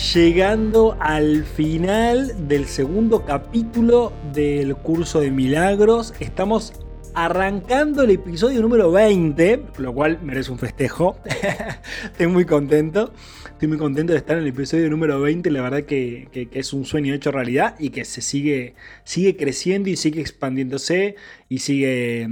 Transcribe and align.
llegando 0.00 0.96
al 0.98 1.44
final 1.44 2.48
del 2.48 2.66
segundo 2.66 3.24
capítulo 3.26 4.12
del 4.32 4.74
curso 4.74 5.20
de 5.20 5.30
milagros. 5.30 6.14
Estamos 6.20 6.72
arrancando 7.14 8.02
el 8.02 8.10
episodio 8.10 8.62
número 8.62 8.90
20, 8.90 9.62
lo 9.78 9.92
cual 9.92 10.18
merece 10.22 10.50
un 10.50 10.58
festejo. 10.58 11.18
Estoy 12.04 12.26
muy 12.28 12.46
contento. 12.46 13.12
Estoy 13.44 13.68
muy 13.68 13.78
contento 13.78 14.12
de 14.12 14.18
estar 14.18 14.38
en 14.38 14.44
el 14.44 14.48
episodio 14.48 14.88
número 14.88 15.20
20. 15.20 15.50
La 15.50 15.62
verdad 15.62 15.82
que, 15.82 16.48
es 16.50 16.72
un 16.72 16.86
sueño 16.86 17.12
hecho 17.12 17.30
realidad 17.30 17.76
y 17.78 17.90
que 17.90 18.06
se 18.06 18.22
sigue, 18.22 18.74
sigue 19.04 19.36
creciendo 19.36 19.90
y 19.90 19.96
sigue 19.96 20.22
expandiéndose 20.22 21.16
y 21.48 21.58
sigue 21.58 22.26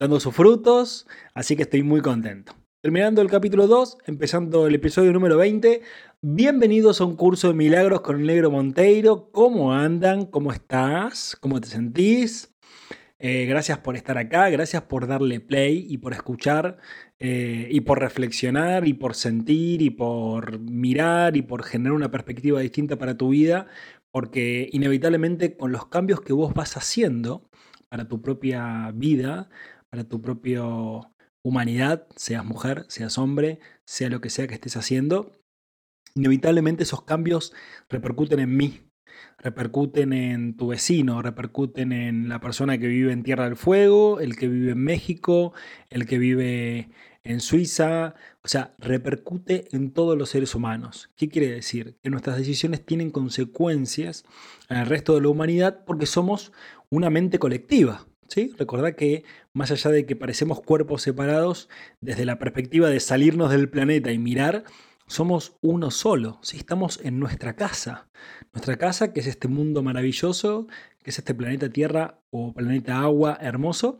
dando 0.00 0.18
sus 0.18 0.34
frutos. 0.34 1.06
Así 1.34 1.54
que 1.54 1.62
estoy 1.62 1.84
muy 1.84 2.00
contento. 2.00 2.52
Terminando 2.86 3.20
el 3.20 3.28
capítulo 3.28 3.66
2, 3.66 3.98
empezando 4.06 4.68
el 4.68 4.74
episodio 4.76 5.12
número 5.12 5.36
20. 5.36 5.82
Bienvenidos 6.22 7.00
a 7.00 7.04
un 7.04 7.14
curso 7.14 7.48
de 7.48 7.54
milagros 7.54 8.00
con 8.00 8.18
el 8.18 8.26
negro 8.26 8.50
Monteiro. 8.50 9.30
¿Cómo 9.32 9.74
andan? 9.74 10.24
¿Cómo 10.24 10.50
estás? 10.50 11.36
¿Cómo 11.38 11.60
te 11.60 11.68
sentís? 11.68 12.56
Eh, 13.18 13.44
gracias 13.44 13.78
por 13.78 13.96
estar 13.96 14.16
acá, 14.16 14.48
gracias 14.48 14.82
por 14.84 15.06
darle 15.06 15.40
play 15.40 15.86
y 15.88 15.98
por 15.98 16.14
escuchar 16.14 16.78
eh, 17.18 17.68
y 17.70 17.82
por 17.82 18.00
reflexionar 18.00 18.88
y 18.88 18.94
por 18.94 19.14
sentir 19.14 19.82
y 19.82 19.90
por 19.90 20.58
mirar 20.58 21.36
y 21.36 21.42
por 21.42 21.62
generar 21.64 21.92
una 21.92 22.10
perspectiva 22.10 22.60
distinta 22.60 22.96
para 22.96 23.16
tu 23.16 23.28
vida, 23.28 23.68
porque 24.10 24.70
inevitablemente 24.72 25.56
con 25.56 25.70
los 25.70 25.86
cambios 25.86 26.22
que 26.22 26.32
vos 26.32 26.54
vas 26.54 26.78
haciendo 26.78 27.50
para 27.88 28.08
tu 28.08 28.22
propia 28.22 28.90
vida, 28.94 29.50
para 29.90 30.04
tu 30.04 30.22
propia 30.22 30.62
humanidad, 31.42 32.06
seas 32.16 32.44
mujer, 32.44 32.86
seas 32.88 33.18
hombre, 33.18 33.60
sea 33.84 34.08
lo 34.08 34.20
que 34.22 34.30
sea 34.30 34.46
que 34.48 34.54
estés 34.54 34.76
haciendo, 34.76 35.32
inevitablemente 36.16 36.82
esos 36.82 37.02
cambios 37.02 37.52
repercuten 37.88 38.40
en 38.40 38.56
mí, 38.56 38.80
repercuten 39.38 40.12
en 40.12 40.56
tu 40.56 40.68
vecino, 40.68 41.22
repercuten 41.22 41.92
en 41.92 42.28
la 42.28 42.40
persona 42.40 42.78
que 42.78 42.88
vive 42.88 43.12
en 43.12 43.22
Tierra 43.22 43.44
del 43.44 43.56
Fuego, 43.56 44.18
el 44.18 44.36
que 44.36 44.48
vive 44.48 44.72
en 44.72 44.82
México, 44.82 45.52
el 45.90 46.06
que 46.06 46.18
vive 46.18 46.88
en 47.22 47.40
Suiza, 47.40 48.14
o 48.42 48.48
sea, 48.48 48.74
repercute 48.78 49.68
en 49.72 49.90
todos 49.90 50.16
los 50.16 50.30
seres 50.30 50.54
humanos. 50.54 51.10
¿Qué 51.16 51.28
quiere 51.28 51.48
decir? 51.48 51.96
Que 52.02 52.10
nuestras 52.10 52.38
decisiones 52.38 52.84
tienen 52.84 53.10
consecuencias 53.10 54.24
en 54.68 54.78
el 54.78 54.86
resto 54.86 55.14
de 55.14 55.20
la 55.20 55.28
humanidad 55.28 55.84
porque 55.84 56.06
somos 56.06 56.52
una 56.88 57.10
mente 57.10 57.38
colectiva. 57.38 58.06
¿Sí? 58.28 58.52
Recordad 58.58 58.96
que 58.96 59.22
más 59.52 59.70
allá 59.70 59.92
de 59.92 60.04
que 60.04 60.16
parecemos 60.16 60.60
cuerpos 60.60 61.02
separados, 61.02 61.68
desde 62.00 62.24
la 62.24 62.40
perspectiva 62.40 62.88
de 62.88 62.98
salirnos 62.98 63.52
del 63.52 63.68
planeta 63.68 64.10
y 64.10 64.18
mirar, 64.18 64.64
somos 65.06 65.56
uno 65.60 65.90
solo, 65.90 66.38
¿sí? 66.42 66.56
estamos 66.56 67.00
en 67.02 67.18
nuestra 67.18 67.54
casa, 67.54 68.08
nuestra 68.52 68.76
casa 68.76 69.12
que 69.12 69.20
es 69.20 69.26
este 69.26 69.48
mundo 69.48 69.82
maravilloso, 69.82 70.66
que 71.02 71.10
es 71.10 71.18
este 71.18 71.34
planeta 71.34 71.70
Tierra 71.70 72.20
o 72.30 72.52
planeta 72.52 72.98
Agua 72.98 73.38
hermoso, 73.40 73.98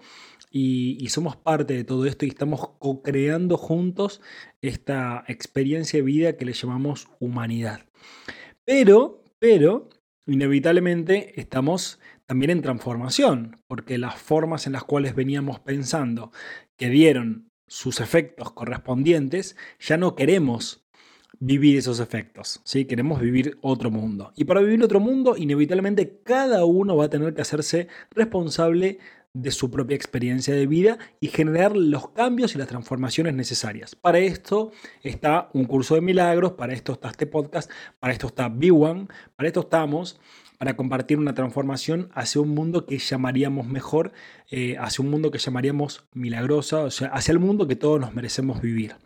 y, 0.50 1.08
somos 1.10 1.36
parte 1.36 1.74
de 1.74 1.84
todo 1.84 2.06
esto 2.06 2.24
y 2.24 2.28
estamos 2.28 2.70
co-creando 2.78 3.58
juntos 3.58 4.22
esta 4.62 5.22
experiencia 5.28 5.98
de 5.98 6.04
vida 6.04 6.36
que 6.36 6.46
le 6.46 6.54
llamamos 6.54 7.08
humanidad. 7.20 7.82
Pero, 8.64 9.22
pero, 9.38 9.90
inevitablemente 10.24 11.38
estamos 11.38 12.00
también 12.24 12.50
en 12.50 12.62
transformación, 12.62 13.62
porque 13.66 13.98
las 13.98 14.14
formas 14.16 14.66
en 14.66 14.72
las 14.72 14.84
cuales 14.84 15.14
veníamos 15.14 15.60
pensando 15.60 16.32
que 16.76 16.88
dieron 16.88 17.50
sus 17.66 18.00
efectos 18.00 18.52
correspondientes, 18.52 19.56
ya 19.78 19.96
no 19.96 20.14
queremos 20.14 20.85
vivir 21.38 21.78
esos 21.78 22.00
efectos, 22.00 22.60
¿sí? 22.64 22.84
Queremos 22.84 23.20
vivir 23.20 23.58
otro 23.60 23.90
mundo. 23.90 24.32
Y 24.36 24.44
para 24.44 24.60
vivir 24.60 24.82
otro 24.82 25.00
mundo, 25.00 25.36
inevitablemente 25.36 26.20
cada 26.24 26.64
uno 26.64 26.96
va 26.96 27.06
a 27.06 27.10
tener 27.10 27.34
que 27.34 27.42
hacerse 27.42 27.88
responsable 28.10 28.98
de 29.32 29.50
su 29.50 29.70
propia 29.70 29.96
experiencia 29.96 30.54
de 30.54 30.66
vida 30.66 30.98
y 31.20 31.28
generar 31.28 31.76
los 31.76 32.08
cambios 32.10 32.54
y 32.54 32.58
las 32.58 32.68
transformaciones 32.68 33.34
necesarias. 33.34 33.94
Para 33.94 34.18
esto 34.18 34.72
está 35.02 35.50
un 35.52 35.66
curso 35.66 35.94
de 35.94 36.00
milagros, 36.00 36.52
para 36.52 36.72
esto 36.72 36.92
está 36.92 37.10
este 37.10 37.26
podcast, 37.26 37.70
para 38.00 38.14
esto 38.14 38.28
está 38.28 38.48
B1, 38.48 39.08
para 39.36 39.46
esto 39.46 39.60
estamos 39.60 40.18
para 40.58 40.76
compartir 40.76 41.18
una 41.18 41.34
transformación 41.34 42.08
hacia 42.14 42.40
un 42.40 42.50
mundo 42.50 42.86
que 42.86 42.98
llamaríamos 42.98 43.66
mejor, 43.66 44.12
eh, 44.50 44.76
hacia 44.78 45.04
un 45.04 45.10
mundo 45.10 45.30
que 45.30 45.38
llamaríamos 45.38 46.06
milagroso, 46.14 46.84
o 46.84 46.90
sea, 46.90 47.08
hacia 47.08 47.32
el 47.32 47.38
mundo 47.38 47.66
que 47.66 47.76
todos 47.76 48.00
nos 48.00 48.14
merecemos 48.14 48.60
vivir. 48.60 48.96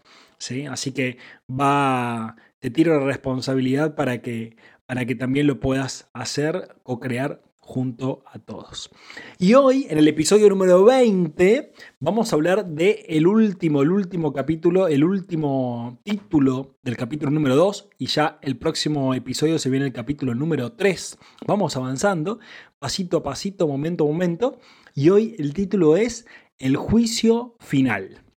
Así 0.70 0.92
que 0.92 1.18
va, 1.48 2.36
te 2.60 2.70
tiro 2.70 2.98
la 2.98 3.06
responsabilidad 3.06 3.94
para 3.94 4.22
que, 4.22 4.56
para 4.86 5.04
que 5.04 5.14
también 5.14 5.46
lo 5.46 5.60
puedas 5.60 6.08
hacer 6.14 6.76
o 6.82 6.98
crear 6.98 7.42
junto 7.70 8.24
a 8.26 8.38
todos. 8.40 8.90
Y 9.38 9.54
hoy, 9.54 9.86
en 9.90 9.98
el 9.98 10.08
episodio 10.08 10.48
número 10.48 10.82
20, 10.84 11.72
vamos 12.00 12.32
a 12.32 12.36
hablar 12.36 12.66
de 12.66 13.04
el 13.08 13.28
último, 13.28 13.82
el 13.82 13.92
último 13.92 14.32
capítulo, 14.32 14.88
el 14.88 15.04
último 15.04 16.00
título 16.02 16.78
del 16.82 16.96
capítulo 16.96 17.30
número 17.30 17.54
2 17.54 17.90
y 17.98 18.06
ya 18.06 18.38
el 18.42 18.56
próximo 18.56 19.14
episodio 19.14 19.58
se 19.58 19.70
viene 19.70 19.86
el 19.86 19.92
capítulo 19.92 20.34
número 20.34 20.72
3. 20.72 21.18
Vamos 21.46 21.76
avanzando, 21.76 22.40
pasito 22.80 23.18
a 23.18 23.22
pasito, 23.22 23.68
momento 23.68 24.04
a 24.04 24.08
momento, 24.08 24.58
y 24.94 25.10
hoy 25.10 25.36
el 25.38 25.54
título 25.54 25.96
es 25.96 26.26
El 26.58 26.76
juicio 26.76 27.54
final. 27.60 28.29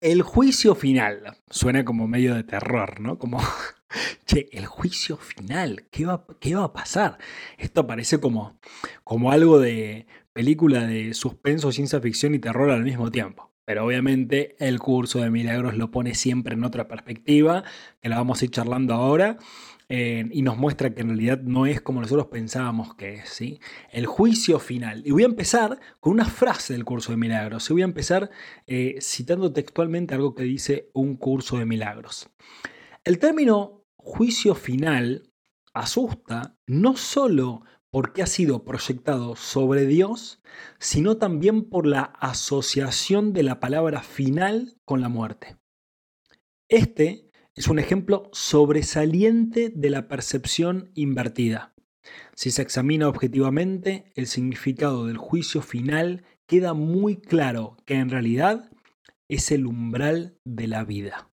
El 0.00 0.22
juicio 0.22 0.74
final. 0.74 1.36
Suena 1.50 1.84
como 1.84 2.08
medio 2.08 2.34
de 2.34 2.42
terror, 2.42 3.00
¿no? 3.00 3.18
Como, 3.18 3.38
che, 4.26 4.48
el 4.52 4.64
juicio 4.64 5.18
final. 5.18 5.84
¿Qué 5.90 6.06
va, 6.06 6.24
qué 6.40 6.54
va 6.54 6.64
a 6.64 6.72
pasar? 6.72 7.18
Esto 7.58 7.86
parece 7.86 8.18
como, 8.18 8.58
como 9.04 9.30
algo 9.30 9.58
de 9.58 10.06
película 10.32 10.86
de 10.86 11.12
suspenso, 11.12 11.70
ciencia 11.70 12.00
ficción 12.00 12.34
y 12.34 12.38
terror 12.38 12.70
al 12.70 12.82
mismo 12.82 13.10
tiempo. 13.10 13.52
Pero 13.66 13.84
obviamente 13.84 14.56
el 14.58 14.78
curso 14.78 15.20
de 15.20 15.30
milagros 15.30 15.76
lo 15.76 15.90
pone 15.90 16.14
siempre 16.14 16.54
en 16.54 16.64
otra 16.64 16.88
perspectiva, 16.88 17.62
que 18.00 18.08
la 18.08 18.16
vamos 18.16 18.40
a 18.40 18.46
ir 18.46 18.50
charlando 18.50 18.94
ahora. 18.94 19.36
Y 19.90 20.42
nos 20.42 20.56
muestra 20.56 20.94
que 20.94 21.00
en 21.00 21.08
realidad 21.08 21.40
no 21.42 21.66
es 21.66 21.80
como 21.80 22.00
nosotros 22.00 22.28
pensábamos 22.28 22.94
que 22.94 23.14
es. 23.14 23.28
¿sí? 23.28 23.60
El 23.90 24.06
juicio 24.06 24.60
final. 24.60 25.02
Y 25.04 25.10
voy 25.10 25.24
a 25.24 25.26
empezar 25.26 25.80
con 25.98 26.12
una 26.12 26.26
frase 26.26 26.74
del 26.74 26.84
curso 26.84 27.10
de 27.10 27.18
milagros. 27.18 27.68
Y 27.68 27.72
voy 27.72 27.82
a 27.82 27.86
empezar 27.86 28.30
eh, 28.66 28.98
citando 29.00 29.52
textualmente 29.52 30.14
algo 30.14 30.34
que 30.34 30.44
dice 30.44 30.90
un 30.94 31.16
curso 31.16 31.58
de 31.58 31.66
milagros. 31.66 32.30
El 33.02 33.18
término 33.18 33.84
juicio 33.96 34.54
final 34.54 35.32
asusta 35.74 36.56
no 36.66 36.96
solo 36.96 37.62
porque 37.90 38.22
ha 38.22 38.26
sido 38.26 38.64
proyectado 38.64 39.34
sobre 39.34 39.86
Dios, 39.86 40.40
sino 40.78 41.16
también 41.16 41.68
por 41.68 41.86
la 41.86 42.02
asociación 42.02 43.32
de 43.32 43.42
la 43.42 43.58
palabra 43.58 44.02
final 44.02 44.76
con 44.84 45.00
la 45.00 45.08
muerte. 45.08 45.56
Este 46.68 47.29
es 47.54 47.68
un 47.68 47.78
ejemplo 47.78 48.30
sobresaliente 48.32 49.72
de 49.74 49.90
la 49.90 50.08
percepción 50.08 50.90
invertida. 50.94 51.74
Si 52.34 52.50
se 52.50 52.62
examina 52.62 53.08
objetivamente, 53.08 54.12
el 54.14 54.26
significado 54.26 55.06
del 55.06 55.18
juicio 55.18 55.60
final 55.60 56.24
queda 56.46 56.74
muy 56.74 57.16
claro 57.16 57.76
que 57.84 57.94
en 57.94 58.08
realidad 58.08 58.70
es 59.28 59.52
el 59.52 59.66
umbral 59.66 60.38
de 60.44 60.66
la 60.66 60.84
vida. 60.84 61.30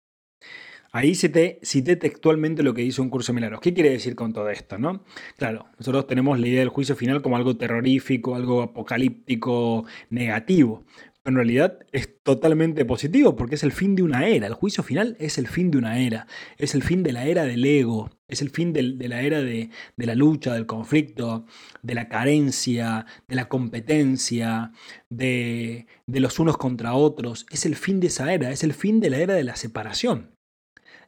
Ahí 0.93 1.15
cité, 1.15 1.59
cité 1.63 1.95
textualmente 1.95 2.63
lo 2.63 2.73
que 2.73 2.83
hizo 2.83 3.01
un 3.01 3.09
curso 3.09 3.31
de 3.31 3.35
milagros. 3.35 3.61
¿Qué 3.61 3.73
quiere 3.73 3.91
decir 3.91 4.13
con 4.13 4.33
todo 4.33 4.49
esto? 4.49 4.77
No? 4.77 5.05
Claro, 5.37 5.67
nosotros 5.79 6.05
tenemos 6.05 6.37
la 6.37 6.47
idea 6.47 6.59
del 6.59 6.69
juicio 6.69 6.97
final 6.97 7.21
como 7.21 7.37
algo 7.37 7.55
terrorífico, 7.55 8.35
algo 8.35 8.61
apocalíptico, 8.61 9.85
negativo 10.09 10.83
en 11.23 11.35
realidad 11.35 11.79
es 11.91 12.21
totalmente 12.23 12.83
positivo 12.85 13.35
porque 13.35 13.55
es 13.55 13.63
el 13.63 13.71
fin 13.71 13.95
de 13.95 14.03
una 14.03 14.27
era. 14.27 14.47
El 14.47 14.53
juicio 14.53 14.83
final 14.83 15.15
es 15.19 15.37
el 15.37 15.47
fin 15.47 15.69
de 15.69 15.77
una 15.77 15.99
era. 15.99 16.27
Es 16.57 16.73
el 16.73 16.83
fin 16.83 17.03
de 17.03 17.11
la 17.11 17.25
era 17.25 17.43
del 17.43 17.63
ego. 17.65 18.09
Es 18.27 18.41
el 18.41 18.49
fin 18.49 18.73
de, 18.73 18.81
la 18.83 19.21
era 19.21 19.41
de, 19.41 19.69
la 19.97 20.15
lucha, 20.15 20.53
del 20.53 20.65
conflicto, 20.65 21.45
de 21.83 21.95
la 21.95 22.07
carencia, 22.07 23.05
de 23.27 23.35
la 23.35 23.49
competencia, 23.49 24.71
de, 25.09 25.85
de 26.07 26.19
los 26.19 26.39
unos 26.39 26.57
contra 26.57 26.93
otros. 26.95 27.45
Es 27.51 27.65
el 27.65 27.75
fin 27.75 27.99
de 27.99 28.07
esa 28.07 28.33
era. 28.33 28.51
Es 28.51 28.63
el 28.63 28.73
fin 28.73 28.99
de 28.99 29.09
la 29.09 29.17
era 29.17 29.33
de 29.35 29.43
la 29.43 29.55
separación. 29.55 30.35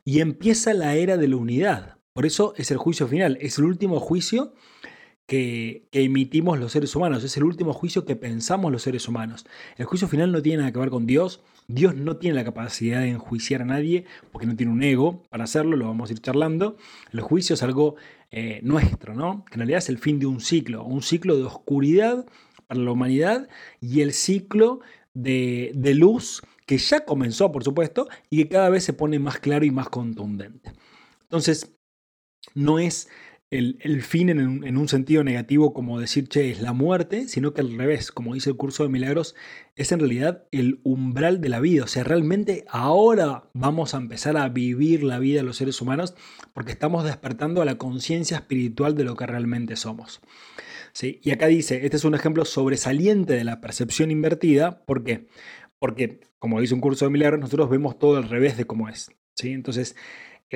y 0.05 0.19
empieza 0.19 0.73
la 0.73 0.95
era 0.95 1.17
de 1.17 1.27
la 1.29 1.37
unidad. 1.37 1.97
Por 2.13 2.25
eso 2.25 2.53
es 2.57 2.71
el 2.71 2.77
juicio 2.77 3.07
final, 3.07 3.37
es 3.41 3.57
el 3.57 3.65
último 3.65 3.99
juicio 3.99 4.53
que, 5.25 5.87
emitimos 5.91 6.59
los 6.59 6.71
seres 6.71 6.95
humanos, 6.95 7.23
es 7.23 7.37
el 7.37 7.43
último 7.43 7.73
juicio 7.73 8.05
que 8.05 8.15
pensamos 8.15 8.71
los 8.71 8.83
seres 8.83 9.07
humanos. 9.07 9.45
El 9.77 9.85
juicio 9.85 10.07
final 10.07 10.31
no 10.31 10.41
tiene 10.41 10.59
nada 10.59 10.71
que 10.71 10.79
ver 10.79 10.89
con 10.89 11.05
Dios, 11.05 11.41
Dios 11.67 11.95
no 11.95 12.17
tiene 12.17 12.35
la 12.35 12.43
capacidad 12.43 13.01
de 13.01 13.09
enjuiciar 13.09 13.61
a 13.61 13.65
nadie 13.65 14.05
porque 14.31 14.47
no 14.47 14.55
tiene 14.55 14.71
un 14.71 14.83
ego 14.83 15.23
para 15.29 15.45
hacerlo, 15.45 15.77
lo 15.77 15.87
vamos 15.87 16.09
a 16.09 16.13
ir 16.13 16.19
charlando. 16.19 16.77
El 17.11 17.21
juicio 17.21 17.53
es 17.53 17.63
algo 17.63 17.95
eh, 18.31 18.59
nuestro, 18.63 19.13
¿no? 19.15 19.45
Que 19.45 19.55
en 19.55 19.59
realidad 19.59 19.79
es 19.79 19.89
el 19.89 19.97
fin 19.97 20.19
de 20.19 20.25
un 20.25 20.41
ciclo, 20.41 20.83
un 20.83 21.01
ciclo 21.01 21.37
de 21.37 21.43
oscuridad 21.43 22.25
para 22.67 22.81
la 22.81 22.91
humanidad 22.91 23.47
y 23.79 24.01
el 24.01 24.13
ciclo 24.13 24.81
de, 25.13 25.71
de 25.75 25.93
luz 25.93 26.41
que 26.65 26.77
ya 26.77 27.05
comenzó, 27.05 27.51
por 27.51 27.63
supuesto, 27.63 28.07
y 28.29 28.37
que 28.37 28.49
cada 28.49 28.69
vez 28.69 28.83
se 28.83 28.93
pone 28.93 29.19
más 29.19 29.39
claro 29.39 29.65
y 29.65 29.71
más 29.71 29.89
contundente. 29.89 30.73
Entonces, 31.23 31.75
no 32.55 32.79
es 32.79 33.09
el, 33.53 34.01
fin 34.01 34.29
en 34.29 34.77
un, 34.77 34.87
sentido 34.87 35.23
negativo 35.23 35.73
como 35.73 35.99
decir, 35.99 36.27
che, 36.27 36.49
es 36.49 36.61
la 36.61 36.73
muerte, 36.73 37.27
sino 37.27 37.53
que 37.53 37.61
al 37.61 37.77
revés, 37.77 38.11
como 38.11 38.33
dice 38.33 38.49
el 38.49 38.55
curso 38.55 38.83
de 38.83 38.89
milagros, 38.89 39.35
es 39.75 39.91
en 39.91 39.99
realidad 39.99 40.45
el 40.51 40.79
umbral 40.83 41.39
de 41.39 41.49
la 41.49 41.59
vida. 41.59 41.83
O 41.83 41.87
sea, 41.87 42.03
realmente 42.03 42.65
ahora 42.67 43.49
vamos 43.53 43.93
a 43.93 43.97
empezar 43.97 44.37
a 44.37 44.49
vivir 44.49 45.03
la 45.03 45.19
vida 45.19 45.41
de 45.41 45.43
los 45.43 45.57
seres 45.57 45.79
humanos 45.81 46.15
porque 46.53 46.71
estamos 46.71 47.03
despertando 47.03 47.61
a 47.61 47.65
la 47.65 47.77
conciencia 47.77 48.37
espiritual 48.37 48.95
de 48.95 49.03
lo 49.03 49.15
que 49.15 49.27
realmente 49.27 49.75
somos. 49.75 50.21
¿Sí? 50.91 51.19
Y 51.23 51.31
acá 51.31 51.47
dice, 51.47 51.85
este 51.85 51.97
es 51.97 52.05
un 52.05 52.15
ejemplo 52.15 52.45
sobresaliente 52.45 53.33
de 53.33 53.43
la 53.43 53.61
percepción 53.61 54.09
invertida. 54.09 54.83
¿Por 54.85 55.03
qué? 55.03 55.27
Porque, 55.77 56.21
como 56.39 56.59
dice 56.59 56.73
un 56.73 56.81
curso 56.81 57.05
de 57.05 57.11
milagros, 57.11 57.39
nosotros 57.39 57.69
vemos 57.69 57.99
todo 57.99 58.17
al 58.17 58.29
revés 58.29 58.57
de 58.57 58.65
cómo 58.65 58.89
es. 58.89 59.11
¿sí? 59.35 59.51
Entonces, 59.51 59.95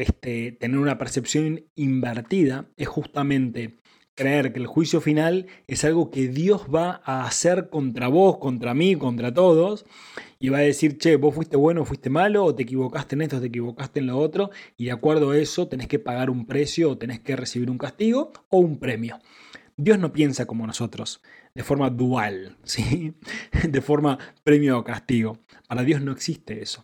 este, 0.01 0.51
tener 0.51 0.79
una 0.79 0.97
percepción 0.97 1.65
invertida 1.75 2.69
es 2.77 2.87
justamente 2.87 3.77
creer 4.17 4.51
que 4.51 4.59
el 4.59 4.67
juicio 4.67 4.99
final 4.99 5.45
es 5.67 5.85
algo 5.85 6.09
que 6.09 6.27
Dios 6.27 6.65
va 6.73 7.01
a 7.05 7.25
hacer 7.25 7.69
contra 7.69 8.07
vos, 8.07 8.39
contra 8.39 8.73
mí, 8.73 8.95
contra 8.95 9.33
todos, 9.33 9.85
y 10.39 10.49
va 10.49 10.57
a 10.57 10.61
decir, 10.61 10.97
che, 10.97 11.15
vos 11.17 11.35
fuiste 11.35 11.55
bueno, 11.55 11.85
fuiste 11.85 12.09
malo, 12.09 12.43
o 12.43 12.55
te 12.55 12.63
equivocaste 12.63 13.15
en 13.15 13.21
esto, 13.21 13.37
o 13.37 13.39
te 13.39 13.47
equivocaste 13.47 13.99
en 13.99 14.07
lo 14.07 14.17
otro, 14.17 14.49
y 14.75 14.85
de 14.85 14.91
acuerdo 14.91 15.31
a 15.31 15.37
eso 15.37 15.67
tenés 15.67 15.87
que 15.87 15.99
pagar 15.99 16.31
un 16.31 16.47
precio, 16.47 16.89
o 16.89 16.97
tenés 16.97 17.19
que 17.19 17.35
recibir 17.35 17.69
un 17.69 17.77
castigo, 17.77 18.33
o 18.49 18.57
un 18.57 18.79
premio. 18.79 19.19
Dios 19.77 19.99
no 19.99 20.11
piensa 20.11 20.47
como 20.47 20.65
nosotros, 20.65 21.21
de 21.53 21.63
forma 21.63 21.91
dual, 21.91 22.57
¿sí? 22.63 23.13
de 23.69 23.81
forma 23.81 24.17
premio 24.43 24.79
o 24.79 24.83
castigo. 24.83 25.37
Para 25.67 25.83
Dios 25.83 26.01
no 26.01 26.11
existe 26.11 26.63
eso. 26.63 26.83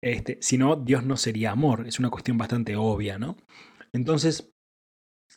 Este, 0.00 0.38
si 0.40 0.58
no, 0.58 0.76
Dios 0.76 1.04
no 1.04 1.16
sería 1.16 1.52
amor. 1.52 1.86
Es 1.86 1.98
una 1.98 2.10
cuestión 2.10 2.38
bastante 2.38 2.76
obvia, 2.76 3.18
¿no? 3.18 3.36
Entonces, 3.92 4.52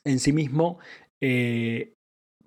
en 0.04 0.20
sí 0.20 0.34
mismo, 0.34 0.80
eh, 1.22 1.96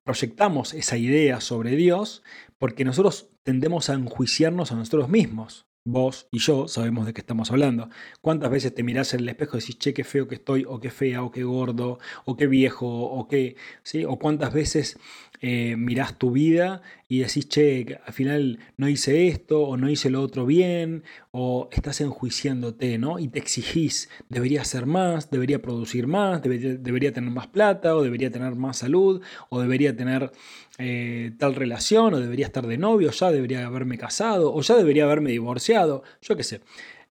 proyectamos 0.05 0.75
esa 0.75 0.97
idea 0.97 1.41
sobre 1.41 1.77
Dios 1.77 2.23
porque 2.59 2.85
nosotros 2.85 3.31
tendemos 3.43 3.91
a 3.91 3.95
enjuiciarnos 3.95 4.73
a 4.73 4.77
nosotros 4.77 5.09
mismos. 5.09 5.67
Vos 5.87 6.29
y 6.31 6.41
yo 6.41 6.69
sabemos 6.69 7.07
de 7.07 7.15
qué 7.15 7.23
estamos 7.23 7.51
hablando. 7.51 7.89
¿Cuántas 8.21 8.51
veces 8.51 8.75
te 8.75 8.83
mirás 8.83 9.15
en 9.15 9.21
el 9.21 9.29
espejo 9.31 9.57
y 9.57 9.61
decís, 9.61 9.79
che, 9.79 9.95
qué 9.95 10.05
feo 10.05 10.29
que 10.29 10.35
estoy, 10.35 10.65
o 10.69 10.79
qué 10.79 10.91
fea, 10.91 11.23
o 11.23 11.31
qué 11.31 11.43
gordo, 11.43 11.99
o 12.27 12.37
qué 12.37 12.47
viejo, 12.47 12.87
o 12.87 13.29
qué, 13.29 13.57
¿sí? 13.83 14.05
O 14.05 14.19
cuántas 14.19 14.53
veces 14.53 14.99
eh, 15.41 15.77
mirás 15.77 16.19
tu 16.19 16.33
vida 16.33 16.83
y 17.11 17.19
decís, 17.19 17.49
che, 17.49 17.99
al 18.07 18.13
final 18.13 18.61
no 18.77 18.89
hice 18.89 19.27
esto 19.27 19.63
o 19.63 19.77
no 19.77 19.91
hice 19.91 20.11
lo 20.11 20.23
otro 20.23 20.47
bien, 20.47 21.03
o 21.33 21.69
estás 21.73 22.01
enjuiciándote, 22.01 22.99
¿no? 22.99 23.19
Y 23.19 23.27
te 23.27 23.41
exigís, 23.41 24.09
debería 24.29 24.63
hacer 24.63 24.87
más, 24.87 25.29
debería 25.29 25.61
producir 25.61 26.07
más, 26.07 26.41
debería, 26.41 27.13
tener 27.13 27.33
más 27.33 27.49
plata, 27.49 27.97
o 27.97 28.05
debería 28.05 28.31
tener 28.31 28.55
más 28.55 28.79
salud, 28.79 29.23
o 29.49 29.61
debería 29.61 29.97
tener 29.97 30.31
eh, 30.79 31.33
tal 31.37 31.57
relación, 31.57 32.15
o 32.15 32.21
debería 32.21 32.47
estar 32.47 32.69
de 32.69 32.79
novio, 32.79 33.11
ya 33.11 33.33
debería 33.33 33.67
haberme 33.67 33.99
casado, 33.99 34.55
o 34.55 34.63
ya 34.63 34.77
debería 34.77 35.03
haberme 35.03 35.33
divorciado, 35.33 36.05
yo 36.23 36.37
qué 36.37 36.45
sé. 36.45 36.61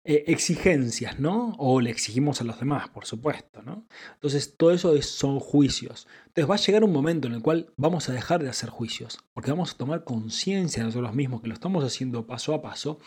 Eh, 0.09 0.23
exigencias, 0.25 1.19
¿no? 1.19 1.53
O 1.59 1.81
le 1.81 1.91
exigimos 1.91 2.41
a 2.41 2.43
los 2.43 2.59
demás, 2.59 2.89
por 2.89 3.05
supuesto, 3.05 3.61
¿no? 3.61 3.85
Entonces, 4.15 4.57
todo 4.57 4.71
eso 4.71 4.99
son 5.03 5.39
juicios. 5.39 6.07
Entonces, 6.25 6.49
va 6.49 6.55
a 6.55 6.57
llegar 6.57 6.83
un 6.83 6.91
momento 6.91 7.27
en 7.27 7.35
el 7.35 7.43
cual 7.43 7.71
vamos 7.77 8.09
a 8.09 8.13
dejar 8.13 8.41
de 8.41 8.49
hacer 8.49 8.71
juicios, 8.71 9.19
porque 9.35 9.51
vamos 9.51 9.71
a 9.71 9.77
tomar 9.77 10.03
conciencia 10.03 10.81
de 10.81 10.87
nosotros 10.87 11.13
mismos, 11.13 11.41
que 11.41 11.47
lo 11.47 11.53
estamos 11.53 11.83
haciendo 11.83 12.25
paso 12.25 12.55
a 12.55 12.61
paso, 12.63 12.97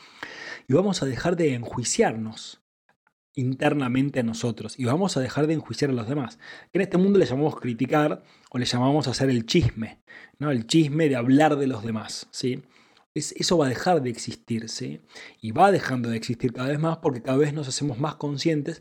y 0.69 0.75
vamos 0.75 1.03
a 1.03 1.07
dejar 1.07 1.35
de 1.35 1.55
enjuiciarnos 1.55 2.63
internamente 3.35 4.21
a 4.21 4.23
nosotros 4.23 4.79
y 4.79 4.85
vamos 4.85 5.17
a 5.17 5.21
dejar 5.21 5.47
de 5.47 5.55
enjuiciar 5.55 5.91
a 5.91 5.95
los 5.95 6.07
demás. 6.07 6.39
en 6.73 6.83
este 6.83 6.99
mundo 6.99 7.19
le 7.19 7.27
llamamos 7.27 7.59
criticar 7.59 8.23
o 8.51 8.59
le 8.59 8.67
llamamos 8.67 9.09
hacer 9.09 9.29
el 9.29 9.47
chisme, 9.47 9.99
¿no? 10.39 10.53
El 10.53 10.69
chisme 10.69 11.09
de 11.09 11.17
hablar 11.17 11.57
de 11.57 11.67
los 11.67 11.83
demás, 11.83 12.29
¿sí? 12.31 12.63
Eso 13.15 13.59
va 13.59 13.67
a 13.67 13.69
dejar 13.69 14.03
de 14.03 14.11
existir, 14.11 14.67
Y 15.41 15.53
va 15.53 15.73
dejando 15.73 16.09
de 16.11 16.17
existir 16.17 16.53
cada 16.53 16.69
vez 16.69 16.79
más 16.79 16.99
porque 16.99 17.23
cada 17.23 17.39
vez 17.39 17.53
nos 17.53 17.69
hacemos 17.69 17.99
más 17.99 18.17
conscientes 18.17 18.81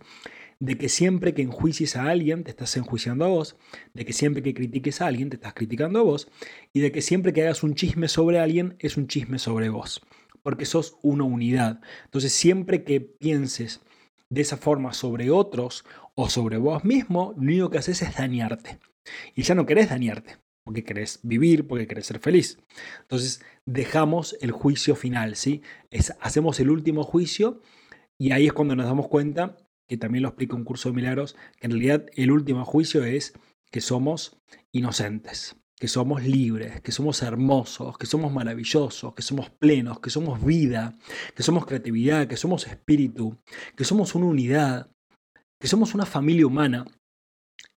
de 0.59 0.77
que 0.77 0.89
siempre 0.89 1.33
que 1.33 1.41
enjuicies 1.41 1.95
a 1.95 2.07
alguien 2.07 2.43
te 2.43 2.51
estás 2.51 2.77
enjuiciando 2.77 3.25
a 3.25 3.29
vos, 3.29 3.57
de 3.95 4.05
que 4.05 4.13
siempre 4.13 4.43
que 4.43 4.53
critiques 4.53 5.01
a 5.01 5.07
alguien 5.07 5.29
te 5.31 5.35
estás 5.35 5.55
criticando 5.55 5.99
a 5.99 6.03
vos, 6.03 6.29
y 6.71 6.81
de 6.81 6.91
que 6.91 7.01
siempre 7.01 7.33
que 7.33 7.41
hagas 7.41 7.63
un 7.63 7.73
chisme 7.73 8.07
sobre 8.07 8.39
alguien 8.39 8.75
es 8.79 8.95
un 8.95 9.07
chisme 9.07 9.39
sobre 9.39 9.69
vos, 9.69 10.01
porque 10.43 10.65
sos 10.65 10.97
una 11.01 11.23
unidad. 11.23 11.81
Entonces 12.05 12.31
siempre 12.31 12.83
que 12.83 13.01
pienses 13.01 13.81
de 14.29 14.41
esa 14.41 14.55
forma 14.55 14.93
sobre 14.93 15.31
otros 15.31 15.83
o 16.13 16.29
sobre 16.29 16.57
vos 16.57 16.85
mismo, 16.85 17.33
lo 17.37 17.41
único 17.41 17.69
que 17.71 17.79
haces 17.79 18.03
es 18.03 18.15
dañarte. 18.15 18.79
Y 19.35 19.41
ya 19.41 19.55
no 19.55 19.65
querés 19.65 19.89
dañarte, 19.89 20.37
porque 20.63 20.83
querés 20.83 21.19
vivir, 21.23 21.67
porque 21.67 21.87
querés 21.87 22.05
ser 22.05 22.19
feliz. 22.19 22.59
Entonces 23.01 23.43
dejamos 23.65 24.37
el 24.41 24.51
juicio 24.51 24.95
final, 24.95 25.35
¿sí? 25.35 25.61
Hacemos 26.19 26.59
el 26.59 26.69
último 26.69 27.03
juicio 27.03 27.61
y 28.19 28.31
ahí 28.31 28.47
es 28.47 28.53
cuando 28.53 28.75
nos 28.75 28.85
damos 28.85 29.07
cuenta, 29.07 29.57
que 29.87 29.97
también 29.97 30.21
lo 30.21 30.29
explica 30.29 30.55
un 30.55 30.63
curso 30.63 30.89
de 30.89 30.95
milagros, 30.95 31.35
que 31.59 31.67
en 31.67 31.71
realidad 31.71 32.05
el 32.15 32.31
último 32.31 32.63
juicio 32.65 33.03
es 33.03 33.33
que 33.71 33.81
somos 33.81 34.37
inocentes, 34.71 35.55
que 35.77 35.87
somos 35.87 36.23
libres, 36.23 36.81
que 36.81 36.91
somos 36.91 37.23
hermosos, 37.23 37.97
que 37.97 38.05
somos 38.05 38.31
maravillosos, 38.31 39.15
que 39.15 39.23
somos 39.23 39.49
plenos, 39.49 39.99
que 39.99 40.11
somos 40.11 40.43
vida, 40.45 40.95
que 41.35 41.43
somos 41.43 41.65
creatividad, 41.65 42.27
que 42.27 42.37
somos 42.37 42.67
espíritu, 42.67 43.37
que 43.75 43.83
somos 43.83 44.13
una 44.13 44.27
unidad, 44.27 44.91
que 45.59 45.67
somos 45.67 45.95
una 45.95 46.05
familia 46.05 46.45
humana 46.45 46.85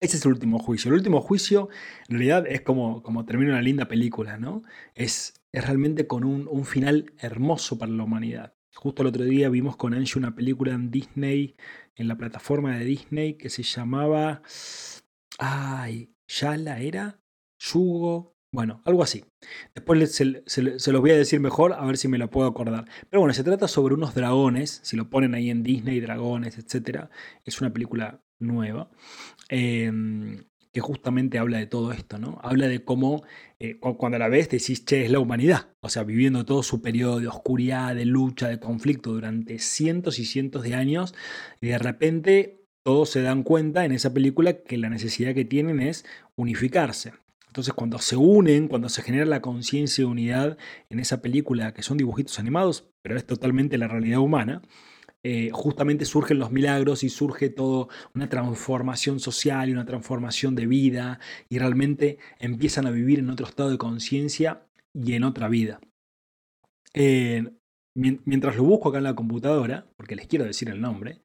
ese 0.03 0.17
es 0.17 0.27
el 0.27 0.33
último 0.33 0.59
juicio. 0.59 0.89
El 0.89 0.97
último 0.97 1.21
juicio, 1.21 1.69
en 2.09 2.17
realidad, 2.17 2.45
es 2.49 2.61
como, 2.63 3.05
como 3.05 3.25
termina 3.25 3.53
una 3.53 3.63
linda 3.63 3.87
película, 3.87 4.37
¿no? 4.37 4.65
Es, 4.97 5.35
es 5.53 5.65
realmente 5.65 6.09
con 6.09 6.25
un, 6.25 6.65
final 6.65 7.13
hermoso 7.19 7.79
para 7.79 7.93
la 7.93 8.03
humanidad. 8.03 8.53
Justo 8.75 9.03
el 9.03 9.09
otro 9.09 9.23
día 9.25 9.49
vimos 9.49 9.77
con 9.77 9.95
Angie 9.95 10.19
una 10.19 10.35
película 10.35 10.73
en 10.73 10.91
Disney, 10.91 11.55
en 11.95 12.09
la 12.09 12.17
plataforma 12.17 12.77
de 12.77 12.85
Disney, 12.85 13.35
que 13.35 13.49
se 13.49 13.63
llamaba. 13.63 14.43
Ay, 15.39 16.13
¿Yala 16.27 16.81
era? 16.81 17.21
¿Yugo? 17.61 18.35
Bueno, 18.51 18.83
algo 18.85 19.05
así. 19.05 19.25
Después 19.73 20.13
se, 20.13 20.43
se, 20.47 20.93
los 20.93 21.01
voy 21.01 21.11
a 21.11 21.17
decir 21.17 21.39
mejor, 21.39 21.75
a 21.75 21.87
ver 21.87 21.97
si 21.97 22.09
me 22.09 22.19
lo 22.19 22.29
puedo 22.29 22.49
acordar. 22.49 22.87
Pero 23.09 23.21
bueno, 23.21 23.35
se 23.35 23.45
trata 23.45 23.69
sobre 23.69 23.95
unos 23.95 24.15
dragones, 24.15 24.81
si 24.83 24.97
lo 24.97 25.09
ponen 25.09 25.35
ahí 25.35 25.49
en 25.49 25.63
Disney, 25.63 26.01
dragones, 26.01 26.59
etc. 26.59 27.09
Es 27.45 27.61
una 27.61 27.73
película 27.73 28.21
nueva, 28.43 28.91
em, 29.53 30.45
que 30.73 30.81
justamente 30.81 31.39
habla 31.39 31.59
de 31.59 31.67
todo 31.67 31.93
esto, 31.93 32.19
¿no? 32.19 32.39
Habla 32.43 32.69
de 32.69 32.83
cómo 32.83 33.23
eh, 33.59 33.79
cuando 33.79 34.19
la 34.19 34.29
ves 34.29 34.49
decís, 34.49 34.87
che, 34.87 35.05
es 35.05 35.11
la 35.11 35.19
humanidad, 35.19 35.69
o 35.83 35.91
sea, 35.91 36.05
viviendo 36.05 36.47
todo 36.47 36.63
su 36.63 36.81
periodo 36.81 37.21
de 37.21 37.29
oscuridad, 37.29 37.95
de 37.95 38.07
lucha, 38.07 38.49
de 38.49 38.59
conflicto 38.59 39.13
durante 39.13 39.59
cientos 39.59 40.19
y 40.19 40.25
cientos 40.25 40.63
de 40.63 40.75
años, 40.75 41.15
y 41.61 41.67
de 41.69 41.79
repente 41.79 42.65
todos 42.83 43.11
se 43.11 43.21
dan 43.21 43.43
cuenta 43.43 43.85
en 43.85 43.93
esa 43.93 44.15
película 44.15 44.63
que 44.63 44.79
la 44.79 44.89
necesidad 44.89 45.35
que 45.35 45.45
tienen 45.45 45.81
es 45.81 46.07
unificarse. 46.35 47.13
Entonces 47.47 47.75
cuando 47.75 47.99
se 47.99 48.17
unen, 48.17 48.69
cuando 48.69 48.89
se 48.89 49.03
genera 49.03 49.27
la 49.27 49.43
conciencia 49.43 50.03
de 50.03 50.11
unidad 50.11 50.57
en 50.89 50.99
esa 50.99 51.21
película, 51.21 51.75
que 51.75 51.83
son 51.83 51.99
dibujitos 51.99 52.39
animados, 52.39 52.89
pero 53.03 53.19
es 53.19 53.27
totalmente 53.27 53.77
la 53.77 53.89
realidad 53.89 54.21
humana, 54.21 54.63
eh, 55.25 55.51
justamente 55.53 56.05
surgen 56.05 56.39
los 56.39 56.51
milagros 56.51 57.05
y 57.05 57.09
surge 57.09 57.49
toda 57.49 57.87
una 58.15 58.29
transformación 58.29 59.21
social 59.21 59.69
y 59.69 59.73
una 59.73 59.85
transformación 59.85 60.55
de 60.55 60.67
vida 60.67 61.21
y 61.49 61.59
realmente 61.59 62.19
empiezan 62.41 62.87
a 62.87 62.91
vivir 62.91 63.21
en 63.21 63.31
otro 63.31 63.47
estado 63.47 63.71
de 63.71 63.79
conciencia 63.79 64.67
y 64.93 65.15
en 65.15 65.25
otra 65.25 65.49
vida. 65.49 65.81
Eh, 66.95 67.45
mientras 67.95 68.57
lo 68.57 68.65
busco 68.65 68.89
acá 68.89 68.99
en 68.99 69.05
la 69.05 69.15
computadora, 69.15 69.87
porque 69.97 70.17
les 70.17 70.27
quiero 70.27 70.45
decir 70.45 70.69
el 70.69 70.81
nombre, 70.81 71.21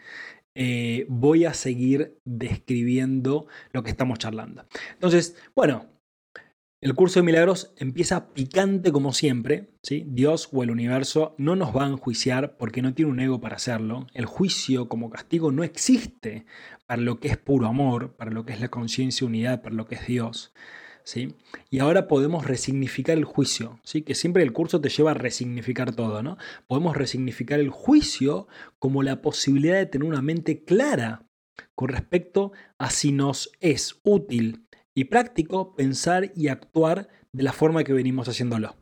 eh, 0.56 1.06
voy 1.08 1.46
a 1.46 1.54
seguir 1.54 2.20
describiendo 2.25 3.48
lo 3.72 3.84
que 3.84 3.92
estamos 3.92 4.20
charlando. 4.20 4.66
Entonces, 4.94 5.36
bueno, 5.56 5.86
El 6.88 6.96
curso 6.96 7.20
de 7.20 7.25
milagros 7.25 7.74
empieza 7.75 8.29
picante 8.29 8.94
como 8.94 9.12
siempre. 9.12 9.74
¿sí? 9.84 10.06
Dios 10.08 10.48
o 10.53 10.63
el 10.63 10.72
universo 10.72 11.36
no 11.38 11.58
nos 11.58 11.75
va 11.75 11.84
a 11.84 11.89
enjuiciar 11.89 12.56
porque 12.56 12.82
no 12.82 12.94
tiene 12.94 13.12
un 13.12 13.20
ego 13.20 13.41
para 13.41 13.58
hacerlo. 13.58 14.08
El 14.13 14.25
juicio 14.25 14.88
como 14.88 15.10
castigo 15.10 15.51
no 15.51 15.65
existe 15.65 16.46
para 16.86 17.01
lo 17.01 17.20
que 17.20 17.27
es 17.27 17.36
puro 17.36 17.67
amor, 17.67 18.15
para 18.15 18.32
lo 18.32 18.46
que 18.46 18.53
es 18.53 18.62
la 18.62 18.70
conciencia 18.70 19.27
unidad, 19.27 19.62
para 19.62 19.75
lo 19.75 19.86
que 19.86 19.96
es 19.96 20.08
Dios. 20.08 20.53
¿sí? 21.03 21.36
Y 21.70 21.79
ahora 21.79 22.08
podemos 22.08 22.46
resignificar 22.46 23.17
el 23.17 23.25
juicio, 23.25 23.82
¿sí? 23.84 24.03
que 24.03 24.15
siempre 24.15 24.44
el 24.44 24.53
curso 24.53 24.79
te 24.79 24.88
lleva 24.88 25.12
a 25.12 25.13
resignificar 25.13 25.94
todo. 25.94 26.24
¿no? 26.24 26.38
Podemos 26.67 26.96
resignificar 26.96 27.60
el 27.60 27.70
juicio 27.70 28.48
como 28.79 29.03
la 29.03 29.22
posibilidad 29.22 29.75
de 29.75 29.88
tener 29.88 30.08
una 30.08 30.22
mente 30.22 30.63
clara 30.63 31.27
con 31.75 31.89
respecto 31.89 32.53
a 32.77 32.91
si 32.91 33.12
nos 33.12 33.51
es 33.60 34.00
útil 34.03 34.67
y 34.98 35.04
práctico 35.04 35.75
pensar 35.75 36.32
y 36.36 36.48
actuar 36.48 37.08
de 37.32 37.44
la 37.44 37.54
forma 37.54 37.84
que 37.84 37.94
venimos 37.94 38.27
haciéndolo. 38.30 38.77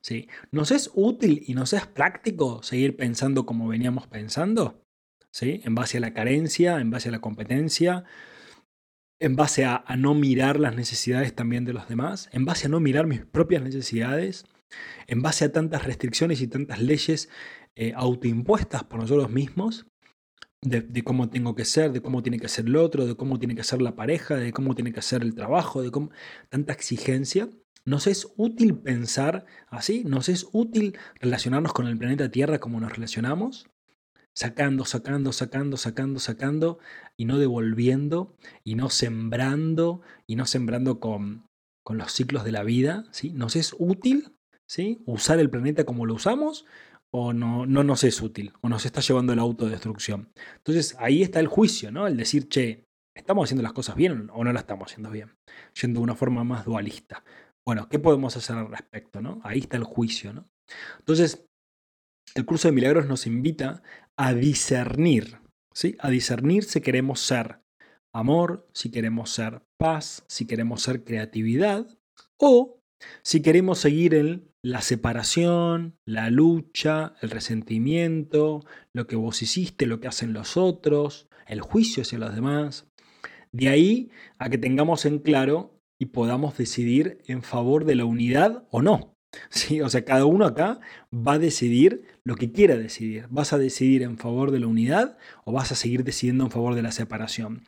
¿Sí? 0.00 0.28
¿Nos 0.52 0.70
es 0.70 0.92
útil 0.94 1.42
y 1.44 1.54
nos 1.54 1.72
es 1.72 1.88
práctico 1.88 2.62
seguir 2.62 2.96
pensando 2.96 3.46
como 3.46 3.66
veníamos 3.66 4.06
pensando? 4.06 4.86
¿Sí? 5.32 5.60
En 5.64 5.74
base 5.74 5.98
a 5.98 6.02
la 6.02 6.14
carencia, 6.14 6.78
en 6.78 6.92
base 6.92 7.08
a 7.08 7.12
la 7.12 7.20
competencia, 7.20 8.04
en 9.18 9.34
base 9.34 9.64
a, 9.64 9.82
no 9.98 10.14
mirar 10.14 10.60
las 10.60 10.76
necesidades 10.76 11.34
también 11.34 11.64
de 11.64 11.72
los 11.72 11.88
demás, 11.88 12.28
en 12.30 12.44
base 12.44 12.66
a 12.66 12.70
no 12.70 12.78
mirar 12.78 13.08
mis 13.08 13.24
propias 13.24 13.64
necesidades, 13.64 14.44
en 15.08 15.20
base 15.20 15.46
a 15.46 15.52
tantas 15.52 15.84
restricciones 15.84 16.42
y 16.42 16.46
tantas 16.46 16.80
leyes 16.80 17.28
eh, 17.74 17.92
autoimpuestas 17.96 18.84
por 18.84 19.00
nosotros 19.00 19.28
mismos, 19.30 19.84
de, 20.62 21.02
cómo 21.04 21.30
tengo 21.30 21.54
que 21.54 21.64
ser, 21.64 21.92
de 21.92 22.02
cómo 22.02 22.22
tiene 22.22 22.38
que 22.38 22.48
ser 22.48 22.66
el 22.66 22.76
otro, 22.76 23.06
de 23.06 23.16
cómo 23.16 23.38
tiene 23.38 23.54
que 23.54 23.64
ser 23.64 23.80
la 23.80 23.96
pareja, 23.96 24.36
de 24.36 24.52
cómo 24.52 24.74
tiene 24.74 24.92
que 24.92 25.02
ser 25.02 25.22
el 25.22 25.34
trabajo, 25.34 25.82
de 25.82 25.90
cómo 25.90 26.10
tanta 26.48 26.72
exigencia. 26.72 27.48
¿Nos 27.84 28.06
es 28.06 28.28
útil 28.36 28.76
pensar 28.76 29.46
así? 29.68 30.04
¿Nos 30.04 30.28
es 30.28 30.46
útil 30.52 30.98
relacionarnos 31.18 31.72
con 31.72 31.86
el 31.86 31.96
planeta 31.96 32.30
Tierra 32.30 32.58
como 32.58 32.78
nos 32.78 32.92
relacionamos? 32.92 33.66
Sacando, 34.34 34.84
sacando, 34.84 35.32
sacando, 35.32 35.76
sacando, 35.76 36.20
sacando 36.20 36.78
y 37.16 37.24
no 37.24 37.38
devolviendo 37.38 38.36
y 38.62 38.74
no 38.74 38.90
sembrando 38.90 40.02
y 40.26 40.36
no 40.36 40.46
sembrando 40.46 41.00
con, 41.00 41.46
con 41.82 41.96
los 41.98 42.12
ciclos 42.12 42.44
de 42.44 42.52
la 42.52 42.62
vida. 42.62 43.04
¿sí? 43.12 43.32
¿Nos 43.32 43.56
es 43.56 43.74
útil 43.78 44.36
¿sí? 44.68 45.02
usar 45.06 45.40
el 45.40 45.50
planeta 45.50 45.84
como 45.84 46.06
lo 46.06 46.14
usamos? 46.14 46.66
O 47.12 47.32
no, 47.32 47.66
no 47.66 47.84
nos 47.84 48.04
es 48.04 48.20
útil, 48.22 48.52
o 48.60 48.68
nos 48.68 48.86
está 48.86 49.00
llevando 49.00 49.32
a 49.32 49.36
la 49.36 49.42
autodestrucción. 49.42 50.32
Entonces 50.56 50.96
ahí 50.98 51.22
está 51.22 51.40
el 51.40 51.48
juicio, 51.48 51.90
¿no? 51.90 52.06
El 52.06 52.16
decir, 52.16 52.48
che, 52.48 52.86
¿estamos 53.16 53.44
haciendo 53.44 53.62
las 53.62 53.72
cosas 53.72 53.96
bien 53.96 54.30
o 54.32 54.44
no 54.44 54.52
las 54.52 54.62
estamos 54.62 54.90
haciendo 54.90 55.10
bien? 55.10 55.36
Yendo 55.80 56.00
de 56.00 56.04
una 56.04 56.14
forma 56.14 56.44
más 56.44 56.64
dualista. 56.64 57.24
Bueno, 57.66 57.88
¿qué 57.88 57.98
podemos 57.98 58.36
hacer 58.36 58.56
al 58.56 58.68
respecto, 58.68 59.20
¿no? 59.20 59.40
Ahí 59.44 59.60
está 59.60 59.76
el 59.76 59.84
juicio, 59.84 60.32
¿no? 60.32 60.48
Entonces, 60.98 61.46
el 62.34 62.44
curso 62.44 62.68
de 62.68 62.72
milagros 62.72 63.06
nos 63.06 63.26
invita 63.26 63.82
a 64.16 64.32
discernir, 64.32 65.40
¿sí? 65.74 65.96
A 65.98 66.10
discernir 66.10 66.64
si 66.64 66.80
queremos 66.80 67.20
ser 67.20 67.60
amor, 68.14 68.68
si 68.72 68.90
queremos 68.90 69.30
ser 69.30 69.62
paz, 69.78 70.24
si 70.28 70.46
queremos 70.46 70.82
ser 70.82 71.04
creatividad, 71.04 71.86
o 72.38 72.80
si 73.22 73.42
queremos 73.42 73.78
seguir 73.78 74.14
el 74.14 74.49
la 74.62 74.82
separación, 74.82 75.96
la 76.04 76.30
lucha, 76.30 77.14
el 77.22 77.30
resentimiento, 77.30 78.64
lo 78.92 79.06
que 79.06 79.16
vos 79.16 79.42
hiciste, 79.42 79.86
lo 79.86 80.00
que 80.00 80.08
hacen 80.08 80.32
los 80.32 80.56
otros, 80.56 81.28
el 81.46 81.60
juicio 81.60 82.02
hacia 82.02 82.18
los 82.18 82.34
demás. 82.34 82.86
De 83.52 83.68
ahí 83.68 84.10
a 84.38 84.48
que 84.48 84.58
tengamos 84.58 85.06
en 85.06 85.18
claro 85.18 85.80
y 85.98 86.06
podamos 86.06 86.56
decidir 86.56 87.18
en 87.26 87.42
favor 87.42 87.84
de 87.84 87.94
la 87.94 88.04
unidad 88.04 88.66
o 88.70 88.82
no. 88.82 89.16
¿Sí? 89.50 89.80
O 89.80 89.88
sea, 89.88 90.04
cada 90.04 90.24
uno 90.24 90.44
acá 90.44 90.80
va 91.12 91.34
a 91.34 91.38
decidir 91.38 92.02
lo 92.24 92.36
que 92.36 92.52
quiera 92.52 92.76
decidir. 92.76 93.26
¿Vas 93.30 93.52
a 93.52 93.58
decidir 93.58 94.02
en 94.02 94.18
favor 94.18 94.50
de 94.50 94.60
la 94.60 94.66
unidad 94.66 95.18
o 95.44 95.52
vas 95.52 95.72
a 95.72 95.76
seguir 95.76 96.04
decidiendo 96.04 96.44
en 96.44 96.50
favor 96.50 96.74
de 96.74 96.82
la 96.82 96.92
separación? 96.92 97.64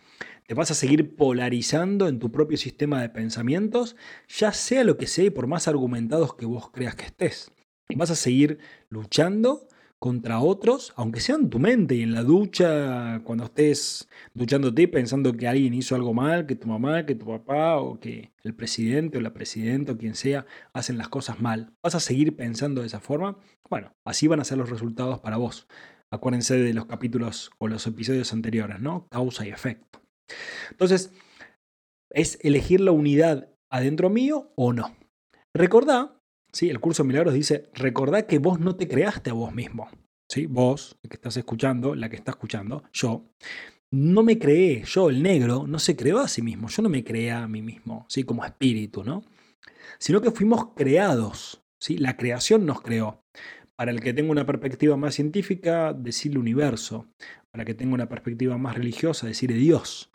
Te 0.46 0.54
vas 0.54 0.70
a 0.70 0.74
seguir 0.74 1.16
polarizando 1.16 2.08
en 2.08 2.18
tu 2.18 2.30
propio 2.30 2.56
sistema 2.56 3.00
de 3.00 3.08
pensamientos, 3.08 3.96
ya 4.28 4.52
sea 4.52 4.84
lo 4.84 4.96
que 4.96 5.06
sea 5.06 5.24
y 5.24 5.30
por 5.30 5.46
más 5.46 5.68
argumentados 5.68 6.34
que 6.34 6.46
vos 6.46 6.70
creas 6.70 6.94
que 6.94 7.06
estés. 7.06 7.52
Vas 7.94 8.10
a 8.10 8.16
seguir 8.16 8.58
luchando 8.88 9.68
contra 10.02 10.40
otros, 10.40 10.92
aunque 10.96 11.20
sea 11.20 11.36
en 11.36 11.48
tu 11.48 11.60
mente 11.60 11.94
y 11.94 12.02
en 12.02 12.12
la 12.12 12.24
ducha, 12.24 13.20
cuando 13.22 13.44
estés 13.44 14.08
duchándote 14.34 14.88
pensando 14.88 15.32
que 15.32 15.46
alguien 15.46 15.74
hizo 15.74 15.94
algo 15.94 16.12
mal, 16.12 16.44
que 16.44 16.56
tu 16.56 16.66
mamá, 16.66 17.06
que 17.06 17.14
tu 17.14 17.24
papá 17.24 17.76
o 17.76 18.00
que 18.00 18.32
el 18.42 18.52
presidente 18.52 19.18
o 19.18 19.20
la 19.20 19.32
presidenta 19.32 19.92
o 19.92 19.96
quien 19.96 20.16
sea 20.16 20.44
hacen 20.72 20.98
las 20.98 21.08
cosas 21.08 21.40
mal. 21.40 21.72
¿Vas 21.84 21.94
a 21.94 22.00
seguir 22.00 22.34
pensando 22.34 22.80
de 22.80 22.88
esa 22.88 22.98
forma? 22.98 23.38
Bueno, 23.70 23.94
así 24.04 24.26
van 24.26 24.40
a 24.40 24.44
ser 24.44 24.58
los 24.58 24.70
resultados 24.70 25.20
para 25.20 25.36
vos. 25.36 25.68
Acuérdense 26.10 26.56
de 26.58 26.74
los 26.74 26.86
capítulos 26.86 27.52
o 27.58 27.68
los 27.68 27.86
episodios 27.86 28.32
anteriores, 28.32 28.80
¿no? 28.80 29.06
Causa 29.08 29.46
y 29.46 29.50
efecto. 29.50 30.01
Entonces, 30.70 31.12
es 32.12 32.38
elegir 32.42 32.80
la 32.80 32.92
unidad 32.92 33.48
adentro 33.70 34.10
mío 34.10 34.52
o 34.54 34.72
no. 34.72 34.94
Recordá, 35.54 36.20
¿sí? 36.52 36.70
el 36.70 36.80
curso 36.80 37.02
de 37.02 37.08
milagros 37.08 37.34
dice, 37.34 37.70
recordá 37.74 38.26
que 38.26 38.38
vos 38.38 38.60
no 38.60 38.76
te 38.76 38.88
creaste 38.88 39.30
a 39.30 39.34
vos 39.34 39.54
mismo. 39.54 39.88
¿sí? 40.28 40.46
Vos, 40.46 40.98
el 41.02 41.10
que 41.10 41.16
estás 41.16 41.36
escuchando, 41.36 41.94
la 41.94 42.08
que 42.08 42.16
está 42.16 42.32
escuchando, 42.32 42.84
yo, 42.92 43.24
no 43.90 44.22
me 44.22 44.38
creé, 44.38 44.84
yo, 44.84 45.10
el 45.10 45.22
negro, 45.22 45.66
no 45.66 45.78
se 45.78 45.96
creó 45.96 46.20
a 46.20 46.28
sí 46.28 46.40
mismo, 46.40 46.68
yo 46.68 46.82
no 46.82 46.88
me 46.88 47.04
creé 47.04 47.30
a 47.32 47.46
mí 47.48 47.60
mismo, 47.60 48.06
¿sí? 48.08 48.24
como 48.24 48.44
espíritu, 48.44 49.04
¿no? 49.04 49.24
Sino 49.98 50.20
que 50.20 50.30
fuimos 50.30 50.68
creados, 50.74 51.62
¿sí? 51.78 51.98
la 51.98 52.16
creación 52.16 52.64
nos 52.64 52.80
creó. 52.80 53.22
Para 53.76 53.90
el 53.90 54.00
que 54.00 54.12
tenga 54.12 54.30
una 54.30 54.46
perspectiva 54.46 54.96
más 54.96 55.14
científica, 55.14 55.92
decirle 55.92 56.38
universo. 56.38 57.08
Para 57.50 57.62
el 57.62 57.66
que 57.66 57.74
tenga 57.74 57.94
una 57.94 58.08
perspectiva 58.08 58.56
más 58.56 58.76
religiosa, 58.76 59.26
decir 59.26 59.52
Dios 59.52 60.11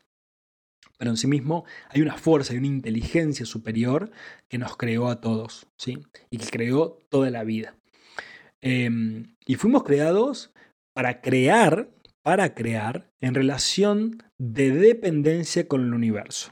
pero 0.97 1.11
en 1.11 1.17
sí 1.17 1.27
mismo 1.27 1.65
hay 1.89 2.01
una 2.01 2.17
fuerza 2.17 2.53
y 2.53 2.57
una 2.57 2.67
inteligencia 2.67 3.45
superior 3.45 4.11
que 4.49 4.57
nos 4.57 4.75
creó 4.77 5.09
a 5.09 5.21
todos, 5.21 5.67
¿sí? 5.77 5.99
Y 6.29 6.37
que 6.37 6.47
creó 6.47 6.97
toda 7.09 7.29
la 7.29 7.43
vida. 7.43 7.75
Em, 8.61 9.35
y 9.45 9.55
fuimos 9.55 9.83
creados 9.83 10.51
para 10.93 11.21
crear, 11.21 11.91
para 12.23 12.55
crear 12.55 13.11
en 13.21 13.35
relación 13.35 14.23
de 14.39 14.71
dependencia 14.71 15.67
con 15.67 15.81
el 15.81 15.93
universo, 15.93 16.51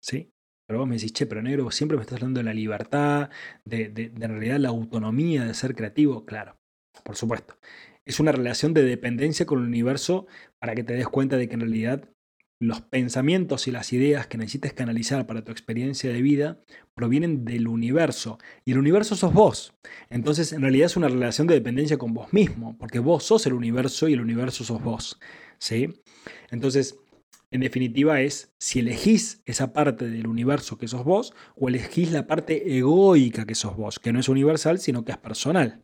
¿sí? 0.00 0.30
Pero 0.66 0.80
vos 0.80 0.88
me 0.88 0.96
decís, 0.96 1.12
che, 1.12 1.26
pero 1.26 1.42
negro, 1.42 1.70
siempre 1.70 1.96
me 1.96 2.02
estás 2.02 2.16
hablando 2.16 2.40
de 2.40 2.44
la 2.44 2.54
libertad, 2.54 3.30
de, 3.64 3.88
de 3.88 4.04
en 4.04 4.30
realidad 4.30 4.58
la 4.58 4.70
autonomía 4.70 5.44
de 5.44 5.54
ser 5.54 5.74
creativo. 5.74 6.24
Claro, 6.24 6.56
por 7.04 7.16
supuesto. 7.16 7.58
Es 8.06 8.20
una 8.20 8.32
relación 8.32 8.72
de 8.72 8.82
dependencia 8.82 9.44
con 9.44 9.60
el 9.60 9.66
universo 9.66 10.26
para 10.58 10.74
que 10.74 10.82
te 10.82 10.94
des 10.94 11.08
cuenta 11.08 11.36
de 11.36 11.48
que 11.48 11.54
en 11.54 11.60
realidad 11.60 12.08
los 12.62 12.80
pensamientos 12.80 13.66
y 13.66 13.72
las 13.72 13.92
ideas 13.92 14.28
que 14.28 14.38
necesites 14.38 14.72
canalizar 14.72 15.26
para 15.26 15.42
tu 15.42 15.50
experiencia 15.50 16.12
de 16.12 16.22
vida 16.22 16.60
provienen 16.94 17.44
del 17.44 17.66
universo. 17.66 18.38
Y 18.64 18.70
el 18.70 18.78
universo 18.78 19.16
sos 19.16 19.34
vos. 19.34 19.74
Entonces, 20.10 20.52
en 20.52 20.62
realidad 20.62 20.86
es 20.86 20.96
una 20.96 21.08
relación 21.08 21.48
de 21.48 21.54
dependencia 21.54 21.98
con 21.98 22.14
vos 22.14 22.32
mismo, 22.32 22.78
porque 22.78 23.00
vos 23.00 23.24
sos 23.24 23.46
el 23.46 23.54
universo 23.54 24.06
y 24.06 24.12
el 24.12 24.20
universo 24.20 24.62
sos 24.62 24.80
vos. 24.80 25.18
¿sí? 25.58 25.88
Entonces, 26.52 26.96
en 27.50 27.62
definitiva 27.62 28.20
es 28.20 28.54
si 28.60 28.78
elegís 28.78 29.42
esa 29.44 29.72
parte 29.72 30.08
del 30.08 30.28
universo 30.28 30.78
que 30.78 30.86
sos 30.86 31.02
vos 31.02 31.34
o 31.56 31.68
elegís 31.68 32.12
la 32.12 32.28
parte 32.28 32.78
egoica 32.78 33.44
que 33.44 33.56
sos 33.56 33.76
vos, 33.76 33.98
que 33.98 34.12
no 34.12 34.20
es 34.20 34.28
universal, 34.28 34.78
sino 34.78 35.04
que 35.04 35.10
es 35.10 35.18
personal. 35.18 35.82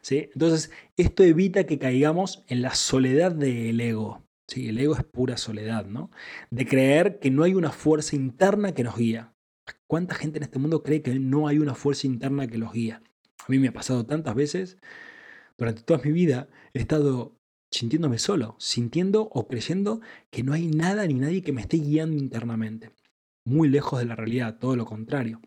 ¿sí? 0.00 0.30
Entonces, 0.32 0.70
esto 0.96 1.24
evita 1.24 1.64
que 1.64 1.80
caigamos 1.80 2.44
en 2.46 2.62
la 2.62 2.72
soledad 2.76 3.32
del 3.32 3.80
ego. 3.80 4.29
Sí, 4.50 4.68
el 4.68 4.78
ego 4.78 4.96
es 4.96 5.04
pura 5.04 5.36
soledad, 5.36 5.86
¿no? 5.86 6.10
De 6.50 6.66
creer 6.66 7.20
que 7.20 7.30
no 7.30 7.44
hay 7.44 7.54
una 7.54 7.70
fuerza 7.70 8.16
interna 8.16 8.72
que 8.72 8.82
nos 8.82 8.96
guía. 8.96 9.32
¿Cuánta 9.86 10.16
gente 10.16 10.38
en 10.38 10.42
este 10.42 10.58
mundo 10.58 10.82
cree 10.82 11.02
que 11.02 11.16
no 11.20 11.46
hay 11.46 11.58
una 11.58 11.76
fuerza 11.76 12.08
interna 12.08 12.48
que 12.48 12.58
los 12.58 12.72
guía? 12.72 13.00
A 13.38 13.44
mí 13.46 13.60
me 13.60 13.68
ha 13.68 13.72
pasado 13.72 14.06
tantas 14.06 14.34
veces, 14.34 14.78
durante 15.56 15.82
toda 15.82 16.00
mi 16.02 16.10
vida 16.10 16.48
he 16.74 16.80
estado 16.80 17.38
sintiéndome 17.70 18.18
solo, 18.18 18.56
sintiendo 18.58 19.28
o 19.32 19.46
creyendo 19.46 20.00
que 20.30 20.42
no 20.42 20.52
hay 20.52 20.66
nada 20.66 21.06
ni 21.06 21.14
nadie 21.14 21.42
que 21.42 21.52
me 21.52 21.60
esté 21.60 21.76
guiando 21.76 22.16
internamente. 22.16 22.90
Muy 23.44 23.68
lejos 23.68 24.00
de 24.00 24.06
la 24.06 24.16
realidad, 24.16 24.58
todo 24.58 24.74
lo 24.74 24.84
contrario 24.84 25.40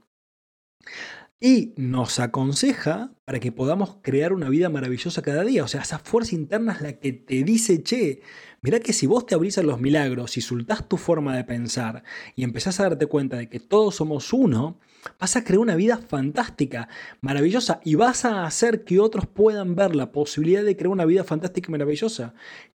y 1.45 1.73
nos 1.75 2.21
aconseja 2.21 3.11
para 3.25 3.41
que 3.41 3.51
podamos 3.51 3.97
crear 4.01 4.31
una 4.31 4.47
vida 4.47 4.69
maravillosa 4.69 5.21
cada 5.21 5.43
día. 5.43 5.65
O 5.65 5.67
sea, 5.67 5.81
esa 5.81 5.99
fuerza 5.99 6.35
interna 6.35 6.71
es 6.71 6.79
la 6.79 6.93
que 6.99 7.11
te 7.11 7.43
dice, 7.43 7.83
che, 7.83 8.21
mirá 8.63 8.79
que 8.79 8.93
si 8.93 9.05
vos 9.05 9.27
te 9.27 9.35
abrís 9.35 9.59
a 9.59 9.63
los 9.63 9.79
milagros 9.79 10.37
y 10.37 10.41
soltás 10.41 10.89
tu 10.89 10.97
forma 10.97 11.35
de 11.35 11.43
pensar 11.43 12.03
y 12.35 12.43
empezás 12.43 12.79
a 12.79 12.83
darte 12.83 13.05
cuenta 13.05 13.37
de 13.37 13.49
que 13.49 13.59
todos 13.59 13.95
somos 13.95 14.33
uno, 14.33 14.79
vas 15.19 15.35
a 15.35 15.43
crear 15.43 15.59
una 15.59 15.75
vida 15.75 15.97
fantástica, 15.97 16.87
maravillosa 17.21 17.81
y 17.83 17.95
vas 17.95 18.25
a 18.25 18.45
hacer 18.45 18.83
que 18.85 18.99
otros 18.99 19.27
puedan 19.27 19.75
ver 19.75 19.95
la 19.95 20.11
posibilidad 20.11 20.63
de 20.63 20.75
crear 20.75 20.91
una 20.91 21.05
vida 21.05 21.23
fantástica 21.23 21.69
y 21.69 21.73
maravillosa. 21.73 22.33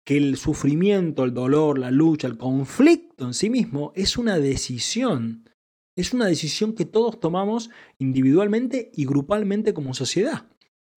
Que 0.04 0.18
el 0.18 0.38
sufrimiento, 0.38 1.24
el 1.24 1.34
dolor, 1.34 1.78
la 1.78 1.92
lucha, 1.92 2.28
el 2.28 2.38
conflicto 2.38 3.25
en 3.25 3.34
sí 3.34 3.50
mismo 3.50 3.94
es 3.96 4.18
una 4.18 4.40
decisión 4.40 5.50
Es 5.96 6.12
una 6.13 6.25
decisión 6.25 6.74
que 6.74 6.86
todos 6.86 7.20
tomamos 7.20 7.70
individualmente 8.00 8.92
y 8.96 9.06
grupalmente 9.06 9.74
como 9.74 9.94
sociedad. 9.94 10.48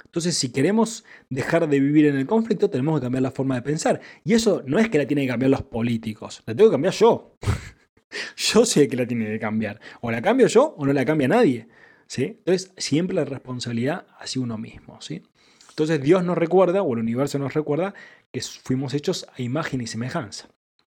Entonces, 0.05 0.37
si 0.37 0.51
queremos 0.51 1.05
dejar 1.31 1.69
de 1.69 1.81
vivir 1.81 2.07
en 2.07 2.17
el 2.17 2.27
conflicto, 2.27 2.71
tenemos 2.71 2.99
que 2.99 3.05
cambiar 3.05 3.23
la 3.23 3.31
forma 3.31 3.55
de 3.55 3.63
pensar. 3.63 4.01
Y 4.25 4.35
eso 4.35 4.63
no 4.67 4.79
es 4.79 4.89
que 4.89 4.99
la 4.99 5.07
tienen 5.07 5.27
que 5.27 5.31
cambiar 5.31 5.51
los 5.51 5.63
políticos, 5.63 6.43
la 6.47 6.55
tengo 6.55 6.71
que 6.71 6.75
cambiar 6.75 6.95
yo. 6.95 7.37
yo 8.37 8.65
sé 8.65 8.89
que 8.89 8.97
la 8.97 9.07
tiene 9.07 9.27
que 9.27 9.39
cambiar. 9.39 9.81
O 10.01 10.11
la 10.11 10.23
cambio 10.23 10.47
yo 10.47 10.75
o 10.77 10.87
no 10.87 10.93
la 10.93 11.05
cambia 11.05 11.29
nadie. 11.29 11.69
¿sí? 12.07 12.25
Entonces, 12.25 12.73
siempre 12.77 13.15
la 13.15 13.25
responsabilidad 13.25 14.07
hacia 14.19 14.43
uno 14.43 14.59
mismo. 14.59 15.01
¿sí? 15.01 15.23
Entonces, 15.71 16.01
Dios 16.01 16.25
nos 16.25 16.39
recuerda, 16.39 16.83
o 16.83 16.93
el 16.95 17.01
universo 17.01 17.39
nos 17.39 17.55
recuerda, 17.55 17.95
que 18.33 18.41
fuimos 18.41 18.95
hechos 18.95 19.27
a 19.37 19.43
imagen 19.43 19.81
y 19.81 19.87
semejanza. 19.87 20.49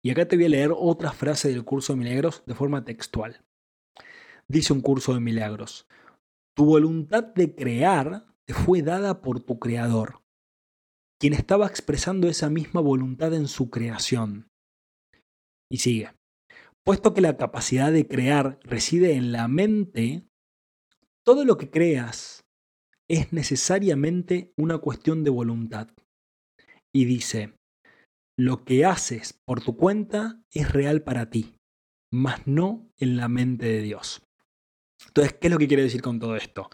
Y 0.02 0.10
acá 0.10 0.26
te 0.26 0.36
voy 0.36 0.46
a 0.46 0.50
leer 0.50 0.70
otra 0.74 1.12
frase 1.12 1.48
del 1.48 1.64
curso 1.64 1.92
de 1.92 1.98
milagros 1.98 2.42
de 2.46 2.54
forma 2.54 2.84
textual. 2.84 3.42
Dice 4.46 4.72
un 4.72 4.80
curso 4.80 5.12
de 5.12 5.20
milagros, 5.20 5.86
tu 6.54 6.64
voluntad 6.64 7.24
de 7.24 7.54
crear 7.54 8.27
te 8.48 8.54
fue 8.54 8.80
dada 8.80 9.20
por 9.20 9.40
tu 9.40 9.58
creador, 9.58 10.22
quien 11.20 11.34
estaba 11.34 11.66
expresando 11.66 12.28
esa 12.28 12.48
misma 12.48 12.80
voluntad 12.80 13.34
en 13.34 13.46
su 13.46 13.68
creación. 13.68 14.48
Y 15.70 15.78
sigue, 15.78 16.12
puesto 16.82 17.12
que 17.12 17.20
la 17.20 17.36
capacidad 17.36 17.92
de 17.92 18.08
crear 18.08 18.58
reside 18.62 19.12
en 19.12 19.32
la 19.32 19.48
mente, 19.48 20.26
todo 21.26 21.44
lo 21.44 21.58
que 21.58 21.68
creas 21.68 22.40
es 23.06 23.34
necesariamente 23.34 24.54
una 24.56 24.78
cuestión 24.78 25.24
de 25.24 25.30
voluntad. 25.30 25.88
Y 26.94 27.04
dice, 27.04 27.54
lo 28.38 28.64
que 28.64 28.86
haces 28.86 29.38
por 29.46 29.62
tu 29.62 29.76
cuenta 29.76 30.40
es 30.54 30.72
real 30.72 31.02
para 31.02 31.28
ti, 31.28 31.54
mas 32.10 32.46
no 32.46 32.90
en 32.96 33.18
la 33.18 33.28
mente 33.28 33.66
de 33.66 33.82
Dios. 33.82 34.22
Entonces, 35.06 35.34
¿qué 35.34 35.48
es 35.48 35.52
lo 35.52 35.58
que 35.58 35.68
quiere 35.68 35.82
decir 35.82 36.00
con 36.00 36.18
todo 36.18 36.34
esto? 36.34 36.70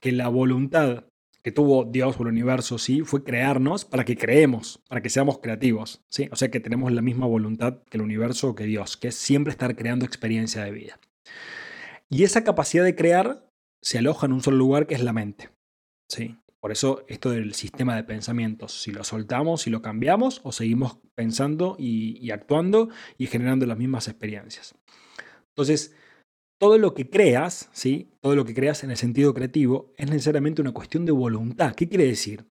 Que 0.00 0.12
la 0.12 0.28
voluntad 0.28 1.06
que 1.44 1.52
tuvo 1.52 1.84
Dios 1.84 2.16
o 2.18 2.22
el 2.22 2.30
universo, 2.30 2.78
sí, 2.78 3.02
fue 3.02 3.22
crearnos 3.22 3.84
para 3.84 4.06
que 4.06 4.16
creemos, 4.16 4.82
para 4.88 5.02
que 5.02 5.10
seamos 5.10 5.40
creativos, 5.40 6.02
¿sí? 6.08 6.26
O 6.32 6.36
sea 6.36 6.50
que 6.50 6.58
tenemos 6.58 6.90
la 6.90 7.02
misma 7.02 7.26
voluntad 7.26 7.82
que 7.90 7.98
el 7.98 8.02
universo 8.02 8.48
o 8.48 8.54
que 8.54 8.64
Dios, 8.64 8.96
que 8.96 9.08
es 9.08 9.14
siempre 9.14 9.50
estar 9.50 9.76
creando 9.76 10.06
experiencia 10.06 10.64
de 10.64 10.70
vida. 10.72 10.98
Y 12.08 12.24
esa 12.24 12.44
capacidad 12.44 12.82
de 12.82 12.96
crear 12.96 13.46
se 13.82 13.98
aloja 13.98 14.24
en 14.24 14.32
un 14.32 14.42
solo 14.42 14.56
lugar 14.56 14.86
que 14.86 14.94
es 14.94 15.04
la 15.04 15.12
mente, 15.12 15.50
¿sí? 16.08 16.38
Por 16.60 16.72
eso 16.72 17.04
esto 17.08 17.28
del 17.28 17.52
sistema 17.52 17.94
de 17.94 18.04
pensamientos, 18.04 18.80
si 18.80 18.90
lo 18.90 19.04
soltamos, 19.04 19.60
si 19.60 19.70
lo 19.70 19.82
cambiamos 19.82 20.40
o 20.44 20.52
seguimos 20.52 20.98
pensando 21.14 21.76
y, 21.78 22.16
y 22.26 22.30
actuando 22.30 22.88
y 23.18 23.26
generando 23.26 23.66
las 23.66 23.76
mismas 23.76 24.08
experiencias. 24.08 24.74
Entonces, 25.50 25.94
todo 26.58 26.78
lo 26.78 26.94
que 26.94 27.08
creas, 27.10 27.68
¿sí? 27.72 28.10
todo 28.20 28.36
lo 28.36 28.44
que 28.44 28.54
creas 28.54 28.84
en 28.84 28.90
el 28.90 28.96
sentido 28.96 29.34
creativo, 29.34 29.92
es 29.96 30.08
necesariamente 30.08 30.62
una 30.62 30.72
cuestión 30.72 31.04
de 31.04 31.12
voluntad. 31.12 31.74
¿Qué 31.74 31.88
quiere 31.88 32.06
decir? 32.06 32.46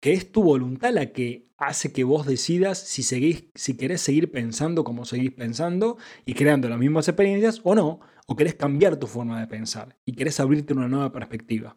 Que 0.00 0.12
es 0.12 0.30
tu 0.30 0.42
voluntad 0.42 0.92
la 0.92 1.12
que 1.12 1.50
hace 1.58 1.92
que 1.92 2.04
vos 2.04 2.26
decidas 2.26 2.78
si, 2.78 3.02
seguís, 3.02 3.46
si 3.54 3.76
querés 3.76 4.00
seguir 4.00 4.30
pensando 4.30 4.84
como 4.84 5.04
seguís 5.04 5.32
pensando 5.32 5.96
y 6.24 6.34
creando 6.34 6.68
las 6.68 6.78
mismas 6.78 7.08
experiencias 7.08 7.60
o 7.62 7.74
no, 7.74 8.00
o 8.26 8.36
querés 8.36 8.54
cambiar 8.54 8.96
tu 8.96 9.06
forma 9.06 9.40
de 9.40 9.46
pensar 9.46 9.96
y 10.04 10.12
querés 10.12 10.40
abrirte 10.40 10.74
una 10.74 10.88
nueva 10.88 11.12
perspectiva, 11.12 11.76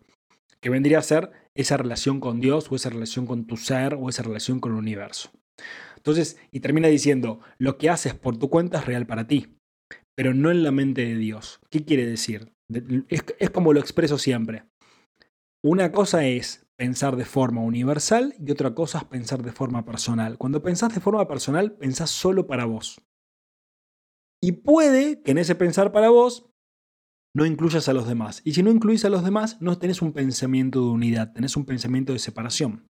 que 0.60 0.70
vendría 0.70 1.00
a 1.00 1.04
ser 1.04 1.32
esa 1.54 1.78
relación 1.78 2.20
con 2.20 2.40
Dios 2.42 2.72
o 2.72 2.76
esa 2.76 2.90
relación 2.90 3.26
con 3.28 3.46
tu 3.46 3.58
ser 3.58 3.96
o 3.96 4.10
esa 4.10 4.24
relación 4.24 4.60
con 4.60 4.72
el 4.72 4.80
universo. 4.80 5.32
Entonces, 5.96 6.38
y 6.52 6.60
termina 6.60 6.88
diciendo, 6.88 7.40
lo 7.58 7.78
que 7.78 7.90
haces 7.90 8.14
por 8.14 8.38
tu 8.38 8.50
cuenta 8.50 8.80
es 8.80 8.86
real 8.86 9.08
para 9.08 9.28
ti 9.28 9.55
pero 10.16 10.34
no 10.34 10.52
en 10.52 10.64
la 10.64 10.72
mente 10.72 11.06
de 11.06 11.16
Dios. 11.16 11.60
¿Qué 11.70 11.86
quiere 11.86 12.06
decir? 12.06 12.54
Es, 13.10 13.50
como 13.52 13.74
lo 13.74 13.80
expreso 13.80 14.18
siempre. 14.18 14.64
Una 15.64 15.92
cosa 15.92 16.26
es 16.26 16.66
pensar 16.78 17.16
de 17.16 17.26
forma 17.26 17.62
universal 17.62 18.36
y 18.40 18.52
otra 18.52 18.74
cosa 18.74 19.00
es 19.00 19.04
pensar 19.06 19.44
de 19.44 19.52
forma 19.52 19.86
personal. 19.86 20.38
Cuando 20.38 20.64
pensás 20.64 20.94
de 20.94 21.02
forma 21.02 21.28
personal, 21.28 21.74
pensás 21.74 22.10
solo 22.10 22.48
para 22.48 22.66
vos. 22.66 23.02
Y 24.42 24.54
puede 24.54 25.22
que 25.22 25.32
en 25.32 25.38
ese 25.38 25.56
pensar 25.56 25.92
para 25.92 26.10
vos 26.10 26.50
no 27.36 27.46
incluyas 27.46 27.90
a 27.90 27.94
los 27.94 28.08
demás. 28.08 28.42
Y 28.46 28.54
si 28.54 28.64
no 28.64 28.72
incluís 28.72 29.04
a 29.06 29.10
los 29.10 29.24
demás, 29.24 29.62
no 29.62 29.78
tenés 29.78 30.02
un 30.02 30.14
pensamiento 30.14 30.80
de 30.82 30.88
unidad, 30.88 31.34
tenés 31.34 31.58
un 31.58 31.66
pensamiento 31.66 32.14
de 32.14 32.20
separación. 32.20 32.88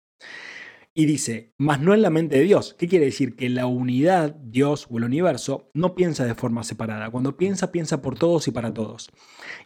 Y 0.99 1.05
dice, 1.05 1.53
más 1.57 1.79
no 1.79 1.93
en 1.93 2.01
la 2.01 2.09
mente 2.09 2.35
de 2.35 2.43
Dios. 2.43 2.75
¿Qué 2.77 2.89
quiere 2.89 3.05
decir? 3.05 3.37
Que 3.37 3.47
la 3.47 3.67
unidad, 3.67 4.35
Dios 4.35 4.85
o 4.89 4.97
el 4.97 5.05
universo, 5.05 5.71
no 5.73 5.95
piensa 5.95 6.25
de 6.25 6.35
forma 6.35 6.61
separada. 6.65 7.09
Cuando 7.09 7.37
piensa, 7.37 7.71
piensa 7.71 8.01
por 8.01 8.19
todos 8.19 8.49
y 8.49 8.51
para 8.51 8.73
todos. 8.73 9.09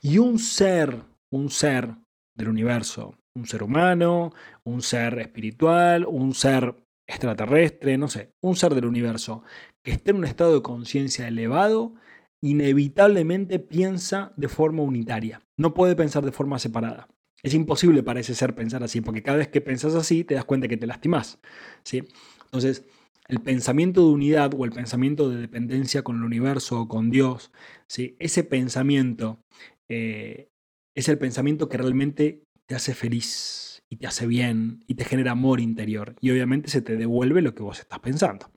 Y 0.04 0.20
un 0.20 0.38
ser, 0.38 0.96
un 1.32 1.50
ser 1.50 1.96
del 2.36 2.50
universo, 2.50 3.16
un 3.34 3.48
ser 3.48 3.64
humano, 3.64 4.32
un 4.64 4.84
ser 4.84 5.18
espiritual, 5.18 6.06
un 6.06 6.36
ser 6.36 6.76
extraterrestre, 7.08 7.98
no 7.98 8.10
sé, 8.10 8.36
un 8.40 8.56
ser 8.56 8.76
del 8.76 8.86
universo 8.86 9.44
que 9.84 9.90
esté 9.90 10.12
en 10.12 10.18
un 10.18 10.26
estado 10.26 10.54
de 10.54 10.62
conciencia 10.62 11.28
elevado, 11.28 11.96
inevitablemente 12.44 13.58
piensa 13.58 14.34
de 14.38 14.50
forma 14.50 14.84
unitaria. 14.84 15.42
No 15.58 15.74
puede 15.74 15.96
pensar 15.96 16.24
de 16.24 16.32
forma 16.32 16.60
separada. 16.60 17.08
Es 17.44 17.54
imposible 17.54 18.04
para 18.04 18.22
ese 18.22 18.36
ser 18.36 18.56
pensar 18.56 18.84
así, 18.84 19.02
porque 19.02 19.22
cada 19.22 19.38
vez 19.38 19.50
que 19.50 19.62
pensas 19.62 19.96
así 19.96 20.24
te 20.24 20.34
das 20.34 20.46
cuenta 20.46 20.70
que 20.70 20.78
te 20.78 20.88
lastimas. 20.88 21.40
¿sí? 21.84 22.04
Entonces, 22.46 22.86
el 23.28 23.42
pensamiento 23.42 24.02
de 24.02 24.14
unidad 24.14 24.54
o 24.58 24.64
el 24.64 24.72
pensamiento 24.72 25.30
de 25.30 25.42
dependencia 25.42 26.04
con 26.04 26.18
el 26.18 26.24
universo 26.24 26.82
o 26.82 26.88
con 26.88 27.10
Dios, 27.12 27.52
¿sí? 27.88 28.16
ese 28.20 28.46
pensamiento 28.46 29.44
eh, 29.90 30.50
es 30.96 31.10
el 31.10 31.18
pensamiento 31.18 31.68
que 31.68 31.78
realmente 31.78 32.44
te 32.66 32.76
hace 32.76 32.94
feliz 32.94 33.84
y 33.90 33.98
te 33.98 34.08
hace 34.08 34.26
bien 34.26 34.84
y 34.88 34.96
te 34.96 35.04
genera 35.04 35.32
amor 35.32 35.60
interior. 35.60 36.16
Y 36.22 36.32
obviamente 36.32 36.70
se 36.70 36.82
te 36.82 36.96
devuelve 36.96 37.42
lo 37.42 37.54
que 37.54 37.64
vos 37.64 37.80
estás 37.80 38.00
pensando. 38.00 38.50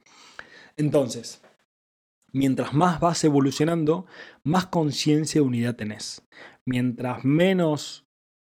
Entonces, 0.76 1.42
mientras 2.32 2.72
más 2.72 3.00
vas 3.00 3.24
evolucionando, 3.24 4.06
más 4.44 4.66
conciencia 4.66 5.40
de 5.40 5.46
unidad 5.46 5.74
tenés. 5.74 6.22
Mientras 6.64 7.24
menos 7.24 8.05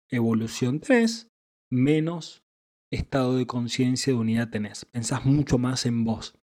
evolución 0.09 0.79
tenés, 0.79 1.29
menos 1.69 2.43
estado 2.91 3.37
de 3.37 3.45
conciencia 3.45 4.13
de 4.13 4.19
unidad 4.19 4.49
tenés. 4.49 4.85
Pensás 4.85 5.25
mucho 5.25 5.57
más 5.57 5.85
en 5.85 6.03
vos. 6.03 6.35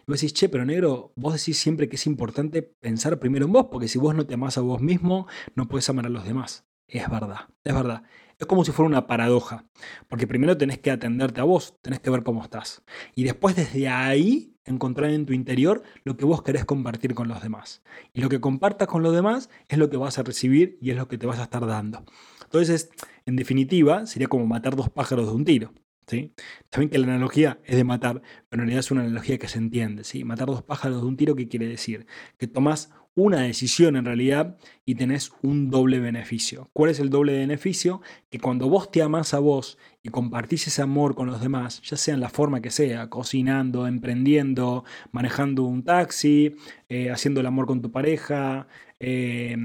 Y 0.00 0.04
vos 0.06 0.20
decís, 0.20 0.32
che, 0.32 0.48
pero 0.48 0.64
negro, 0.64 1.12
vos 1.16 1.34
decís 1.34 1.58
siempre 1.58 1.88
que 1.88 1.96
es 1.96 2.06
importante 2.06 2.62
pensar 2.62 3.18
primero 3.18 3.46
en 3.46 3.52
vos, 3.52 3.66
porque 3.70 3.88
si 3.88 3.98
vos 3.98 4.14
no 4.14 4.26
te 4.26 4.34
amás 4.34 4.58
a 4.58 4.62
vos 4.62 4.80
mismo, 4.80 5.26
no 5.54 5.68
puedes 5.68 5.88
amar 5.90 6.06
a 6.06 6.10
los 6.10 6.24
demás. 6.24 6.64
Es 6.86 7.08
verdad, 7.08 7.48
es 7.64 7.74
verdad. 7.74 8.02
Es 8.38 8.46
como 8.46 8.64
si 8.64 8.72
fuera 8.72 8.88
una 8.88 9.06
paradoja, 9.06 9.66
porque 10.08 10.26
primero 10.26 10.56
tenés 10.56 10.78
que 10.78 10.90
atenderte 10.90 11.40
a 11.40 11.44
vos, 11.44 11.78
tenés 11.82 12.00
que 12.00 12.10
ver 12.10 12.22
cómo 12.22 12.42
estás. 12.42 12.82
Y 13.14 13.24
después 13.24 13.54
desde 13.54 13.88
ahí 13.88 14.49
encontrar 14.70 15.10
en 15.10 15.26
tu 15.26 15.32
interior 15.32 15.82
lo 16.04 16.16
que 16.16 16.24
vos 16.24 16.42
querés 16.42 16.64
compartir 16.64 17.14
con 17.14 17.28
los 17.28 17.42
demás. 17.42 17.82
Y 18.12 18.20
lo 18.20 18.28
que 18.28 18.40
compartas 18.40 18.88
con 18.88 19.02
los 19.02 19.14
demás 19.14 19.50
es 19.68 19.78
lo 19.78 19.90
que 19.90 19.96
vas 19.96 20.18
a 20.18 20.22
recibir 20.22 20.78
y 20.80 20.90
es 20.90 20.96
lo 20.96 21.08
que 21.08 21.18
te 21.18 21.26
vas 21.26 21.38
a 21.38 21.44
estar 21.44 21.66
dando. 21.66 22.04
Entonces, 22.44 22.90
en 23.26 23.36
definitiva, 23.36 24.06
sería 24.06 24.28
como 24.28 24.46
matar 24.46 24.76
dos 24.76 24.88
pájaros 24.88 25.26
de 25.28 25.34
un 25.34 25.44
tiro. 25.44 25.72
¿sí? 26.06 26.32
También 26.68 26.90
que 26.90 26.98
la 26.98 27.06
analogía 27.06 27.60
es 27.64 27.76
de 27.76 27.84
matar, 27.84 28.22
pero 28.48 28.62
en 28.62 28.68
realidad 28.68 28.80
es 28.80 28.90
una 28.90 29.02
analogía 29.02 29.38
que 29.38 29.48
se 29.48 29.58
entiende. 29.58 30.04
¿sí? 30.04 30.24
Matar 30.24 30.48
dos 30.48 30.62
pájaros 30.62 31.00
de 31.00 31.06
un 31.06 31.16
tiro, 31.16 31.36
¿qué 31.36 31.48
quiere 31.48 31.68
decir? 31.68 32.06
Que 32.38 32.46
tomas 32.46 32.90
una 33.22 33.42
decisión 33.42 33.96
en 33.96 34.04
realidad 34.06 34.56
y 34.86 34.94
tenés 34.94 35.32
un 35.42 35.70
doble 35.70 36.00
beneficio. 36.00 36.70
¿Cuál 36.72 36.90
es 36.90 37.00
el 37.00 37.10
doble 37.10 37.34
beneficio? 37.34 38.00
Que 38.30 38.38
cuando 38.38 38.68
vos 38.68 38.90
te 38.90 39.02
amás 39.02 39.34
a 39.34 39.38
vos 39.38 39.78
y 40.02 40.08
compartís 40.08 40.66
ese 40.66 40.80
amor 40.80 41.14
con 41.14 41.26
los 41.26 41.40
demás, 41.40 41.82
ya 41.82 41.96
sea 41.96 42.14
en 42.14 42.20
la 42.20 42.30
forma 42.30 42.62
que 42.62 42.70
sea, 42.70 43.10
cocinando, 43.10 43.86
emprendiendo, 43.86 44.84
manejando 45.12 45.64
un 45.64 45.84
taxi, 45.84 46.56
eh, 46.88 47.10
haciendo 47.10 47.40
el 47.40 47.46
amor 47.46 47.66
con 47.66 47.82
tu 47.82 47.90
pareja, 47.92 48.66
eh, 48.98 49.56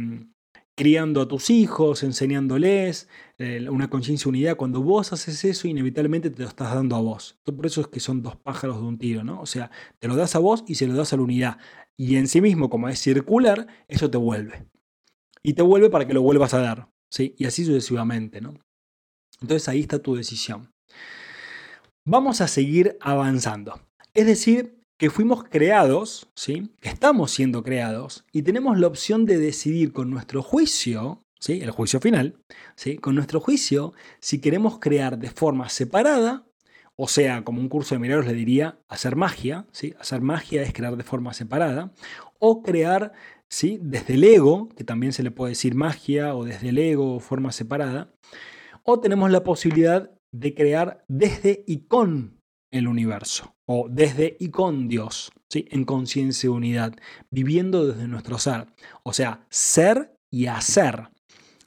criando 0.76 1.22
a 1.22 1.28
tus 1.28 1.50
hijos, 1.50 2.04
enseñándoles 2.04 3.08
eh, 3.38 3.68
una 3.70 3.90
conciencia 3.90 4.30
unidad. 4.30 4.58
Cuando 4.58 4.82
vos 4.82 5.14
haces 5.14 5.44
eso, 5.46 5.68
inevitablemente 5.68 6.30
te 6.30 6.42
lo 6.42 6.48
estás 6.48 6.74
dando 6.74 6.96
a 6.96 7.02
vos. 7.02 7.40
Por 7.44 7.66
eso 7.66 7.82
es 7.82 7.88
que 7.88 8.00
son 8.00 8.22
dos 8.22 8.36
pájaros 8.36 8.78
de 8.78 8.84
un 8.84 8.98
tiro, 8.98 9.24
¿no? 9.24 9.42
O 9.42 9.46
sea, 9.46 9.72
te 10.00 10.08
lo 10.08 10.16
das 10.16 10.36
a 10.36 10.40
vos 10.40 10.64
y 10.68 10.76
se 10.76 10.88
lo 10.88 10.94
das 10.94 11.14
a 11.14 11.18
la 11.18 11.24
unidad. 11.24 11.58
Y 11.98 12.18
en 12.18 12.28
sí 12.28 12.42
mismo, 12.42 12.70
como 12.70 12.90
es 12.90 13.00
circular, 13.00 13.68
eso 13.88 14.10
te 14.12 14.18
vuelve. 14.18 14.68
Y 15.42 15.54
te 15.54 15.62
vuelve 15.62 15.90
para 15.90 16.06
que 16.06 16.14
lo 16.14 16.22
vuelvas 16.22 16.54
a 16.54 16.60
dar. 16.60 16.90
¿sí? 17.10 17.36
Y 17.38 17.46
así 17.46 17.64
sucesivamente, 17.64 18.42
¿no? 18.42 18.54
Entonces 19.42 19.68
ahí 19.70 19.82
está 19.82 20.00
tu 20.00 20.16
decisión. 20.16 20.72
Vamos 22.06 22.42
a 22.42 22.48
seguir 22.48 22.98
avanzando. 23.02 23.82
Es 24.14 24.26
decir, 24.26 24.75
que 24.98 25.10
fuimos 25.10 25.44
creados, 25.44 26.30
¿sí? 26.36 26.72
que 26.80 26.90
estamos 26.90 27.32
siendo 27.32 27.64
creados, 27.64 28.26
y 28.32 28.44
tenemos 28.44 28.80
la 28.80 28.88
opción 28.88 29.26
de 29.26 29.38
decidir 29.38 29.92
con 29.92 30.10
nuestro 30.10 30.42
juicio, 30.42 31.26
¿sí? 31.40 31.60
el 31.62 31.72
juicio 31.72 32.00
final, 32.00 32.40
¿sí? 32.76 32.98
con 32.98 33.16
nuestro 33.16 33.40
juicio, 33.40 33.94
si 34.20 34.40
queremos 34.40 34.80
crear 34.80 35.18
de 35.18 35.30
forma 35.30 35.70
separada 35.70 36.46
O 36.98 37.08
sea, 37.08 37.44
como 37.44 37.60
un 37.60 37.68
curso 37.70 37.96
de 37.96 38.00
milagros 38.00 38.26
le 38.26 38.34
diría 38.34 38.80
hacer 38.88 39.16
magia, 39.18 39.68
¿sí? 39.72 39.94
Hacer 40.00 40.22
magia 40.22 40.62
es 40.62 40.72
crear 40.74 40.96
de 40.96 41.04
forma 41.04 41.34
separada. 41.34 41.92
O 42.40 42.62
crear, 42.64 43.12
¿sí? 43.50 43.80
Desde 43.82 44.14
el 44.14 44.24
ego, 44.24 44.70
que 44.70 44.86
también 44.86 45.12
se 45.12 45.24
le 45.24 45.32
puede 45.32 45.52
decir 45.52 45.76
magia, 45.76 46.36
o 46.36 46.46
desde 46.46 46.70
el 46.70 46.78
ego, 46.78 47.20
forma 47.20 47.52
separada. 47.52 48.14
O 48.84 49.00
tenemos 49.02 49.30
la 49.30 49.44
posibilidad 49.44 50.12
de 50.32 50.54
crear 50.54 51.04
desde 51.10 51.64
y 51.68 51.88
con 51.88 52.35
el 52.76 52.88
universo, 52.88 53.56
o 53.66 53.88
desde 53.90 54.38
y 54.40 54.50
con 54.50 54.88
Dios, 54.88 55.32
¿sí? 55.50 55.68
En 55.72 55.86
conciencia 55.86 56.48
y 56.48 56.50
unidad, 56.50 56.94
viviendo 57.30 57.88
desde 57.88 58.08
nuestro 58.08 58.38
ser. 58.38 58.68
O 59.04 59.14
sea, 59.14 59.46
ser 59.50 60.18
y 60.30 60.48
hacer. 60.48 61.10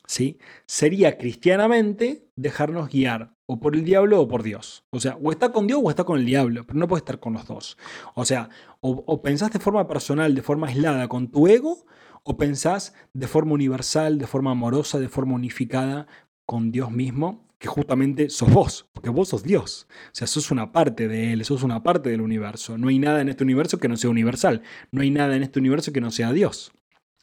¿sí? 0.09 0.39
Sería 0.67 1.17
cristianamente 1.19 2.29
dejarnos 2.35 2.89
guiar 2.89 3.35
o 3.47 3.61
por 3.61 3.77
el 3.77 3.85
diablo 3.85 4.21
o 4.21 4.27
por 4.27 4.43
Dios. 4.43 4.85
O 4.91 4.99
sea, 4.99 5.17
o 5.23 5.31
está 5.31 5.53
con 5.53 5.67
Dios 5.69 5.81
o 5.85 5.91
está 5.91 6.05
con 6.05 6.19
el 6.19 6.27
diablo, 6.27 6.67
pero 6.67 6.79
no 6.79 6.89
puede 6.89 7.01
estar 7.01 7.21
con 7.21 7.35
los 7.35 7.47
dos. 7.47 7.79
O 8.15 8.25
sea, 8.25 8.49
o, 8.81 9.23
pensás 9.23 9.53
de 9.53 9.61
forma 9.61 9.87
personal, 9.87 10.35
de 10.35 10.43
forma 10.43 10.67
aislada 10.67 11.09
con 11.09 11.31
tu 11.31 11.47
ego, 11.47 11.85
o 12.25 12.37
pensás 12.37 12.95
de 13.13 13.29
forma 13.29 13.53
universal, 13.53 14.19
de 14.19 14.27
forma 14.27 14.51
amorosa, 14.51 14.99
de 14.99 15.09
forma 15.09 15.35
unificada 15.35 16.07
con 16.45 16.73
Dios 16.73 16.91
mismo, 16.91 17.48
que 17.59 17.69
justamente 17.69 18.31
sos 18.31 18.53
vos, 18.53 18.89
porque 18.93 19.11
vos 19.11 19.29
sos 19.29 19.43
Dios. 19.43 19.89
O 19.91 20.11
sea, 20.13 20.27
sos 20.27 20.51
una 20.51 20.73
parte 20.73 21.09
de 21.09 21.33
Él, 21.33 21.45
sos 21.45 21.63
una 21.63 21.83
parte 21.83 22.09
del 22.09 22.21
universo. 22.21 22.79
No 22.79 22.89
hay 22.89 22.99
nada 22.99 23.21
en 23.21 23.29
este 23.29 23.45
universo 23.45 23.79
que 23.79 23.89
no 23.89 23.97
sea 23.97 24.11
universal. 24.11 24.63
No 24.93 25.03
hay 25.03 25.11
nada 25.11 25.35
en 25.37 25.43
este 25.43 25.59
universo 25.59 25.93
que 25.93 26.01
no 26.01 26.11
sea 26.11 26.33
Dios. 26.33 26.73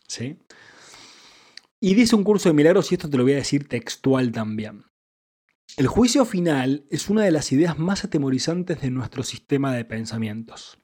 ¿Sí? 0.08 0.38
Y 1.80 1.94
dice 1.94 2.16
un 2.16 2.24
curso 2.24 2.50
de 2.50 2.54
milagros, 2.54 2.92
y 2.92 2.96
esto 2.96 3.10
te 3.10 3.18
lo 3.18 3.24
voy 3.24 3.34
a 3.34 3.38
decir 3.38 3.68
textual 3.68 4.32
también. 4.32 4.86
El 5.78 5.88
juicio 5.88 6.26
final 6.26 6.86
es 6.90 7.10
una 7.10 7.24
de 7.24 7.32
las 7.32 7.52
ideas 7.52 7.78
más 7.78 8.04
atemorizantes 8.06 8.82
de 8.82 8.92
nuestro 8.92 9.24
sistema 9.24 9.74
de 9.74 9.86
pensamientos. 9.86 10.80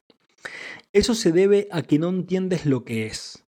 Eso 0.93 1.15
se 1.15 1.31
debe 1.31 1.67
a 1.71 1.81
que 1.81 1.99
no 1.99 2.09
entiendes 2.09 2.65
lo 2.65 2.83
que 2.83 3.05
es. 3.05 3.45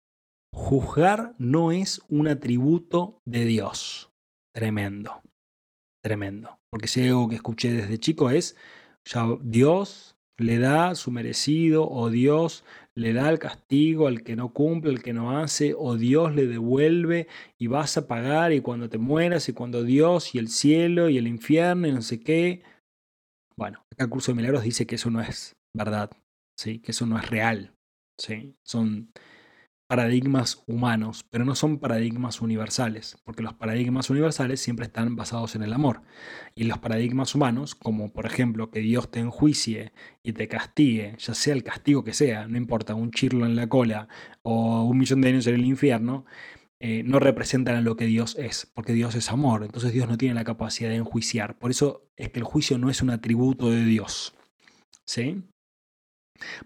Juzgar 0.51 1.35
no 1.37 1.71
es 1.71 2.01
un 2.09 2.27
atributo 2.27 3.21
de 3.25 3.45
Dios. 3.45 4.11
Tremendo. 4.51 5.21
Tremendo. 6.03 6.59
Porque 6.69 6.87
si 6.87 7.07
algo 7.07 7.27
que 7.27 7.35
escuché 7.35 7.71
desde 7.71 7.97
chico 7.97 8.29
es, 8.29 8.55
ya 9.05 9.25
Dios 9.41 10.17
le 10.37 10.59
da 10.59 10.95
su 10.95 11.11
merecido 11.11 11.89
o 11.89 12.09
Dios 12.09 12.63
le 12.93 13.13
da 13.13 13.29
el 13.29 13.39
castigo 13.39 14.07
al 14.07 14.23
que 14.23 14.35
no 14.35 14.53
cumple, 14.53 14.91
al 14.91 15.03
que 15.03 15.13
no 15.13 15.37
hace, 15.37 15.73
o 15.77 15.95
Dios 15.95 16.33
le 16.35 16.47
devuelve 16.47 17.27
y 17.57 17.67
vas 17.67 17.97
a 17.97 18.07
pagar 18.07 18.53
y 18.53 18.61
cuando 18.61 18.89
te 18.89 18.97
mueras 18.97 19.49
y 19.49 19.53
cuando 19.53 19.83
Dios 19.83 20.33
y 20.35 20.39
el 20.39 20.49
cielo 20.49 21.09
y 21.09 21.17
el 21.17 21.27
infierno 21.27 21.87
y 21.87 21.91
no 21.91 22.01
sé 22.01 22.19
qué. 22.19 22.63
Bueno, 23.55 23.83
acá 23.91 24.03
el 24.03 24.09
curso 24.09 24.31
de 24.31 24.37
milagros 24.37 24.63
dice 24.63 24.85
que 24.85 24.95
eso 24.95 25.09
no 25.09 25.21
es 25.21 25.55
verdad, 25.75 26.11
¿sí? 26.57 26.79
que 26.79 26.91
eso 26.91 27.05
no 27.05 27.17
es 27.17 27.29
real. 27.29 27.73
¿sí? 28.19 28.55
Son 28.63 29.11
paradigmas 29.87 30.63
humanos, 30.67 31.25
pero 31.29 31.45
no 31.45 31.55
son 31.55 31.79
paradigmas 31.79 32.41
universales, 32.41 33.17
porque 33.23 33.41
los 33.41 33.53
paradigmas 33.53 34.09
universales 34.09 34.59
siempre 34.59 34.85
están 34.85 35.15
basados 35.15 35.55
en 35.55 35.63
el 35.63 35.73
amor. 35.73 36.01
Y 36.55 36.65
los 36.65 36.77
paradigmas 36.79 37.33
humanos, 37.35 37.73
como 37.73 38.11
por 38.11 38.25
ejemplo 38.25 38.69
que 38.69 38.81
Dios 38.81 39.09
te 39.09 39.19
enjuicie 39.19 39.93
y 40.23 40.33
te 40.33 40.47
castigue, 40.47 41.15
ya 41.17 41.33
sea 41.33 41.53
el 41.53 41.63
castigo 41.63 42.03
que 42.03 42.13
sea, 42.13 42.47
no 42.47 42.57
importa, 42.57 42.95
un 42.95 43.11
chirlo 43.11 43.45
en 43.45 43.55
la 43.55 43.69
cola 43.69 44.09
o 44.43 44.83
un 44.83 44.97
millón 44.97 45.21
de 45.21 45.29
años 45.29 45.47
en 45.47 45.55
el 45.55 45.65
infierno, 45.65 46.25
eh, 46.79 47.03
no 47.03 47.19
representan 47.19 47.83
lo 47.83 47.95
que 47.95 48.05
Dios 48.05 48.35
es, 48.37 48.69
porque 48.75 48.93
Dios 48.93 49.15
es 49.15 49.31
amor, 49.31 49.63
entonces 49.63 49.93
Dios 49.93 50.07
no 50.07 50.17
tiene 50.17 50.35
la 50.35 50.43
capacidad 50.43 50.89
de 50.89 50.97
enjuiciar. 50.97 51.57
Por 51.57 51.71
eso 51.71 52.11
es 52.17 52.29
que 52.29 52.39
el 52.39 52.45
juicio 52.45 52.77
no 52.77 52.89
es 52.89 53.01
un 53.01 53.09
atributo 53.09 53.71
de 53.71 53.83
Dios. 53.85 54.35
¿Sí? 55.05 55.43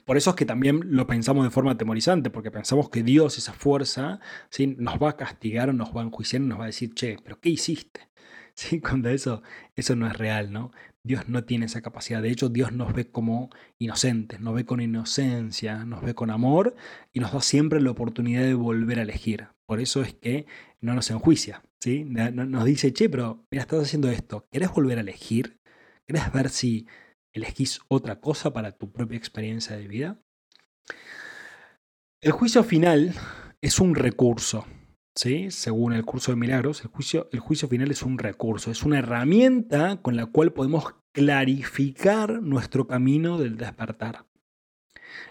Por 0.05 0.17
eso 0.17 0.31
es 0.31 0.36
que 0.36 0.45
también 0.45 0.81
lo 0.86 1.07
pensamos 1.07 1.43
de 1.43 1.51
forma 1.51 1.71
atemorizante, 1.71 2.29
porque 2.29 2.51
pensamos 2.51 2.89
que 2.89 3.03
Dios, 3.03 3.38
esa 3.38 3.53
fuerza, 3.53 4.19
¿sí? 4.49 4.75
nos 4.77 4.95
va 5.01 5.12
a 5.12 5.17
castigar 5.17 5.73
nos 5.73 5.95
va 5.95 6.01
a 6.01 6.05
enjuiciar 6.05 6.41
nos 6.41 6.60
va 6.60 6.63
a 6.63 6.67
decir, 6.67 6.93
che, 6.93 7.17
pero 7.23 7.39
¿qué 7.39 7.49
hiciste? 7.49 8.10
¿Sí? 8.55 8.81
Cuando 8.81 9.10
eso, 9.10 9.41
eso 9.75 9.95
no 9.95 10.07
es 10.07 10.17
real, 10.17 10.51
¿no? 10.51 10.71
Dios 11.03 11.29
no 11.29 11.43
tiene 11.43 11.65
esa 11.65 11.81
capacidad. 11.81 12.21
De 12.21 12.29
hecho, 12.29 12.49
Dios 12.49 12.71
nos 12.73 12.93
ve 12.93 13.10
como 13.10 13.49
inocentes, 13.79 14.39
nos 14.39 14.53
ve 14.53 14.65
con 14.65 14.81
inocencia, 14.81 15.84
nos 15.86 16.03
ve 16.03 16.13
con 16.13 16.29
amor 16.29 16.75
y 17.12 17.19
nos 17.19 17.34
da 17.34 17.41
siempre 17.41 17.81
la 17.81 17.91
oportunidad 17.91 18.43
de 18.43 18.53
volver 18.53 18.99
a 18.99 19.03
elegir. 19.03 19.47
Por 19.65 19.79
eso 19.79 20.01
es 20.01 20.13
que 20.13 20.45
no 20.79 20.93
nos 20.93 21.10
enjuicia, 21.10 21.63
¿sí? 21.79 22.03
Nos 22.05 22.65
dice, 22.65 22.93
che, 22.93 23.10
pero 23.10 23.45
mira, 23.49 23.63
estás 23.63 23.81
haciendo 23.84 24.10
esto, 24.12 24.47
¿querés 24.51 24.71
volver 24.71 24.99
a 24.99 25.01
elegir? 25.01 25.60
¿Querés 26.05 26.31
ver 26.31 26.49
si 26.49 26.88
elegís 27.34 27.80
otra 27.88 28.20
cosa 28.20 28.54
para 28.54 28.72
tu 28.72 28.91
propia 28.91 29.17
experiencia 29.17 29.78
de 29.78 29.88
vida? 29.88 30.22
El 32.22 32.32
juicio 32.32 32.63
final 32.63 33.13
es 33.62 33.80
un 33.80 33.96
recurso, 33.96 34.65
¿sí? 35.15 35.52
según 35.52 35.94
el 35.94 36.06
curso 36.06 36.32
de 36.32 36.38
milagros, 36.38 36.82
el 36.82 36.88
juicio, 36.89 37.30
el 37.32 37.39
juicio 37.39 37.67
final 37.67 37.89
es 37.91 38.04
un 38.04 38.17
recurso, 38.17 38.72
es 38.72 38.84
una 38.84 39.00
herramienta 39.00 40.02
con 40.02 40.15
la 40.15 40.28
cual 40.28 40.54
podemos 40.54 40.96
clarificar 41.13 42.41
nuestro 42.41 42.88
camino 42.88 43.38
del 43.38 43.58
despertar. 43.58 44.26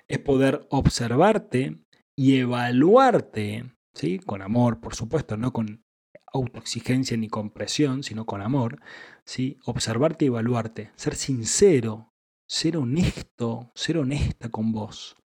Es 0.09 0.19
poder 0.19 0.67
observarte 0.71 1.79
y 2.17 2.39
evaluarte, 2.39 3.73
¿sí? 3.95 4.19
con 4.19 4.43
amor, 4.43 4.81
por 4.81 4.95
supuesto, 4.95 5.37
no 5.37 5.53
con 5.53 5.85
autoexigencia 6.33 7.17
ni 7.17 7.29
con 7.29 7.51
presión, 7.51 8.03
sino 8.03 8.27
con 8.27 8.43
amor, 8.43 8.81
¿sí? 9.25 9.59
observarte 9.65 10.25
y 10.25 10.29
evaluarte, 10.29 10.93
ser 10.97 11.15
sincero, 11.15 12.13
ser 12.49 12.77
honesto, 12.77 13.73
ser 13.75 13.99
honesta 13.99 14.49
con 14.49 14.73
vos. 14.73 15.17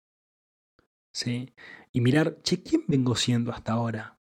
¿sí? 1.12 1.54
Y 1.92 2.02
mirar, 2.02 2.42
che, 2.42 2.62
¿quién 2.62 2.84
vengo 2.86 3.16
siendo 3.16 3.50
hasta 3.50 3.72
ahora? 3.72 4.20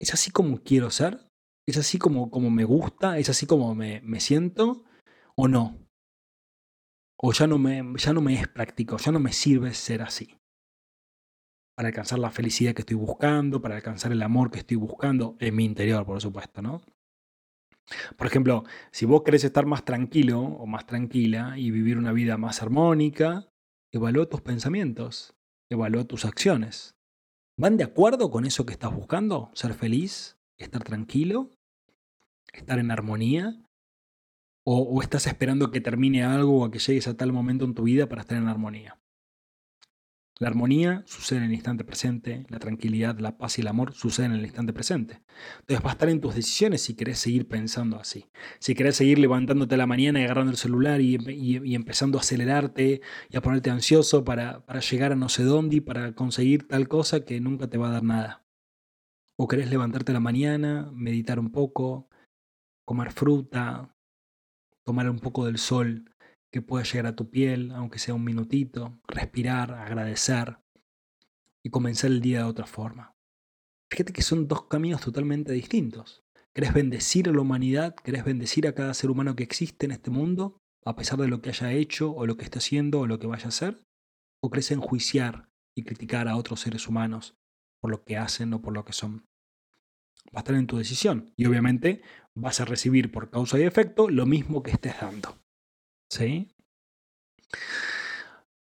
¿Es 0.00 0.14
así 0.14 0.30
como 0.30 0.62
quiero 0.62 0.90
ser? 0.90 1.30
¿Es 1.66 1.76
así 1.76 1.98
como, 1.98 2.30
como 2.30 2.50
me 2.50 2.64
gusta? 2.64 3.18
¿Es 3.18 3.28
así 3.28 3.46
como 3.46 3.74
me, 3.74 4.00
me 4.00 4.20
siento? 4.20 4.84
¿O 5.34 5.48
no? 5.48 5.86
¿O 7.18 7.32
ya 7.32 7.46
no, 7.46 7.58
me, 7.58 7.82
ya 7.98 8.12
no 8.12 8.20
me 8.20 8.34
es 8.40 8.48
práctico, 8.48 8.96
ya 8.96 9.12
no 9.12 9.20
me 9.20 9.32
sirve 9.32 9.74
ser 9.74 10.02
así? 10.02 10.38
Para 11.76 11.88
alcanzar 11.88 12.18
la 12.18 12.30
felicidad 12.30 12.74
que 12.74 12.80
estoy 12.80 12.96
buscando, 12.96 13.60
para 13.60 13.76
alcanzar 13.76 14.10
el 14.10 14.22
amor 14.22 14.50
que 14.50 14.60
estoy 14.60 14.78
buscando 14.78 15.36
en 15.40 15.54
mi 15.54 15.64
interior, 15.64 16.06
por 16.06 16.20
supuesto, 16.22 16.62
¿no? 16.62 16.80
Por 18.16 18.26
ejemplo, 18.26 18.64
si 18.90 19.04
vos 19.04 19.22
querés 19.22 19.44
estar 19.44 19.66
más 19.66 19.84
tranquilo 19.84 20.40
o 20.40 20.66
más 20.66 20.86
tranquila 20.86 21.56
y 21.58 21.70
vivir 21.70 21.98
una 21.98 22.12
vida 22.12 22.38
más 22.38 22.62
armónica, 22.62 23.46
evalúa 23.92 24.26
tus 24.26 24.40
pensamientos, 24.40 25.34
evalúa 25.70 26.04
tus 26.04 26.24
acciones. 26.24 26.96
¿Van 27.58 27.76
de 27.76 27.84
acuerdo 27.84 28.30
con 28.30 28.46
eso 28.46 28.64
que 28.64 28.72
estás 28.72 28.94
buscando? 28.94 29.50
¿Ser 29.54 29.74
feliz? 29.74 30.38
¿Estar 30.56 30.82
tranquilo? 30.82 31.50
¿Estar 32.54 32.78
en 32.78 32.90
armonía? 32.90 33.54
¿O, 34.64 34.78
o 34.80 35.02
estás 35.02 35.26
esperando 35.26 35.70
que 35.70 35.82
termine 35.82 36.24
algo 36.24 36.60
o 36.60 36.64
a 36.64 36.70
que 36.70 36.78
llegues 36.78 37.06
a 37.06 37.16
tal 37.16 37.32
momento 37.32 37.66
en 37.66 37.74
tu 37.74 37.84
vida 37.84 38.08
para 38.08 38.22
estar 38.22 38.38
en 38.38 38.48
armonía? 38.48 38.98
La 40.38 40.48
armonía 40.48 41.02
sucede 41.06 41.38
en 41.38 41.44
el 41.46 41.54
instante 41.54 41.82
presente, 41.82 42.44
la 42.50 42.58
tranquilidad, 42.58 43.18
la 43.20 43.38
paz 43.38 43.56
y 43.56 43.62
el 43.62 43.68
amor 43.68 43.94
suceden 43.94 44.32
en 44.32 44.40
el 44.40 44.44
instante 44.44 44.74
presente. 44.74 45.22
Entonces 45.60 45.82
va 45.82 45.90
a 45.90 45.92
estar 45.92 46.10
en 46.10 46.20
tus 46.20 46.34
decisiones 46.34 46.82
si 46.82 46.94
querés 46.94 47.18
seguir 47.18 47.48
pensando 47.48 47.98
así. 47.98 48.26
Si 48.58 48.74
querés 48.74 48.96
seguir 48.96 49.18
levantándote 49.18 49.76
a 49.76 49.78
la 49.78 49.86
mañana 49.86 50.20
y 50.20 50.24
agarrando 50.24 50.50
el 50.50 50.58
celular 50.58 51.00
y, 51.00 51.14
empezando 51.74 52.18
a 52.18 52.20
acelerarte 52.20 53.00
y 53.30 53.36
a 53.36 53.40
ponerte 53.40 53.70
ansioso 53.70 54.24
para, 54.24 54.66
para 54.66 54.80
llegar 54.80 55.12
a 55.12 55.16
no 55.16 55.30
sé 55.30 55.42
dónde 55.42 55.76
y 55.76 55.80
para 55.80 56.12
conseguir 56.12 56.68
tal 56.68 56.86
cosa 56.86 57.24
que 57.24 57.40
nunca 57.40 57.68
te 57.68 57.78
va 57.78 57.88
a 57.88 57.92
dar 57.92 58.02
nada. 58.02 58.44
O 59.36 59.48
querés 59.48 59.70
levantarte 59.70 60.12
a 60.12 60.14
la 60.14 60.20
mañana, 60.20 60.90
meditar 60.92 61.38
un 61.38 61.50
poco, 61.50 62.10
comer 62.84 63.10
fruta, 63.10 63.96
tomar 64.84 65.08
un 65.08 65.18
poco 65.18 65.46
del 65.46 65.56
sol 65.56 66.04
que 66.56 66.62
pueda 66.62 66.84
llegar 66.84 67.06
a 67.06 67.14
tu 67.14 67.28
piel, 67.28 67.70
aunque 67.72 67.98
sea 67.98 68.14
un 68.14 68.24
minutito, 68.24 68.98
respirar, 69.06 69.74
agradecer 69.74 70.56
y 71.62 71.68
comenzar 71.68 72.10
el 72.10 72.22
día 72.22 72.38
de 72.38 72.44
otra 72.44 72.64
forma. 72.64 73.14
Fíjate 73.90 74.14
que 74.14 74.22
son 74.22 74.48
dos 74.48 74.64
caminos 74.64 75.02
totalmente 75.02 75.52
distintos. 75.52 76.24
¿Querés 76.54 76.72
bendecir 76.72 77.28
a 77.28 77.32
la 77.32 77.42
humanidad? 77.42 77.94
¿Querés 77.94 78.24
bendecir 78.24 78.66
a 78.66 78.74
cada 78.74 78.94
ser 78.94 79.10
humano 79.10 79.36
que 79.36 79.42
existe 79.42 79.84
en 79.84 79.92
este 79.92 80.10
mundo, 80.10 80.56
a 80.86 80.96
pesar 80.96 81.18
de 81.18 81.28
lo 81.28 81.42
que 81.42 81.50
haya 81.50 81.72
hecho 81.72 82.10
o 82.12 82.24
lo 82.24 82.38
que 82.38 82.44
esté 82.44 82.56
haciendo 82.56 83.00
o 83.00 83.06
lo 83.06 83.18
que 83.18 83.26
vaya 83.26 83.44
a 83.44 83.48
hacer? 83.48 83.82
¿O 84.40 84.48
crees 84.48 84.70
enjuiciar 84.70 85.50
y 85.74 85.82
criticar 85.82 86.26
a 86.26 86.36
otros 86.36 86.60
seres 86.60 86.88
humanos 86.88 87.36
por 87.82 87.90
lo 87.90 88.02
que 88.02 88.16
hacen 88.16 88.54
o 88.54 88.62
por 88.62 88.72
lo 88.72 88.86
que 88.86 88.94
son? 88.94 89.26
Va 90.34 90.36
a 90.36 90.38
estar 90.38 90.54
en 90.54 90.66
tu 90.66 90.78
decisión 90.78 91.34
y 91.36 91.44
obviamente 91.44 92.00
vas 92.34 92.62
a 92.62 92.64
recibir 92.64 93.12
por 93.12 93.28
causa 93.28 93.58
y 93.58 93.64
efecto 93.64 94.08
lo 94.08 94.24
mismo 94.24 94.62
que 94.62 94.70
estés 94.70 94.98
dando. 94.98 95.36
¿Sí? 96.08 96.48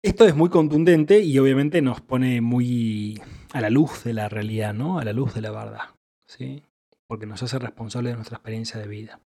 Esto 0.01 0.25
es 0.25 0.35
muy 0.35 0.49
contundente 0.49 1.19
y 1.19 1.37
obviamente 1.39 1.81
nos 1.81 2.01
pone 2.01 2.39
muy 2.41 3.21
a 3.51 3.61
la 3.61 3.69
luz 3.69 4.03
de 4.03 4.13
la 4.13 4.29
realidad, 4.29 4.73
¿no? 4.73 4.97
A 4.99 5.03
la 5.03 5.11
luz 5.11 5.33
de 5.33 5.41
la 5.41 5.51
verdad, 5.51 5.89
¿sí? 6.25 6.63
Porque 7.07 7.25
nos 7.25 7.43
hace 7.43 7.59
responsables 7.59 8.13
de 8.13 8.15
nuestra 8.15 8.37
experiencia 8.37 8.79
de 8.79 8.87
vida. 8.87 9.21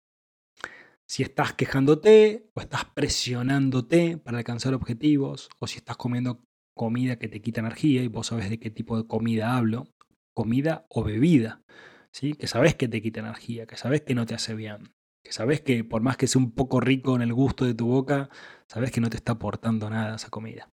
Si 1.06 1.24
estás 1.24 1.54
quejándote 1.54 2.50
o 2.54 2.62
estás 2.62 2.86
presionándote 2.86 4.18
para 4.18 4.38
alcanzar 4.38 4.74
objetivos, 4.74 5.50
o 5.60 5.68
si 5.68 5.78
estás 5.78 5.98
comiendo 5.98 6.42
comida 6.74 7.20
que 7.20 7.28
te 7.28 7.42
quita 7.42 7.60
energía, 7.60 8.02
y 8.02 8.08
vos 8.08 8.28
sabés 8.28 8.50
de 8.50 8.58
qué 8.58 8.72
tipo 8.72 8.96
de 8.96 9.06
comida 9.06 9.58
hablo, 9.58 9.90
comida 10.34 10.86
o 10.90 11.04
bebida, 11.04 11.64
¿sí? 12.12 12.34
que 12.34 12.48
sabes 12.48 12.76
que 12.76 12.88
te 12.88 13.02
quita 13.02 13.20
energía, 13.20 13.66
que 13.66 13.76
sabes 13.76 14.02
que 14.02 14.16
no 14.16 14.26
te 14.26 14.36
hace 14.36 14.56
bien, 14.56 14.94
sabes 15.30 15.62
que 15.62 15.84
por 15.84 16.02
más 16.02 16.18
que 16.18 16.28
sea 16.28 16.42
un 16.42 16.52
poco 16.52 16.80
rico 16.80 17.16
en 17.16 17.22
el 17.22 17.34
gusto 17.34 17.66
de 17.66 17.74
tu 17.74 17.88
boca, 17.88 18.30
sabes 18.68 18.92
que 18.92 19.02
no 19.02 19.10
te 19.10 19.18
está 19.18 19.34
aportando 19.34 19.90
nada 19.90 20.16
esa 20.16 20.30
comida. 20.30 20.70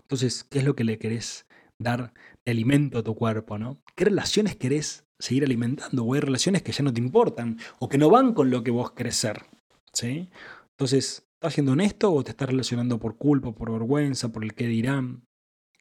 Entonces, 0.00 0.44
¿qué 0.44 0.60
es 0.60 0.64
lo 0.64 0.76
que 0.76 0.84
le 0.84 0.98
querés 0.98 1.46
dar 1.78 2.12
de 2.44 2.52
alimento 2.52 2.98
a 2.98 3.02
tu 3.02 3.14
cuerpo? 3.14 3.58
¿no? 3.58 3.82
¿Qué 3.94 4.04
relaciones 4.04 4.56
querés 4.56 5.04
seguir 5.18 5.44
alimentando? 5.44 6.04
¿O 6.04 6.14
hay 6.14 6.20
relaciones 6.20 6.62
que 6.62 6.72
ya 6.72 6.84
no 6.84 6.92
te 6.92 7.00
importan 7.00 7.58
o 7.78 7.88
que 7.88 7.98
no 7.98 8.08
van 8.08 8.32
con 8.32 8.50
lo 8.50 8.62
que 8.62 8.70
vos 8.70 8.92
querés 8.92 9.16
ser? 9.16 9.44
¿sí? 9.92 10.30
Entonces, 10.70 11.26
¿estás 11.34 11.54
siendo 11.54 11.72
honesto 11.72 12.12
o 12.12 12.22
te 12.22 12.30
estás 12.30 12.48
relacionando 12.48 12.98
por 12.98 13.16
culpa, 13.16 13.52
por 13.52 13.72
vergüenza, 13.72 14.30
por 14.30 14.44
el 14.44 14.54
qué 14.54 14.66
dirán? 14.66 15.26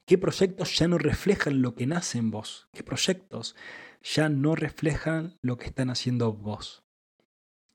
¿Qué 0.08 0.17
proyectos 0.17 0.77
ya 0.77 0.88
no 0.88 0.97
reflejan 0.97 1.62
lo 1.62 1.75
que 1.75 1.88
nace 1.88 2.19
en 2.19 2.29
vos? 2.29 2.67
¿Qué 2.73 2.84
proyectos 2.84 3.55
ya 4.03 4.29
no 4.29 4.55
reflejan 4.55 5.38
lo 5.41 5.58
que 5.58 5.65
están 5.65 5.89
haciendo 5.89 6.34
vos? 6.34 6.85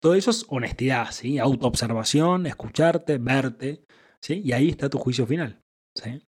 Todo 0.00 0.14
eso 0.14 0.30
es 0.30 0.46
honestidad, 0.48 1.12
¿sí? 1.12 1.38
autoobservación, 1.38 2.46
escucharte, 2.46 3.18
verte, 3.18 3.84
¿sí? 4.20 4.40
y 4.44 4.52
ahí 4.52 4.68
está 4.68 4.88
tu 4.88 4.98
juicio 4.98 5.26
final. 5.26 5.62
¿sí? 5.94 6.22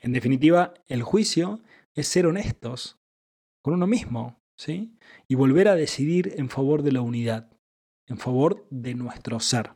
En 0.00 0.12
definitiva, 0.12 0.74
el 0.86 1.02
juicio 1.02 1.60
es 1.94 2.08
ser 2.08 2.26
honestos 2.26 2.98
con 3.62 3.74
uno 3.74 3.86
mismo 3.86 4.40
¿sí? 4.56 4.96
y 5.28 5.34
volver 5.34 5.68
a 5.68 5.74
decidir 5.74 6.34
en 6.36 6.48
favor 6.48 6.82
de 6.82 6.92
la 6.92 7.02
unidad 7.02 7.50
en 8.08 8.18
favor 8.18 8.66
de 8.70 8.94
nuestro 8.94 9.38
ser. 9.40 9.72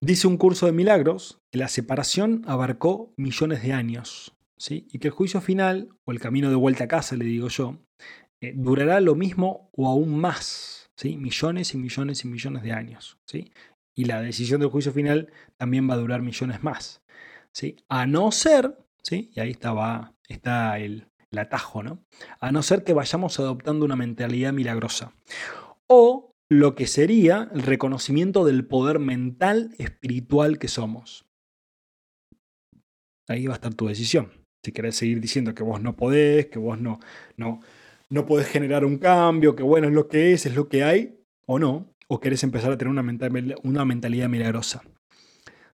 Dice 0.00 0.26
un 0.26 0.36
curso 0.36 0.66
de 0.66 0.72
milagros 0.72 1.40
que 1.50 1.58
la 1.58 1.68
separación 1.68 2.42
abarcó 2.46 3.14
millones 3.16 3.62
de 3.62 3.72
años, 3.72 4.36
¿sí? 4.56 4.86
y 4.92 4.98
que 4.98 5.08
el 5.08 5.14
juicio 5.14 5.40
final, 5.40 5.88
o 6.04 6.12
el 6.12 6.20
camino 6.20 6.50
de 6.50 6.56
vuelta 6.56 6.84
a 6.84 6.88
casa, 6.88 7.16
le 7.16 7.24
digo 7.24 7.48
yo, 7.48 7.78
eh, 8.40 8.52
durará 8.54 9.00
lo 9.00 9.14
mismo 9.14 9.70
o 9.72 9.88
aún 9.88 10.18
más, 10.18 10.83
¿sí? 10.96 11.16
millones 11.16 11.74
y 11.74 11.78
millones 11.78 12.24
y 12.24 12.28
millones 12.28 12.62
de 12.62 12.72
años. 12.72 13.18
¿sí? 13.26 13.52
Y 13.94 14.04
la 14.04 14.20
decisión 14.20 14.60
del 14.60 14.70
juicio 14.70 14.92
final 14.92 15.32
también 15.56 15.88
va 15.88 15.94
a 15.94 15.98
durar 15.98 16.22
millones 16.22 16.62
más. 16.62 17.02
¿sí? 17.52 17.76
A 17.88 18.06
no 18.06 18.32
ser, 18.32 18.76
¿sí? 19.02 19.30
y 19.34 19.40
ahí 19.40 19.50
está, 19.50 20.14
está 20.28 20.78
el, 20.78 21.08
el 21.30 21.38
atajo, 21.38 21.82
¿no? 21.82 22.04
a 22.40 22.52
no 22.52 22.62
ser 22.62 22.84
que 22.84 22.94
vayamos 22.94 23.38
adoptando 23.38 23.84
una 23.84 23.96
mentalidad 23.96 24.52
milagrosa 24.52 25.12
o 25.86 26.32
lo 26.50 26.74
que 26.74 26.86
sería 26.86 27.50
el 27.52 27.62
reconocimiento 27.62 28.44
del 28.44 28.66
poder 28.66 28.98
mental 28.98 29.74
espiritual 29.78 30.58
que 30.58 30.68
somos. 30.68 31.26
Ahí 33.28 33.46
va 33.46 33.54
a 33.54 33.56
estar 33.56 33.74
tu 33.74 33.86
decisión. 33.86 34.32
Si 34.62 34.72
querés 34.72 34.96
seguir 34.96 35.20
diciendo 35.20 35.54
que 35.54 35.62
vos 35.62 35.80
no 35.80 35.96
podés, 35.96 36.46
que 36.46 36.58
vos 36.58 36.80
no, 36.80 37.00
no, 37.36 37.60
no 38.10 38.26
podés 38.26 38.46
generar 38.48 38.84
un 38.84 38.98
cambio, 38.98 39.56
que 39.56 39.62
bueno, 39.62 39.88
es 39.88 39.94
lo 39.94 40.08
que 40.08 40.32
es, 40.32 40.46
es 40.46 40.54
lo 40.54 40.68
que 40.68 40.84
hay, 40.84 41.20
o 41.46 41.58
no, 41.58 41.94
o 42.08 42.20
querés 42.20 42.42
empezar 42.42 42.72
a 42.72 42.78
tener 42.78 42.90
una, 42.90 43.02
una 43.62 43.84
mentalidad 43.84 44.28
milagrosa. 44.28 44.82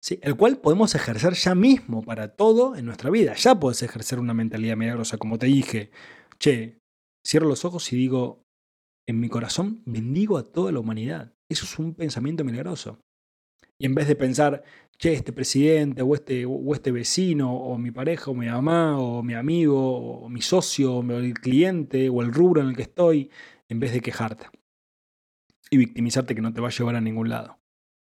¿Sí? 0.01 0.19
El 0.21 0.37
cual 0.37 0.59
podemos 0.59 0.95
ejercer 0.95 1.33
ya 1.33 1.55
mismo 1.55 2.01
para 2.01 2.29
todo 2.35 2.75
en 2.75 2.85
nuestra 2.85 3.09
vida. 3.09 3.33
Ya 3.33 3.59
puedes 3.59 3.83
ejercer 3.83 4.19
una 4.19 4.33
mentalidad 4.33 4.77
milagrosa, 4.77 5.17
como 5.17 5.37
te 5.37 5.47
dije. 5.47 5.91
Che, 6.39 6.79
cierro 7.25 7.47
los 7.47 7.65
ojos 7.65 7.91
y 7.91 7.97
digo, 7.97 8.45
en 9.07 9.19
mi 9.19 9.27
corazón 9.27 9.81
bendigo 9.85 10.37
a 10.37 10.43
toda 10.43 10.71
la 10.71 10.79
humanidad. 10.79 11.33
Eso 11.49 11.65
es 11.65 11.77
un 11.79 11.95
pensamiento 11.95 12.45
milagroso. 12.45 13.01
Y 13.79 13.85
en 13.85 13.95
vez 13.95 14.07
de 14.07 14.15
pensar, 14.15 14.63
che, 14.97 15.13
este 15.13 15.33
presidente 15.33 16.01
o 16.03 16.13
este, 16.13 16.45
o 16.45 16.73
este 16.75 16.91
vecino 16.91 17.51
o 17.55 17.77
mi 17.77 17.91
pareja 17.91 18.29
o 18.29 18.35
mi 18.35 18.47
mamá 18.47 18.99
o 18.99 19.23
mi 19.23 19.33
amigo 19.33 20.23
o 20.23 20.29
mi 20.29 20.41
socio 20.41 20.97
o 20.97 21.11
el 21.17 21.33
cliente 21.33 22.09
o 22.09 22.21
el 22.21 22.33
rubro 22.33 22.61
en 22.61 22.67
el 22.67 22.75
que 22.75 22.83
estoy, 22.83 23.31
en 23.69 23.79
vez 23.79 23.93
de 23.93 24.01
quejarte 24.01 24.47
y 25.69 25.77
victimizarte 25.77 26.35
que 26.35 26.41
no 26.41 26.53
te 26.53 26.61
va 26.61 26.67
a 26.67 26.71
llevar 26.71 26.95
a 26.95 27.01
ningún 27.01 27.29
lado, 27.29 27.59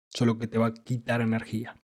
solo 0.09 0.37
que 0.37 0.47
te 0.47 0.57
va 0.57 0.67
a 0.67 0.73
quitar 0.73 1.21
energía. 1.21 1.81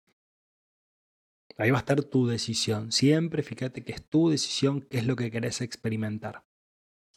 Ahí 1.57 1.70
va 1.70 1.79
a 1.79 1.81
estar 1.81 2.03
tu 2.03 2.27
decisión. 2.27 2.90
Siempre 2.90 3.42
fíjate 3.42 3.85
que 3.85 3.92
es 3.92 4.05
tu 4.09 4.31
decisión, 4.31 4.83
qué 4.83 4.99
es 4.99 5.07
lo 5.07 5.16
que 5.16 5.31
querés 5.31 5.61
experimentar. 5.61 6.44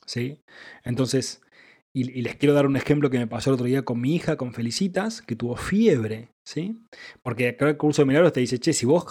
¿Sí? 0.06 0.44
Entonces, 0.84 1.42
y, 1.98 2.22
les 2.22 2.36
quiero 2.36 2.54
dar 2.54 2.68
un 2.68 2.78
ejemplo 2.78 3.10
que 3.10 3.18
me 3.18 3.28
pasó 3.28 3.50
el 3.50 3.56
otro 3.56 3.66
día 3.66 3.84
con 3.84 4.00
mi 4.00 4.16
hija, 4.16 4.38
con 4.38 4.54
Felicitas, 4.54 5.22
que 5.22 5.36
tuvo 5.36 5.56
fiebre, 5.56 6.30
¿sí? 6.46 6.80
Porque 7.24 7.50
acá 7.50 7.70
el 7.70 7.78
curso 7.78 8.04
de 8.04 8.08
milagros 8.08 8.34
te 8.34 8.40
dice, 8.40 8.60
che, 8.60 8.74
si 8.74 8.86
vos 8.86 9.06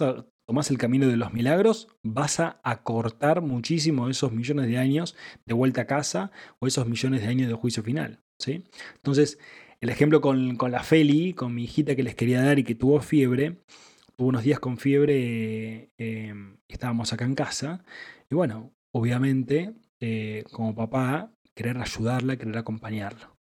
tomás 0.46 0.70
el 0.70 0.78
camino 0.78 1.08
de 1.08 1.16
los 1.16 1.32
milagros, 1.32 1.88
vas 2.04 2.38
a 2.38 2.60
acortar 2.62 3.42
muchísimo 3.42 4.08
esos 4.08 4.30
millones 4.30 4.68
de 4.68 4.78
años 4.78 5.16
de 5.44 5.54
vuelta 5.54 5.82
a 5.82 5.86
casa 5.86 6.30
o 6.60 6.68
esos 6.68 6.86
millones 6.86 7.22
de 7.22 7.28
años 7.28 7.48
de 7.48 7.54
juicio 7.54 7.82
final, 7.82 8.20
¿sí? 8.38 8.62
Entonces, 8.94 9.38
el 9.80 9.88
ejemplo 9.88 10.20
con, 10.20 10.56
la 10.70 10.82
Feli, 10.84 11.34
con 11.34 11.54
mi 11.54 11.64
hijita 11.64 11.96
que 11.96 12.04
les 12.04 12.14
quería 12.14 12.42
dar 12.42 12.60
y 12.60 12.64
que 12.64 12.76
tuvo 12.76 13.00
fiebre, 13.00 13.58
tuvo 14.16 14.28
unos 14.28 14.44
días 14.44 14.60
con 14.60 14.78
fiebre, 14.78 15.90
eh, 15.98 16.34
estábamos 16.68 17.12
acá 17.12 17.24
en 17.24 17.34
casa, 17.34 17.84
y 18.30 18.34
bueno, 18.36 18.72
obviamente, 18.92 19.74
eh, 20.00 20.44
como 20.52 20.74
papá, 20.74 21.32
querer 21.56 21.78
ayudarla, 21.78 22.36
querer 22.36 22.58
acompañarla. 22.58 23.34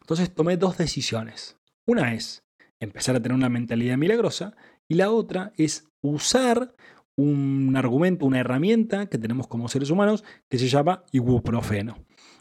Entonces 0.00 0.34
tomé 0.34 0.56
dos 0.56 0.78
decisiones. 0.78 1.58
Una 1.86 2.14
es 2.14 2.44
empezar 2.80 3.16
a 3.16 3.20
tener 3.20 3.36
una 3.36 3.48
mentalidad 3.48 3.98
milagrosa 3.98 4.56
y 4.88 4.94
la 4.94 5.10
otra 5.10 5.52
es 5.56 5.88
usar 6.00 6.74
un 7.16 7.74
argumento, 7.76 8.24
una 8.24 8.38
herramienta 8.38 9.06
que 9.06 9.18
tenemos 9.18 9.48
como 9.48 9.68
seres 9.68 9.90
humanos 9.90 10.24
que 10.48 10.58
se 10.58 10.68
llama 10.68 11.04
ibuprofeno. 11.12 11.98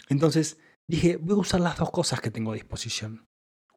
Entonces 0.08 0.60
dije, 0.88 1.18
voy 1.18 1.36
a 1.36 1.42
usar 1.42 1.60
las 1.60 1.78
dos 1.78 1.90
cosas 1.90 2.22
que 2.22 2.32
tengo 2.32 2.52
a 2.52 2.56
disposición. 2.56 3.26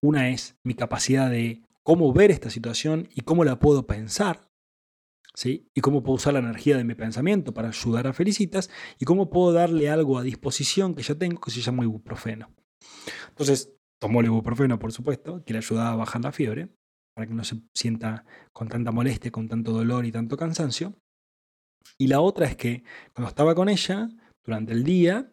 Una 0.03 0.29
es 0.29 0.57
mi 0.63 0.75
capacidad 0.75 1.31
de 1.31 1.63
cómo 1.83 2.13
ver 2.13 2.31
esta 2.31 2.51
situación 2.51 3.09
y 3.15 3.23
cómo 3.23 3.45
la 3.45 3.59
puedo 3.59 3.87
pensar, 3.87 4.50
y 5.45 5.81
cómo 5.81 6.03
puedo 6.03 6.17
usar 6.17 6.35
la 6.35 6.41
energía 6.41 6.77
de 6.77 6.85
mi 6.85 6.95
pensamiento 6.95 7.55
para 7.55 7.69
ayudar 7.69 8.07
a 8.07 8.13
Felicitas 8.13 8.71
y 8.99 9.05
cómo 9.05 9.31
puedo 9.31 9.53
darle 9.53 9.89
algo 9.89 10.19
a 10.19 10.23
disposición 10.23 10.95
que 10.95 11.03
ya 11.03 11.15
tengo 11.15 11.41
que 11.41 11.51
se 11.51 11.61
llama 11.61 11.85
ibuprofeno. 11.85 12.51
Entonces, 13.29 13.73
tomó 14.01 14.21
el 14.21 14.27
ibuprofeno, 14.27 14.79
por 14.79 14.93
supuesto, 14.93 15.45
que 15.45 15.53
le 15.53 15.59
ayudaba 15.59 15.93
a 15.93 15.97
bajar 15.97 16.23
la 16.23 16.33
fiebre, 16.33 16.69
para 17.15 17.27
que 17.27 17.35
no 17.35 17.45
se 17.45 17.63
sienta 17.75 18.25
con 18.53 18.69
tanta 18.69 18.93
molestia, 18.93 19.31
con 19.31 19.49
tanto 19.49 19.73
dolor 19.73 20.05
y 20.07 20.13
tanto 20.13 20.37
cansancio. 20.37 20.99
Y 21.99 22.09
la 22.09 22.21
otra 22.21 22.47
es 22.47 22.57
que 22.57 22.85
cuando 23.15 23.29
estaba 23.29 23.55
con 23.55 23.69
ella, 23.69 24.09
durante 24.45 24.73
el 24.73 24.85
día, 24.85 25.33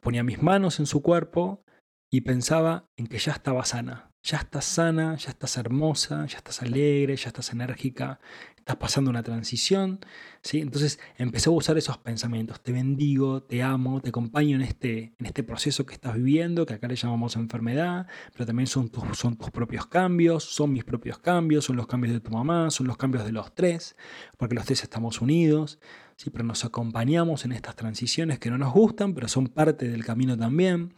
ponía 0.00 0.24
mis 0.24 0.42
manos 0.42 0.80
en 0.80 0.86
su 0.86 1.02
cuerpo 1.02 1.64
y 2.10 2.22
pensaba 2.22 2.86
en 2.96 3.06
que 3.06 3.18
ya 3.18 3.32
estaba 3.32 3.64
sana. 3.64 4.11
Ya 4.24 4.38
estás 4.38 4.64
sana, 4.64 5.16
ya 5.16 5.30
estás 5.30 5.56
hermosa, 5.56 6.26
ya 6.26 6.38
estás 6.38 6.62
alegre, 6.62 7.16
ya 7.16 7.28
estás 7.28 7.50
enérgica, 7.50 8.20
estás 8.56 8.76
pasando 8.76 9.10
una 9.10 9.24
transición, 9.24 9.98
¿sí? 10.42 10.60
Entonces 10.60 11.00
empecé 11.18 11.48
a 11.48 11.52
usar 11.52 11.76
esos 11.76 11.98
pensamientos, 11.98 12.62
te 12.62 12.70
bendigo, 12.70 13.42
te 13.42 13.64
amo, 13.64 14.00
te 14.00 14.10
acompaño 14.10 14.54
en 14.54 14.62
este, 14.62 15.12
en 15.18 15.26
este 15.26 15.42
proceso 15.42 15.84
que 15.84 15.94
estás 15.94 16.14
viviendo, 16.14 16.64
que 16.64 16.74
acá 16.74 16.86
le 16.86 16.94
llamamos 16.94 17.34
enfermedad, 17.34 18.06
pero 18.32 18.46
también 18.46 18.68
son 18.68 18.88
tus, 18.90 19.18
son 19.18 19.36
tus 19.36 19.50
propios 19.50 19.86
cambios, 19.86 20.44
son 20.44 20.72
mis 20.72 20.84
propios 20.84 21.18
cambios, 21.18 21.64
son 21.64 21.74
los 21.74 21.88
cambios 21.88 22.14
de 22.14 22.20
tu 22.20 22.30
mamá, 22.30 22.70
son 22.70 22.86
los 22.86 22.96
cambios 22.96 23.24
de 23.24 23.32
los 23.32 23.52
tres, 23.56 23.96
porque 24.38 24.54
los 24.54 24.64
tres 24.64 24.84
estamos 24.84 25.20
unidos, 25.20 25.80
¿sí? 26.14 26.30
pero 26.30 26.44
nos 26.44 26.64
acompañamos 26.64 27.44
en 27.44 27.50
estas 27.50 27.74
transiciones 27.74 28.38
que 28.38 28.50
no 28.50 28.58
nos 28.58 28.72
gustan, 28.72 29.14
pero 29.14 29.26
son 29.26 29.48
parte 29.48 29.88
del 29.88 30.04
camino 30.04 30.38
también. 30.38 30.94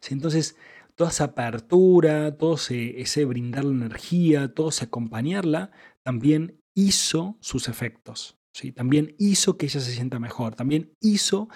¿sí? 0.00 0.12
Entonces, 0.12 0.56
toda 1.00 1.12
esa 1.12 1.24
apertura, 1.24 2.36
todo 2.36 2.56
ese, 2.56 3.00
ese 3.00 3.24
brindar 3.24 3.64
la 3.64 3.86
energía, 3.86 4.52
todo 4.52 4.68
ese 4.68 4.84
acompañarla, 4.84 5.70
también 6.04 6.60
hizo 6.74 7.38
sus 7.40 7.68
efectos. 7.68 8.36
¿sí? 8.52 8.70
También 8.70 9.14
hizo 9.18 9.56
que 9.56 9.64
ella 9.64 9.80
se 9.80 9.92
sienta 9.92 10.18
mejor. 10.18 10.56
También 10.56 10.92
hizo 11.00 11.48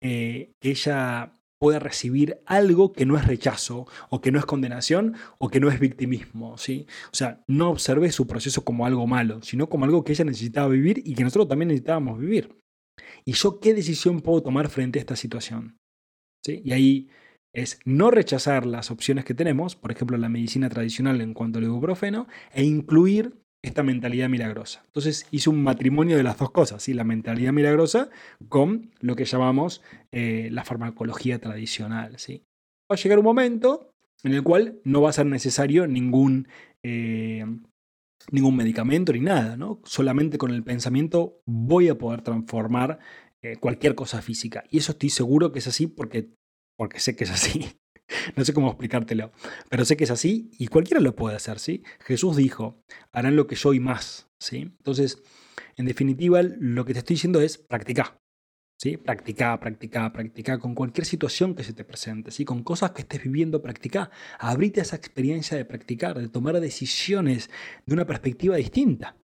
eh, 0.00 0.54
que 0.62 0.70
ella 0.70 1.34
pueda 1.58 1.78
recibir 1.78 2.40
algo 2.46 2.94
que 2.94 3.04
no 3.04 3.18
es 3.18 3.26
rechazo, 3.26 3.86
o 4.08 4.22
que 4.22 4.32
no 4.32 4.38
es 4.38 4.46
condenación, 4.46 5.14
o 5.36 5.50
que 5.50 5.60
no 5.60 5.68
es 5.68 5.78
victimismo. 5.78 6.56
¿sí? 6.56 6.86
O 7.12 7.14
sea, 7.14 7.44
no 7.46 7.68
observé 7.68 8.10
su 8.12 8.26
proceso 8.26 8.64
como 8.64 8.86
algo 8.86 9.06
malo, 9.06 9.42
sino 9.42 9.68
como 9.68 9.84
algo 9.84 10.04
que 10.04 10.12
ella 10.12 10.24
necesitaba 10.24 10.68
vivir 10.68 11.02
y 11.04 11.14
que 11.14 11.22
nosotros 11.22 11.48
también 11.48 11.68
necesitábamos 11.68 12.18
vivir. 12.18 12.56
¿Y 13.26 13.32
yo 13.32 13.60
qué 13.60 13.74
decisión 13.74 14.22
puedo 14.22 14.42
tomar 14.42 14.70
frente 14.70 14.98
a 14.98 15.02
esta 15.02 15.16
situación? 15.16 15.76
¿Sí? 16.42 16.62
Y 16.64 16.72
ahí 16.72 17.10
es 17.56 17.80
no 17.84 18.10
rechazar 18.10 18.66
las 18.66 18.90
opciones 18.90 19.24
que 19.24 19.34
tenemos, 19.34 19.76
por 19.76 19.90
ejemplo, 19.90 20.18
la 20.18 20.28
medicina 20.28 20.68
tradicional 20.68 21.20
en 21.22 21.32
cuanto 21.32 21.58
al 21.58 21.64
ibuprofeno, 21.64 22.26
e 22.52 22.64
incluir 22.64 23.34
esta 23.62 23.82
mentalidad 23.82 24.28
milagrosa. 24.28 24.82
Entonces 24.86 25.26
hice 25.30 25.48
un 25.50 25.62
matrimonio 25.62 26.16
de 26.16 26.22
las 26.22 26.38
dos 26.38 26.50
cosas, 26.50 26.82
¿sí? 26.82 26.92
la 26.92 27.04
mentalidad 27.04 27.52
milagrosa 27.52 28.10
con 28.48 28.90
lo 29.00 29.16
que 29.16 29.24
llamamos 29.24 29.82
eh, 30.12 30.50
la 30.52 30.64
farmacología 30.64 31.40
tradicional. 31.40 32.18
¿sí? 32.18 32.44
Va 32.90 32.94
a 32.94 32.96
llegar 32.96 33.18
un 33.18 33.24
momento 33.24 33.90
en 34.22 34.34
el 34.34 34.42
cual 34.42 34.78
no 34.84 35.00
va 35.00 35.10
a 35.10 35.14
ser 35.14 35.26
necesario 35.26 35.86
ningún, 35.86 36.48
eh, 36.84 37.44
ningún 38.30 38.56
medicamento 38.56 39.12
ni 39.12 39.20
nada, 39.20 39.56
¿no? 39.56 39.80
Solamente 39.84 40.38
con 40.38 40.50
el 40.50 40.62
pensamiento 40.62 41.40
voy 41.46 41.88
a 41.88 41.96
poder 41.96 42.22
transformar 42.22 42.98
eh, 43.42 43.56
cualquier 43.56 43.94
cosa 43.94 44.22
física. 44.22 44.64
Y 44.70 44.78
eso 44.78 44.92
estoy 44.92 45.10
seguro 45.10 45.52
que 45.52 45.58
es 45.58 45.66
así 45.66 45.86
porque, 45.86 46.30
porque 46.76 47.00
sé 47.00 47.16
que 47.16 47.24
es 47.24 47.30
así. 47.30 47.66
No 48.36 48.44
sé 48.44 48.54
cómo 48.54 48.68
explicártelo, 48.68 49.32
pero 49.68 49.84
sé 49.84 49.96
que 49.96 50.04
es 50.04 50.12
así 50.12 50.48
y 50.60 50.68
cualquiera 50.68 51.00
lo 51.00 51.16
puede 51.16 51.34
hacer, 51.34 51.58
¿sí? 51.58 51.82
Jesús 51.98 52.36
dijo, 52.36 52.80
harán 53.10 53.34
lo 53.34 53.48
que 53.48 53.56
yo 53.56 53.74
y 53.74 53.80
más, 53.80 54.28
¿sí? 54.38 54.58
Entonces, 54.58 55.24
en 55.76 55.86
definitiva, 55.86 56.40
lo 56.42 56.84
que 56.84 56.92
te 56.92 57.00
estoy 57.00 57.14
diciendo 57.14 57.40
es 57.40 57.58
practicar, 57.58 58.20
¿sí? 58.78 58.96
Practica, 58.96 59.58
practica, 59.58 60.12
practica 60.12 60.58
con 60.58 60.76
cualquier 60.76 61.04
situación 61.04 61.56
que 61.56 61.64
se 61.64 61.72
te 61.72 61.84
presente, 61.84 62.30
¿sí? 62.30 62.44
Con 62.44 62.62
cosas 62.62 62.92
que 62.92 63.02
estés 63.02 63.22
viviendo, 63.22 63.60
practica. 63.60 64.10
Abrite 64.38 64.80
a 64.80 64.84
esa 64.84 64.96
experiencia 64.96 65.56
de 65.56 65.64
practicar, 65.64 66.18
de 66.18 66.28
tomar 66.28 66.60
decisiones 66.60 67.50
de 67.86 67.94
una 67.94 68.06
perspectiva 68.06 68.56
distinta. 68.56 69.16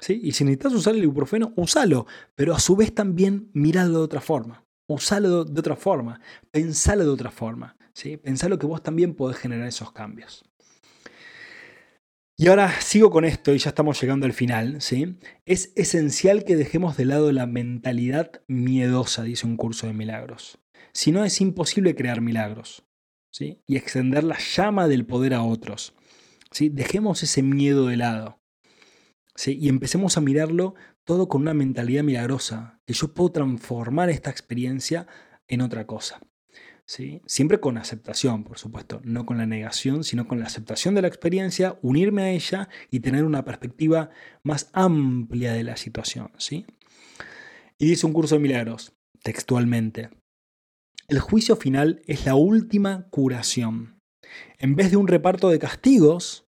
¿sí? 0.00 0.20
Y 0.22 0.32
si 0.32 0.44
necesitas 0.44 0.74
usar 0.74 0.94
el 0.94 1.04
ibuprofeno, 1.04 1.52
úsalo, 1.56 2.06
pero 2.34 2.54
a 2.54 2.58
su 2.58 2.76
vez 2.76 2.94
también 2.94 3.50
míralo 3.52 3.98
de 3.98 4.04
otra 4.04 4.20
forma. 4.20 4.65
Usalo 4.88 5.44
de 5.44 5.60
otra 5.60 5.76
forma, 5.76 6.20
pensalo 6.50 7.04
de 7.04 7.10
otra 7.10 7.30
forma. 7.30 7.76
¿sí? 7.92 8.16
Pensalo 8.16 8.58
que 8.58 8.66
vos 8.66 8.82
también 8.82 9.14
podés 9.14 9.38
generar 9.38 9.66
esos 9.66 9.92
cambios. 9.92 10.44
Y 12.38 12.48
ahora 12.48 12.70
sigo 12.82 13.10
con 13.10 13.24
esto 13.24 13.54
y 13.54 13.58
ya 13.58 13.70
estamos 13.70 13.98
llegando 14.00 14.26
al 14.26 14.34
final. 14.34 14.82
¿sí? 14.82 15.16
Es 15.46 15.72
esencial 15.74 16.44
que 16.44 16.56
dejemos 16.56 16.96
de 16.96 17.06
lado 17.06 17.32
la 17.32 17.46
mentalidad 17.46 18.42
miedosa, 18.46 19.22
dice 19.22 19.46
un 19.46 19.56
curso 19.56 19.86
de 19.86 19.94
milagros. 19.94 20.58
Si 20.92 21.12
no, 21.12 21.24
es 21.24 21.40
imposible 21.40 21.94
crear 21.94 22.20
milagros 22.20 22.84
¿sí? 23.32 23.62
y 23.66 23.76
extender 23.76 24.22
la 24.22 24.38
llama 24.38 24.86
del 24.86 25.06
poder 25.06 25.32
a 25.32 25.42
otros. 25.42 25.94
¿sí? 26.50 26.68
Dejemos 26.68 27.22
ese 27.22 27.42
miedo 27.42 27.86
de 27.86 27.96
lado 27.96 28.38
¿sí? 29.34 29.56
y 29.58 29.68
empecemos 29.70 30.16
a 30.16 30.20
mirarlo 30.20 30.74
todo 31.04 31.28
con 31.28 31.42
una 31.42 31.54
mentalidad 31.54 32.02
milagrosa, 32.02 32.75
que 32.86 32.94
yo 32.94 33.12
puedo 33.12 33.32
transformar 33.32 34.10
esta 34.10 34.30
experiencia 34.30 35.06
en 35.48 35.60
otra 35.60 35.86
cosa. 35.86 36.20
Siempre 36.86 37.58
con 37.58 37.78
aceptación, 37.78 38.44
por 38.44 38.58
supuesto, 38.58 39.00
no 39.02 39.26
con 39.26 39.38
la 39.38 39.46
negación, 39.46 40.04
sino 40.04 40.28
con 40.28 40.38
la 40.38 40.46
aceptación 40.46 40.94
de 40.94 41.02
la 41.02 41.08
experiencia, 41.08 41.78
unirme 41.82 42.22
a 42.22 42.30
ella 42.30 42.68
y 42.92 43.00
tener 43.00 43.24
una 43.24 43.44
perspectiva 43.44 44.10
más 44.44 44.70
amplia 44.72 45.52
de 45.52 45.64
la 45.64 45.76
situación, 45.76 46.30
¿sí? 46.38 46.64
Y 47.76 47.88
dice 47.88 48.06
un 48.06 48.12
curso 48.12 48.36
de 48.36 48.40
milagros, 48.40 48.94
textualmente, 49.24 50.10
el 51.08 51.18
juicio 51.18 51.56
final 51.56 52.02
es 52.06 52.24
la 52.24 52.36
última 52.36 53.08
curación. 53.10 54.00
En 54.58 54.76
vez 54.76 54.92
de 54.92 54.96
un 54.96 55.08
reparto 55.08 55.48
de 55.48 55.58
castigos, 55.58 56.46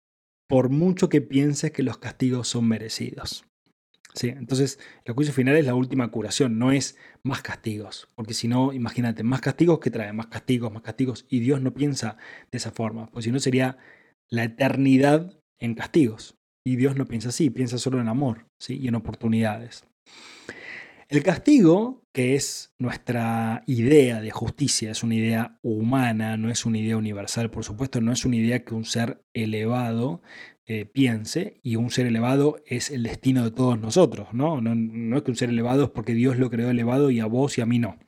por 0.49 0.71
mucho 0.71 1.09
que 1.09 1.21
pienses 1.21 1.73
que 1.73 1.83
los 1.83 1.99
castigos 1.99 2.47
son 2.49 2.69
merecidos. 2.69 3.50
Sí, 4.15 4.29
entonces 4.29 4.79
el 5.05 5.15
juicio 5.15 5.33
final 5.33 5.57
es 5.57 5.67
la 5.67 5.75
última 5.75 6.11
curación, 6.11 6.59
no 6.59 6.73
es 6.73 6.97
más 7.23 7.43
castigos, 7.43 8.09
porque 8.17 8.35
si 8.35 8.49
no, 8.49 8.73
imagínate, 8.73 9.23
más 9.23 9.41
castigos 9.41 9.79
que 9.79 9.91
trae, 9.91 10.13
más 10.13 10.27
castigos, 10.27 10.73
más 10.73 10.83
castigos, 10.83 11.27
y 11.29 11.41
Dios 11.41 11.61
no 11.61 11.73
piensa 11.73 12.17
de 12.51 12.59
esa 12.59 12.73
forma, 12.73 13.07
pues 13.11 13.25
si 13.25 13.31
no 13.31 13.39
sería 13.39 13.79
la 14.29 14.45
eternidad 14.45 15.39
en 15.59 15.75
castigos, 15.75 16.41
y 16.65 16.77
Dios 16.77 16.97
no 16.97 17.07
piensa 17.07 17.31
así, 17.31 17.51
piensa 17.51 17.79
solo 17.79 18.01
en 18.01 18.09
amor 18.09 18.47
¿sí? 18.59 18.79
y 18.79 18.89
en 18.89 18.95
oportunidades. 18.95 19.85
El 21.09 21.25
castigo, 21.25 22.05
que 22.13 22.37
es 22.37 22.73
nuestra 22.79 23.65
idea 23.67 24.21
de 24.21 24.31
justicia, 24.31 24.93
es 24.93 25.03
una 25.03 25.17
idea 25.17 25.59
humana, 25.61 26.37
no 26.37 26.51
es 26.51 26.65
una 26.65 26.79
idea 26.79 26.97
universal, 26.97 27.51
por 27.51 27.65
supuesto, 27.65 28.01
no 28.01 28.13
es 28.13 28.25
una 28.25 28.37
idea 28.37 28.65
que 28.65 28.75
un 28.75 28.85
ser 28.85 29.21
elevado 29.35 30.23
eh, 30.73 30.87
piense, 30.87 31.59
y 31.65 31.75
un 31.75 31.91
ser 31.91 32.07
elevado 32.07 32.63
es 32.65 32.93
el 32.93 33.03
destino 33.03 33.43
de 33.43 33.51
todos 33.51 33.77
nosotros, 33.81 34.29
¿no? 34.33 34.61
¿no? 34.61 34.77
No 34.77 35.17
es 35.17 35.25
que 35.25 35.33
un 35.33 35.37
ser 35.37 35.51
elevado 35.51 35.83
es 35.83 35.91
porque 35.91 36.15
Dios 36.15 36.39
lo 36.39 36.49
creó 36.49 36.71
elevado 36.71 37.11
y 37.11 37.19
a 37.19 37.27
vos 37.27 37.59
y 37.59 37.61
a 37.61 37.67
mí 37.67 37.81
no 37.81 37.99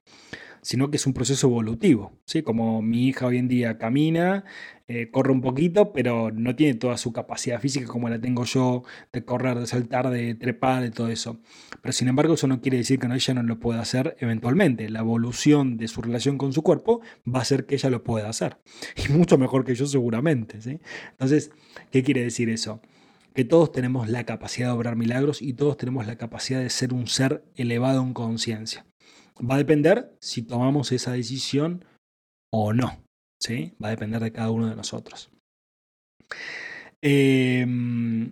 sino 0.62 0.90
que 0.90 0.96
es 0.96 1.07
un 1.07 1.12
proceso 1.12 1.48
evolutivo. 1.48 2.12
¿sí? 2.25 2.42
Como 2.42 2.81
mi 2.83 3.09
hija 3.09 3.27
hoy 3.27 3.38
en 3.38 3.48
día 3.48 3.79
camina, 3.79 4.44
eh, 4.87 5.11
corre 5.11 5.33
un 5.33 5.40
poquito, 5.40 5.92
pero 5.92 6.31
no 6.31 6.55
tiene 6.55 6.75
toda 6.75 6.96
su 6.96 7.12
capacidad 7.12 7.61
física 7.61 7.87
como 7.87 8.09
la 8.09 8.20
tengo 8.20 8.44
yo 8.44 8.85
de 9.12 9.25
correr, 9.25 9.59
de 9.59 9.66
saltar, 9.66 10.09
de 10.11 10.35
trepar, 10.37 10.83
de 10.83 10.90
todo 10.90 11.09
eso. 11.09 11.40
Pero 11.83 11.92
sin 11.92 12.09
embargo, 12.09 12.35
eso 12.35 12.46
no 12.46 12.61
quiere 12.61 12.79
decir 12.79 13.01
que 13.01 13.09
no, 13.09 13.14
ella 13.14 13.35
no 13.35 13.42
lo 13.42 13.59
pueda 13.59 13.81
hacer 13.81 14.16
eventualmente. 14.20 14.88
La 14.88 15.01
evolución 15.01 15.77
de 15.77 15.88
su 15.88 16.01
relación 16.01 16.38
con 16.38 16.53
su 16.53 16.62
cuerpo 16.62 17.01
va 17.27 17.40
a 17.40 17.42
hacer 17.42 17.66
que 17.66 17.75
ella 17.75 17.90
lo 17.90 18.05
pueda 18.05 18.29
hacer. 18.29 18.59
Y 19.09 19.12
mucho 19.12 19.38
mejor 19.38 19.64
que 19.64 19.75
yo 19.75 19.87
seguramente. 19.87 20.62
¿sí? 20.62 20.79
Entonces, 21.11 21.51
¿qué 21.90 22.03
quiere 22.03 22.22
decir 22.22 22.48
eso? 22.48 22.81
que 23.35 23.46
todos 23.46 23.72
tenemos 23.72 24.11
la 24.11 24.25
capacidad 24.25 24.68
de 24.68 24.72
obrar 24.75 24.94
milagros 24.94 25.40
y 25.40 25.55
todos 25.55 25.79
tenemos 25.79 26.07
la 26.07 26.16
capacidad 26.16 26.61
de 26.61 26.68
ser 26.68 26.92
un 26.92 27.07
ser 27.07 27.42
elevado 27.57 28.03
en 28.03 28.12
conciencia. 28.12 28.85
Va 29.38 29.55
a 29.55 29.59
depender 29.59 30.16
si 30.21 30.42
tomamos 30.42 30.92
esa 30.92 31.12
decisión 31.12 31.85
o 32.53 32.73
no. 32.73 33.03
¿sí? 33.42 33.75
Va 33.83 33.88
a 33.88 33.90
depender 33.90 34.23
de 34.23 34.33
cada 34.33 34.51
uno 34.51 34.68
de 34.68 34.77
nosotros. 34.77 35.31
Em, 37.03 38.31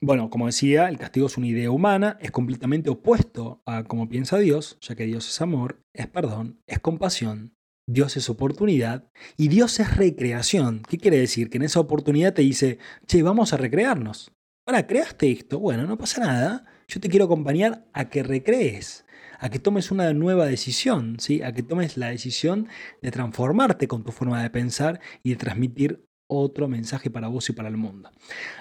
bueno, 0.00 0.30
como 0.30 0.46
decía, 0.46 0.88
el 0.88 0.98
castigo 0.98 1.26
es 1.26 1.36
una 1.36 1.48
idea 1.48 1.70
humana, 1.70 2.16
es 2.20 2.30
completamente 2.30 2.88
opuesto 2.88 3.60
a 3.66 3.84
cómo 3.84 4.08
piensa 4.08 4.38
Dios, 4.38 4.78
ya 4.80 4.94
que 4.94 5.06
Dios 5.06 5.28
es 5.28 5.40
amor, 5.40 5.80
es 5.92 6.06
perdón, 6.06 6.60
es 6.66 6.78
compasión, 6.78 7.54
Dios 7.88 8.16
es 8.16 8.30
oportunidad 8.30 9.10
y 9.36 9.48
Dios 9.48 9.80
es 9.80 9.96
recreación. 9.96 10.82
¿Qué 10.88 10.98
quiere 10.98 11.18
decir? 11.18 11.50
Que 11.50 11.56
en 11.56 11.64
esa 11.64 11.80
oportunidad 11.80 12.34
te 12.34 12.42
dice, 12.42 12.78
che, 13.06 13.22
vamos 13.22 13.52
a 13.52 13.56
recrearnos. 13.56 14.30
Ahora, 14.66 14.86
creaste 14.86 15.32
esto, 15.32 15.58
bueno, 15.58 15.86
no 15.86 15.98
pasa 15.98 16.20
nada, 16.20 16.66
yo 16.86 17.00
te 17.00 17.08
quiero 17.08 17.24
acompañar 17.24 17.86
a 17.92 18.08
que 18.08 18.22
recrees 18.22 19.04
a 19.38 19.48
que 19.50 19.58
tomes 19.58 19.90
una 19.90 20.12
nueva 20.12 20.46
decisión, 20.46 21.16
¿sí? 21.20 21.42
a 21.42 21.52
que 21.52 21.62
tomes 21.62 21.96
la 21.96 22.10
decisión 22.10 22.68
de 23.02 23.10
transformarte 23.10 23.88
con 23.88 24.04
tu 24.04 24.12
forma 24.12 24.42
de 24.42 24.50
pensar 24.50 25.00
y 25.22 25.30
de 25.30 25.36
transmitir 25.36 26.04
otro 26.26 26.68
mensaje 26.68 27.10
para 27.10 27.28
vos 27.28 27.48
y 27.48 27.52
para 27.52 27.68
el 27.68 27.76
mundo. 27.76 28.10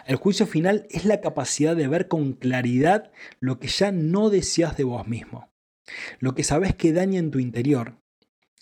El 0.06 0.16
juicio 0.16 0.48
final 0.48 0.88
es 0.90 1.06
la 1.06 1.20
capacidad 1.20 1.76
de 1.76 1.88
ver 1.88 2.08
con 2.08 2.34
claridad 2.34 3.12
lo 3.40 3.60
que 3.60 3.68
ya 3.68 3.92
no 3.92 4.30
deseas 4.30 4.78
de 4.78 4.86
vos 4.86 5.08
mismo, 5.08 5.52
lo 6.20 6.34
que 6.34 6.44
sabes 6.44 6.76
que 6.76 6.94
daña 6.94 7.20
en 7.20 7.32
tu 7.32 7.40
interior. 7.40 8.02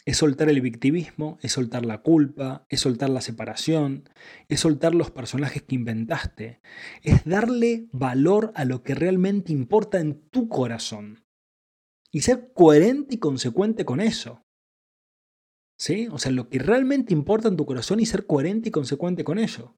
Es 0.06 0.18
soltar 0.18 0.50
el 0.50 0.62
victimismo, 0.62 1.40
es 1.42 1.54
soltar 1.54 1.84
la 1.84 2.04
culpa, 2.04 2.68
es 2.70 2.82
soltar 2.82 3.10
la 3.10 3.22
separación, 3.22 4.08
es 4.50 4.60
soltar 4.60 4.94
los 4.94 5.10
personajes 5.10 5.64
que 5.64 5.74
inventaste, 5.74 6.62
es 7.02 7.26
darle 7.26 7.88
valor 7.92 8.52
a 8.54 8.66
lo 8.66 8.84
que 8.84 8.94
realmente 8.94 9.52
importa 9.52 10.00
en 10.00 10.30
tu 10.30 10.48
corazón 10.48 11.25
y 12.16 12.22
ser 12.22 12.54
coherente 12.54 13.16
y 13.16 13.18
consecuente 13.18 13.84
con 13.84 14.00
eso. 14.00 14.42
¿Sí? 15.78 16.08
O 16.10 16.18
sea, 16.18 16.32
lo 16.32 16.48
que 16.48 16.60
realmente 16.60 17.12
importa 17.12 17.50
en 17.50 17.58
tu 17.58 17.66
corazón 17.66 18.00
y 18.00 18.06
ser 18.06 18.26
coherente 18.26 18.70
y 18.70 18.72
consecuente 18.72 19.26
con 19.26 19.38
ello. 19.38 19.76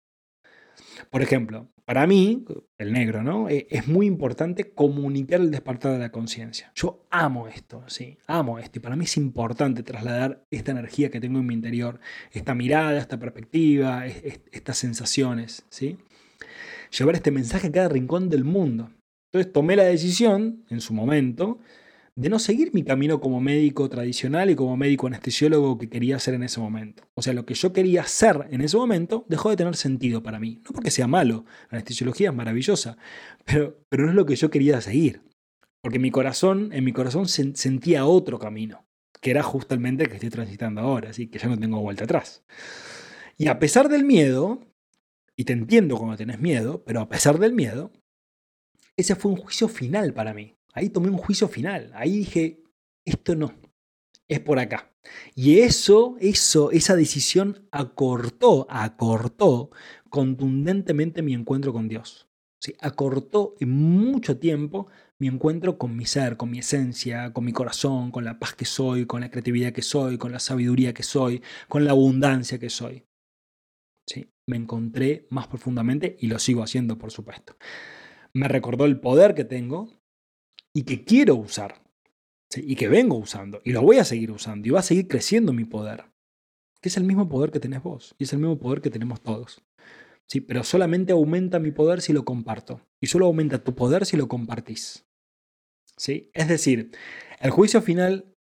Por 1.10 1.24
ejemplo, 1.24 1.72
para 1.84 2.06
mí, 2.06 2.46
el 2.78 2.94
negro, 2.94 3.24
¿no? 3.24 3.50
Eh, 3.50 3.66
es 3.72 3.88
muy 3.88 4.06
importante 4.06 4.72
comunicar 4.72 5.42
el 5.42 5.50
despertar 5.50 5.94
de 5.94 5.98
la 5.98 6.12
conciencia. 6.12 6.72
Yo 6.76 7.08
amo 7.10 7.48
esto, 7.48 7.84
sí, 7.88 8.20
amo 8.28 8.60
esto. 8.60 8.78
Y 8.78 8.82
para 8.84 8.96
mí 8.96 9.06
es 9.06 9.18
importante 9.18 9.82
trasladar 9.82 10.46
esta 10.52 10.74
energía 10.74 11.10
que 11.10 11.20
tengo 11.20 11.40
en 11.40 11.48
mi 11.48 11.56
interior, 11.56 12.00
esta 12.32 12.54
mirada, 12.54 13.00
esta 13.00 13.18
perspectiva, 13.18 14.06
estas 14.06 14.78
sensaciones, 14.78 15.66
¿sí? 15.70 15.98
Llevar 16.96 17.16
este 17.16 17.32
mensaje 17.32 17.70
a 17.70 17.72
cada 17.72 17.90
rincón 17.90 18.30
del 18.30 18.44
mundo. 18.44 18.92
Entonces 19.32 19.52
tomé 19.52 19.76
la 19.76 19.86
decisión, 19.86 20.66
en 20.70 20.82
su 20.82 20.94
momento, 20.94 21.60
de 22.18 22.30
no 22.30 22.40
seguir 22.40 22.74
mi 22.74 22.84
camino 22.84 23.22
como 23.22 23.40
médico 23.40 23.88
tradicional 23.90 24.50
y 24.50 24.56
como 24.56 24.76
médico 24.76 25.06
anestesiólogo 25.06 25.78
que 25.78 25.88
quería 25.88 26.16
hacer 26.16 26.34
en 26.34 26.42
ese 26.42 26.60
momento. 26.60 27.04
O 27.14 27.22
sea, 27.22 27.34
lo 27.34 27.46
que 27.46 27.54
yo 27.54 27.74
quería 27.74 28.02
hacer 28.02 28.48
en 28.50 28.62
ese 28.62 28.76
momento 28.76 29.24
dejó 29.30 29.52
de 29.52 29.56
tener 29.56 29.76
sentido 29.76 30.24
para 30.24 30.40
mí. 30.40 30.60
No 30.66 30.72
porque 30.74 30.90
sea 30.90 31.06
malo, 31.06 31.46
la 31.70 31.78
anestesiología 31.78 32.32
es 32.32 32.36
maravillosa, 32.36 32.98
pero, 33.46 33.80
pero 33.88 34.06
no 34.06 34.10
es 34.10 34.16
lo 34.16 34.26
que 34.26 34.36
yo 34.36 34.50
quería 34.50 34.82
seguir. 34.82 35.22
Porque 35.80 36.00
mi 36.00 36.10
corazón, 36.10 36.72
en 36.74 36.84
mi 36.84 36.92
corazón 36.92 37.28
sentía 37.28 38.08
otro 38.08 38.40
camino, 38.40 38.88
que 39.22 39.30
era 39.30 39.44
justamente 39.44 40.04
el 40.04 40.10
que 40.10 40.16
estoy 40.16 40.32
transitando 40.32 40.82
ahora, 40.82 41.12
así 41.12 41.28
que 41.28 41.38
ya 41.38 41.48
no 41.48 41.60
tengo 41.60 41.82
vuelta 41.82 42.06
atrás. 42.06 42.44
Y 43.38 43.48
a 43.48 43.60
pesar 43.60 43.90
del 43.90 44.04
miedo, 44.04 44.66
y 45.36 45.44
te 45.44 45.54
entiendo 45.54 45.98
cuando 45.98 46.18
tenés 46.18 46.40
miedo, 46.40 46.84
pero 46.84 47.00
a 47.00 47.10
pesar 47.10 47.38
del 47.38 47.54
miedo, 47.54 47.92
ese 48.98 49.14
fue 49.14 49.32
un 49.32 49.38
juicio 49.38 49.68
final 49.68 50.16
para 50.16 50.34
mí. 50.34 50.57
Ahí 50.78 50.90
tomé 50.90 51.10
un 51.10 51.18
juicio 51.18 51.48
final. 51.48 51.90
Ahí 51.96 52.20
dije, 52.20 52.62
esto 53.04 53.36
no, 53.36 53.52
es 54.28 54.40
por 54.40 54.60
acá. 54.60 54.94
Y 55.34 55.62
eso, 55.62 56.18
eso, 56.20 56.70
esa 56.70 56.96
decisión 56.96 57.68
acortó, 57.72 58.68
acortó 58.70 59.72
contundentemente 60.12 61.24
mi 61.24 61.34
encuentro 61.34 61.74
con 61.74 61.88
Dios. 61.88 62.30
¿Sí? 62.62 62.76
Acortó 62.80 63.56
en 63.60 63.72
mucho 63.72 64.38
tiempo 64.38 64.88
mi 65.18 65.28
encuentro 65.28 65.80
con 65.80 65.96
mi 65.96 66.06
ser, 66.06 66.38
con 66.38 66.52
mi 66.52 66.60
esencia, 66.60 67.34
con 67.34 67.44
mi 67.44 67.54
corazón, 67.54 68.12
con 68.12 68.24
la 68.24 68.38
paz 68.38 68.54
que 68.54 68.66
soy, 68.66 69.08
con 69.08 69.22
la 69.22 69.32
creatividad 69.32 69.74
que 69.74 69.82
soy, 69.82 70.20
con 70.20 70.32
la 70.32 70.40
sabiduría 70.40 70.94
que 70.94 71.02
soy, 71.02 71.42
con 71.68 71.86
la 71.86 71.92
abundancia 71.92 72.60
que 72.60 72.70
soy. 72.70 73.04
¿sí? 74.06 74.30
Me 74.46 74.58
encontré 74.58 75.26
más 75.32 75.48
profundamente 75.48 76.18
y 76.20 76.28
lo 76.28 76.38
sigo 76.38 76.62
haciendo, 76.62 77.00
por 77.00 77.10
supuesto. 77.10 77.58
Me 78.34 78.48
recordó 78.48 78.86
el 78.86 79.00
poder 79.00 79.34
que 79.34 79.44
tengo 79.44 79.97
y 80.78 80.84
que 80.84 81.04
quiero 81.04 81.34
usar. 81.34 81.82
Y 82.56 82.76
que 82.76 82.88
vengo 82.88 83.16
usando. 83.16 83.62
Y 83.66 83.72
lo 83.72 83.82
voy 83.82 83.98
a 83.98 84.04
seguir 84.04 84.30
usando. 84.30 84.68
Y 84.68 84.70
va 84.70 84.82
a 84.82 84.84
seguir 84.84 85.08
creciendo 85.08 85.52
mi 85.52 85.66
poder. 85.66 86.06
Que 86.80 86.90
es 86.90 86.98
el 86.98 87.04
mismo 87.04 87.28
poder 87.28 87.50
que 87.50 87.60
tenés 87.60 87.82
vos. 87.82 88.14
Y 88.20 88.26
es 88.26 88.34
el 88.34 88.38
mismo 88.38 88.60
poder 88.60 88.82
que 88.82 88.92
tenemos 88.92 89.20
todos. 89.22 89.64
¿Sí? 90.28 90.40
Pero 90.40 90.64
solamente 90.64 91.14
aumenta 91.14 91.58
mi 91.58 91.72
poder 91.72 92.02
si 92.02 92.14
lo 92.14 92.26
comparto. 92.26 92.80
Y 93.02 93.08
solo 93.08 93.26
aumenta 93.26 93.64
tu 93.64 93.74
poder 93.74 94.06
si 94.06 94.18
lo 94.18 94.28
compartís. 94.28 95.08
¿Sí? 95.98 96.30
Es 96.36 96.48
decir, 96.48 96.92
el 97.40 97.50
juicio 97.50 97.82
final 97.82 98.36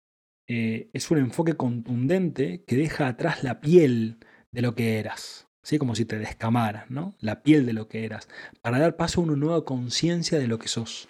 eh, 0.50 0.90
es 0.92 1.10
un 1.12 1.20
enfoque 1.20 1.54
contundente 1.54 2.66
que 2.66 2.76
deja 2.76 3.08
atrás 3.08 3.46
la 3.46 3.62
piel 3.62 4.18
de 4.52 4.62
lo 4.62 4.76
que 4.76 5.00
eras. 5.00 5.48
¿sí? 5.64 5.78
Como 5.78 5.96
si 5.96 6.04
te 6.04 6.20
descamaras, 6.20 6.92
¿no? 6.92 7.16
La 7.22 7.44
piel 7.44 7.66
de 7.66 7.72
lo 7.72 7.88
que 7.88 8.04
eras. 8.04 8.28
Para 8.62 8.80
dar 8.80 8.98
paso 8.98 9.22
a 9.22 9.24
una 9.24 9.38
nueva 9.38 9.64
conciencia 9.64 10.38
de 10.38 10.48
lo 10.48 10.60
que 10.60 10.68
sos. 10.68 11.08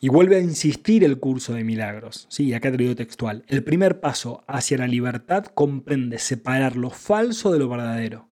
Y 0.00 0.08
vuelve 0.08 0.36
a 0.36 0.40
insistir 0.40 1.04
el 1.04 1.18
curso 1.18 1.52
de 1.52 1.64
milagros. 1.64 2.26
Sí, 2.30 2.54
acá 2.54 2.70
te 2.70 2.78
lo 2.78 2.82
digo 2.84 2.96
textual. 2.96 3.44
El 3.48 3.62
primer 3.62 4.00
paso 4.00 4.44
hacia 4.46 4.78
la 4.78 4.86
libertad 4.86 5.46
comprende 5.46 6.18
separar 6.18 6.76
lo 6.76 6.90
falso 6.90 7.52
de 7.52 7.58
lo 7.58 7.68
verdadero. 7.68 8.30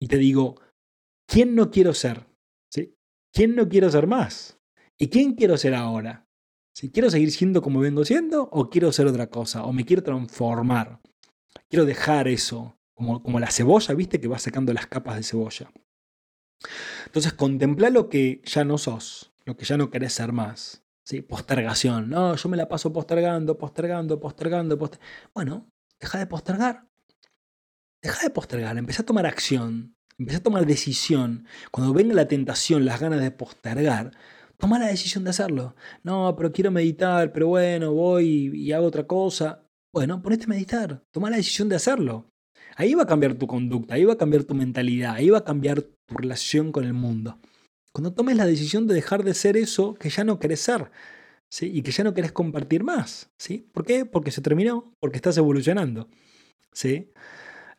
Y 0.00 0.08
te 0.08 0.16
digo, 0.16 0.60
¿quién 1.26 1.54
no 1.54 1.70
quiero 1.70 1.92
ser? 1.92 2.26
¿Sí? 2.70 2.96
¿Quién 3.32 3.54
no 3.54 3.68
quiero 3.68 3.90
ser 3.90 4.06
más? 4.06 4.58
¿Y 4.98 5.08
quién 5.08 5.34
quiero 5.34 5.56
ser 5.58 5.74
ahora? 5.74 6.26
¿Si 6.74 6.90
quiero 6.90 7.10
seguir 7.10 7.30
siendo 7.32 7.60
como 7.60 7.80
vengo 7.80 8.04
siendo 8.04 8.44
o 8.44 8.70
quiero 8.70 8.92
ser 8.92 9.06
otra 9.06 9.28
cosa? 9.28 9.64
¿O 9.64 9.72
me 9.72 9.84
quiero 9.84 10.02
transformar? 10.02 11.00
Quiero 11.68 11.84
dejar 11.84 12.28
eso, 12.28 12.78
como, 12.94 13.22
como 13.22 13.38
la 13.38 13.50
cebolla, 13.50 13.94
¿viste? 13.94 14.20
Que 14.20 14.28
va 14.28 14.38
sacando 14.38 14.72
las 14.72 14.86
capas 14.86 15.16
de 15.16 15.22
cebolla. 15.22 15.70
Entonces, 17.06 17.32
contempla 17.32 17.90
lo 17.90 18.08
que 18.08 18.40
ya 18.44 18.64
no 18.64 18.78
sos, 18.78 19.29
que 19.56 19.64
ya 19.64 19.76
no 19.76 19.90
querés 19.90 20.12
ser 20.12 20.32
más. 20.32 20.82
¿sí? 21.04 21.22
Postergación. 21.22 22.08
No, 22.08 22.36
yo 22.36 22.48
me 22.48 22.56
la 22.56 22.68
paso 22.68 22.92
postergando, 22.92 23.58
postergando, 23.58 24.20
postergando. 24.20 24.78
Bueno, 25.34 25.68
deja 26.00 26.18
de 26.18 26.26
postergar. 26.26 26.86
Deja 28.02 28.22
de 28.22 28.30
postergar, 28.30 28.78
empieza 28.78 29.02
a 29.02 29.06
tomar 29.06 29.26
acción, 29.26 29.94
empieza 30.18 30.38
a 30.38 30.42
tomar 30.42 30.64
decisión. 30.64 31.46
Cuando 31.70 31.92
venga 31.92 32.14
la 32.14 32.28
tentación, 32.28 32.86
las 32.86 32.98
ganas 32.98 33.20
de 33.20 33.30
postergar, 33.30 34.12
toma 34.56 34.78
la 34.78 34.86
decisión 34.86 35.24
de 35.24 35.30
hacerlo. 35.30 35.74
No, 36.02 36.34
pero 36.34 36.50
quiero 36.50 36.70
meditar, 36.70 37.30
pero 37.32 37.48
bueno, 37.48 37.92
voy 37.92 38.52
y 38.54 38.72
hago 38.72 38.86
otra 38.86 39.06
cosa. 39.06 39.66
Bueno, 39.92 40.22
ponete 40.22 40.44
a 40.44 40.48
meditar, 40.48 41.02
toma 41.10 41.28
la 41.28 41.36
decisión 41.36 41.68
de 41.68 41.76
hacerlo. 41.76 42.30
Ahí 42.76 42.94
va 42.94 43.02
a 43.02 43.06
cambiar 43.06 43.34
tu 43.34 43.46
conducta, 43.46 43.96
ahí 43.96 44.04
va 44.04 44.14
a 44.14 44.18
cambiar 44.18 44.44
tu 44.44 44.54
mentalidad, 44.54 45.16
ahí 45.16 45.28
va 45.28 45.38
a 45.38 45.44
cambiar 45.44 45.82
tu 45.82 46.14
relación 46.14 46.72
con 46.72 46.84
el 46.84 46.94
mundo. 46.94 47.38
Cuando 47.92 48.12
tomes 48.12 48.36
la 48.36 48.46
decisión 48.46 48.86
de 48.86 48.94
dejar 48.94 49.24
de 49.24 49.34
ser 49.34 49.56
eso 49.56 49.94
que 49.94 50.10
ya 50.10 50.24
no 50.24 50.38
querés 50.38 50.60
ser, 50.60 50.90
¿sí? 51.48 51.70
Y 51.72 51.82
que 51.82 51.90
ya 51.90 52.04
no 52.04 52.14
querés 52.14 52.32
compartir 52.32 52.84
más, 52.84 53.30
¿sí? 53.36 53.68
¿Por 53.72 53.84
qué? 53.84 54.06
Porque 54.06 54.30
se 54.30 54.40
terminó, 54.40 54.94
porque 55.00 55.16
estás 55.16 55.36
evolucionando, 55.36 56.08
¿sí? 56.72 57.12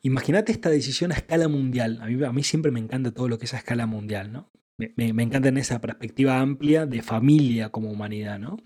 Imagínate 0.02 0.52
esta 0.52 0.70
decisión 0.70 1.12
a 1.12 1.16
escala 1.16 1.48
mundial. 1.48 2.00
A 2.02 2.08
mí, 2.08 2.24
a 2.24 2.32
mí 2.32 2.44
siempre 2.44 2.72
me 2.72 2.80
encanta 2.80 3.12
todo 3.12 3.30
lo 3.30 3.38
que 3.38 3.46
es 3.46 3.54
a 3.54 3.58
escala 3.58 3.86
mundial, 3.86 4.32
¿no? 4.34 4.52
Me, 4.78 5.24
encanta 5.24 5.50
en 5.50 5.58
esa 5.58 5.80
perspectiva 5.80 6.40
amplia 6.40 6.88
de 6.88 7.04
familia 7.04 7.70
como 7.70 7.92
humanidad, 7.92 8.40
¿no? 8.40 8.58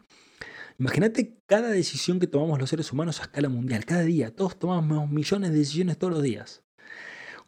Imagínate 0.79 1.37
cada 1.45 1.69
decisión 1.69 2.19
que 2.19 2.27
tomamos 2.27 2.57
los 2.59 2.69
seres 2.69 2.91
humanos 2.93 3.19
a 3.19 3.23
escala 3.23 3.49
mundial, 3.49 3.85
cada 3.85 4.03
día. 4.03 4.33
Todos 4.33 4.57
tomamos 4.57 5.09
millones 5.09 5.51
de 5.51 5.57
decisiones 5.57 5.97
todos 5.97 6.13
los 6.13 6.23
días. 6.23 6.63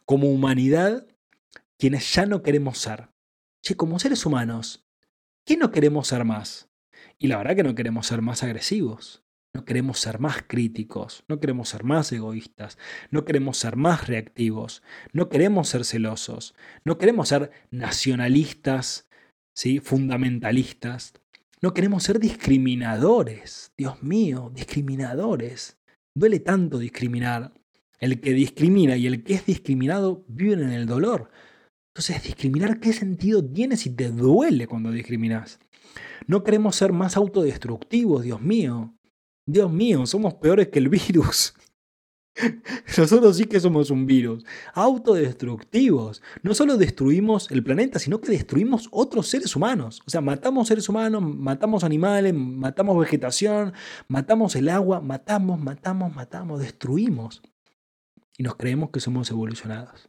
Como 0.04 0.28
humanidad, 0.30 1.06
quienes 1.78 2.12
ya 2.12 2.26
no 2.26 2.42
queremos 2.42 2.78
ser. 2.78 3.08
Che, 3.62 3.76
como 3.76 3.98
seres 3.98 4.24
humanos, 4.24 4.86
¿qué 5.44 5.56
no 5.56 5.70
queremos 5.70 6.08
ser 6.08 6.24
más? 6.24 6.70
Y 7.18 7.26
la 7.26 7.38
verdad 7.38 7.56
que 7.56 7.62
no 7.62 7.74
queremos 7.74 8.06
ser 8.06 8.22
más 8.22 8.42
agresivos. 8.42 9.24
No 9.54 9.64
queremos 9.64 9.98
ser 9.98 10.20
más 10.20 10.42
críticos, 10.46 11.24
no 11.26 11.40
queremos 11.40 11.70
ser 11.70 11.82
más 11.82 12.12
egoístas, 12.12 12.78
no 13.10 13.24
queremos 13.24 13.56
ser 13.56 13.76
más 13.76 14.06
reactivos, 14.06 14.82
no 15.12 15.30
queremos 15.30 15.68
ser 15.68 15.84
celosos, 15.84 16.54
no 16.84 16.98
queremos 16.98 17.30
ser 17.30 17.50
nacionalistas, 17.70 19.08
¿sí? 19.54 19.80
fundamentalistas, 19.80 21.14
no 21.60 21.74
queremos 21.74 22.04
ser 22.04 22.20
discriminadores. 22.20 23.72
Dios 23.76 24.00
mío, 24.02 24.52
discriminadores. 24.54 25.76
Duele 26.14 26.38
tanto 26.38 26.78
discriminar. 26.78 27.52
El 27.98 28.20
que 28.20 28.32
discrimina 28.32 28.96
y 28.96 29.08
el 29.08 29.24
que 29.24 29.34
es 29.34 29.46
discriminado 29.46 30.24
viven 30.28 30.60
en 30.60 30.70
el 30.70 30.86
dolor. 30.86 31.32
Entonces, 31.98 32.22
discriminar, 32.22 32.78
¿qué 32.78 32.92
sentido 32.92 33.44
tiene 33.44 33.76
si 33.76 33.90
te 33.90 34.12
duele 34.12 34.68
cuando 34.68 34.92
discriminas? 34.92 35.58
No 36.28 36.44
queremos 36.44 36.76
ser 36.76 36.92
más 36.92 37.16
autodestructivos, 37.16 38.22
Dios 38.22 38.40
mío. 38.40 38.94
Dios 39.44 39.68
mío, 39.72 40.06
somos 40.06 40.34
peores 40.34 40.68
que 40.68 40.78
el 40.78 40.90
virus. 40.90 41.54
Nosotros 42.96 43.36
sí 43.36 43.46
que 43.46 43.58
somos 43.58 43.90
un 43.90 44.06
virus. 44.06 44.44
Autodestructivos. 44.74 46.22
No 46.44 46.54
solo 46.54 46.76
destruimos 46.76 47.50
el 47.50 47.64
planeta, 47.64 47.98
sino 47.98 48.20
que 48.20 48.30
destruimos 48.30 48.86
otros 48.92 49.26
seres 49.26 49.56
humanos. 49.56 50.00
O 50.06 50.10
sea, 50.10 50.20
matamos 50.20 50.68
seres 50.68 50.88
humanos, 50.88 51.20
matamos 51.20 51.82
animales, 51.82 52.32
matamos 52.32 52.96
vegetación, 52.96 53.72
matamos 54.06 54.54
el 54.54 54.68
agua, 54.68 55.00
matamos, 55.00 55.58
matamos, 55.58 56.14
matamos, 56.14 56.60
destruimos. 56.60 57.42
Y 58.36 58.44
nos 58.44 58.54
creemos 58.54 58.90
que 58.90 59.00
somos 59.00 59.32
evolucionados. 59.32 60.07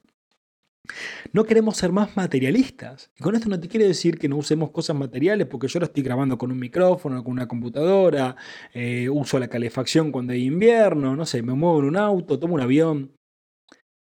No 1.34 1.44
queremos 1.44 1.78
ser 1.78 1.92
más 1.92 2.16
materialistas. 2.16 3.12
Y 3.18 3.24
con 3.24 3.36
esto 3.36 3.50
no 3.50 3.60
te 3.60 3.68
quiero 3.68 3.88
decir 3.88 4.18
que 4.18 4.30
no 4.30 4.38
usemos 4.38 4.72
cosas 4.72 4.96
materiales, 4.96 5.48
porque 5.48 5.68
yo 5.68 5.80
lo 5.80 5.86
estoy 5.86 6.04
grabando 6.04 6.38
con 6.38 6.52
un 6.52 6.60
micrófono, 6.60 7.24
con 7.24 7.34
una 7.34 7.48
computadora, 7.48 8.36
eh, 8.74 9.10
uso 9.10 9.40
la 9.40 9.48
calefacción 9.48 10.12
cuando 10.12 10.34
hay 10.34 10.46
invierno, 10.46 11.16
no 11.16 11.26
sé, 11.26 11.42
me 11.44 11.54
muevo 11.54 11.80
en 11.80 11.86
un 11.86 11.98
auto, 11.98 12.40
tomo 12.40 12.56
un 12.56 12.62
avión. 12.62 13.12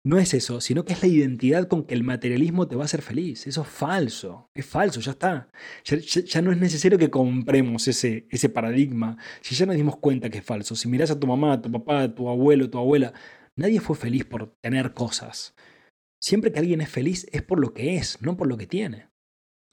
No 0.04 0.18
es 0.18 0.34
eso, 0.34 0.62
sino 0.62 0.86
que 0.86 0.94
es 0.94 1.02
la 1.02 1.10
identidad 1.10 1.68
con 1.68 1.84
que 1.84 1.94
el 1.94 2.04
materialismo 2.04 2.66
te 2.68 2.78
va 2.78 2.84
a 2.84 2.86
hacer 2.86 3.02
feliz. 3.02 3.46
Eso 3.46 3.64
es 3.64 3.68
falso, 3.68 4.50
es 4.54 4.66
falso, 4.66 5.02
ya 5.02 5.12
está. 5.12 5.50
Ya, 5.84 6.42
no 6.42 6.54
es 6.54 6.58
necesario 6.60 6.98
que 6.98 7.10
compremos 7.10 7.90
ese, 7.90 8.26
ese 8.30 8.48
paradigma. 8.48 9.18
Si 9.42 9.54
ya 9.54 9.66
nos 9.66 9.76
dimos 9.76 9.98
cuenta 9.98 10.30
que 10.30 10.38
es 10.38 10.46
falso, 10.46 10.76
si 10.78 10.88
miras 10.88 11.12
a 11.12 11.20
tu 11.20 11.28
mamá, 11.28 11.54
a 11.54 11.62
tu 11.62 11.70
papá, 11.70 12.04
a 12.04 12.16
tu 12.16 12.30
abuelo, 12.30 12.70
tu 12.70 12.78
abuela, 12.78 13.12
nadie 13.58 13.82
fue 13.82 13.98
feliz 13.98 14.24
por 14.24 14.56
tener 14.62 14.94
cosas. 14.94 15.54
Siempre 16.22 16.52
que 16.52 16.60
alguien 16.60 16.82
es 16.82 16.90
feliz 16.90 17.28
es 17.32 17.44
por 17.44 17.60
lo 17.60 17.74
que 17.74 17.98
es, 17.98 18.22
no 18.22 18.38
por 18.38 18.48
lo 18.48 18.58
que 18.58 18.68
tiene. 18.68 19.10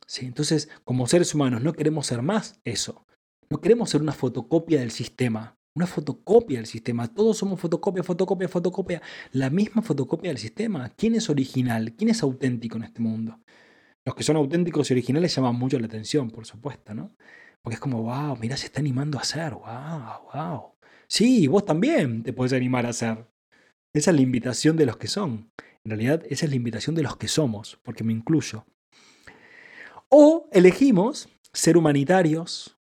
¿Sí? 0.07 0.27
Entonces, 0.27 0.69
como 0.85 1.07
seres 1.07 1.35
humanos 1.35 1.63
no 1.63 1.73
queremos 1.73 2.07
ser 2.07 2.23
más 2.23 2.61
eso. 2.65 3.07
No 3.51 3.61
queremos 3.61 3.91
ser 3.91 4.03
una 4.03 4.13
fotocopia 4.13 4.81
del 4.81 4.91
sistema. 4.91 5.57
Una 5.77 5.87
fotocopia 5.87 6.59
del 6.59 6.67
sistema. 6.67 7.13
Todos 7.13 7.39
somos 7.39 7.61
fotocopia, 7.61 8.03
fotocopia, 8.03 8.49
fotocopia. 8.49 9.03
La 9.33 9.51
misma 9.51 9.83
fotocopia 9.83 10.31
del 10.31 10.39
sistema. 10.39 10.91
¿Quién 10.91 11.15
es 11.15 11.29
original? 11.31 11.95
¿Quién 11.95 12.11
es 12.11 12.23
auténtico 12.23 12.77
en 12.77 12.85
este 12.85 13.01
mundo? 13.01 13.41
Los 14.07 14.15
que 14.15 14.23
son 14.23 14.37
auténticos 14.37 14.91
y 14.91 14.95
originales 14.95 15.35
llaman 15.35 15.57
mucho 15.57 15.79
la 15.79 15.87
atención, 15.87 16.31
por 16.31 16.45
supuesto, 16.45 16.95
¿no? 16.95 17.17
Porque 17.63 17.75
es 17.75 17.81
como, 17.81 18.03
wow, 18.03 18.37
mira, 18.37 18.57
se 18.57 18.67
está 18.67 18.81
animando 18.81 19.19
a 19.19 19.23
hacer, 19.23 19.55
wow, 19.55 20.31
wow. 20.35 20.75
Sí, 21.09 21.47
vos 21.47 21.65
también 21.65 22.23
te 22.23 22.35
puedes 22.35 22.53
animar 22.53 22.85
a 22.85 22.91
hacer. 22.91 23.27
Esa 23.95 24.11
es 24.11 24.17
la 24.17 24.23
invitación 24.23 24.77
de 24.77 24.87
los 24.87 24.99
que 24.99 25.09
son. 25.09 25.51
En 25.85 25.91
realidad 25.91 26.22
esa 26.30 26.47
es 26.47 26.51
la 26.51 26.57
invitación 26.57 26.95
de 26.95 27.03
los 27.03 27.16
que 27.16 27.28
somos, 27.28 27.78
porque 27.82 28.05
me 28.05 28.12
incluyo. 28.12 28.66
O 30.09 30.49
elegimos 30.51 31.28
ser 31.53 31.76
humanitarios, 31.76 32.78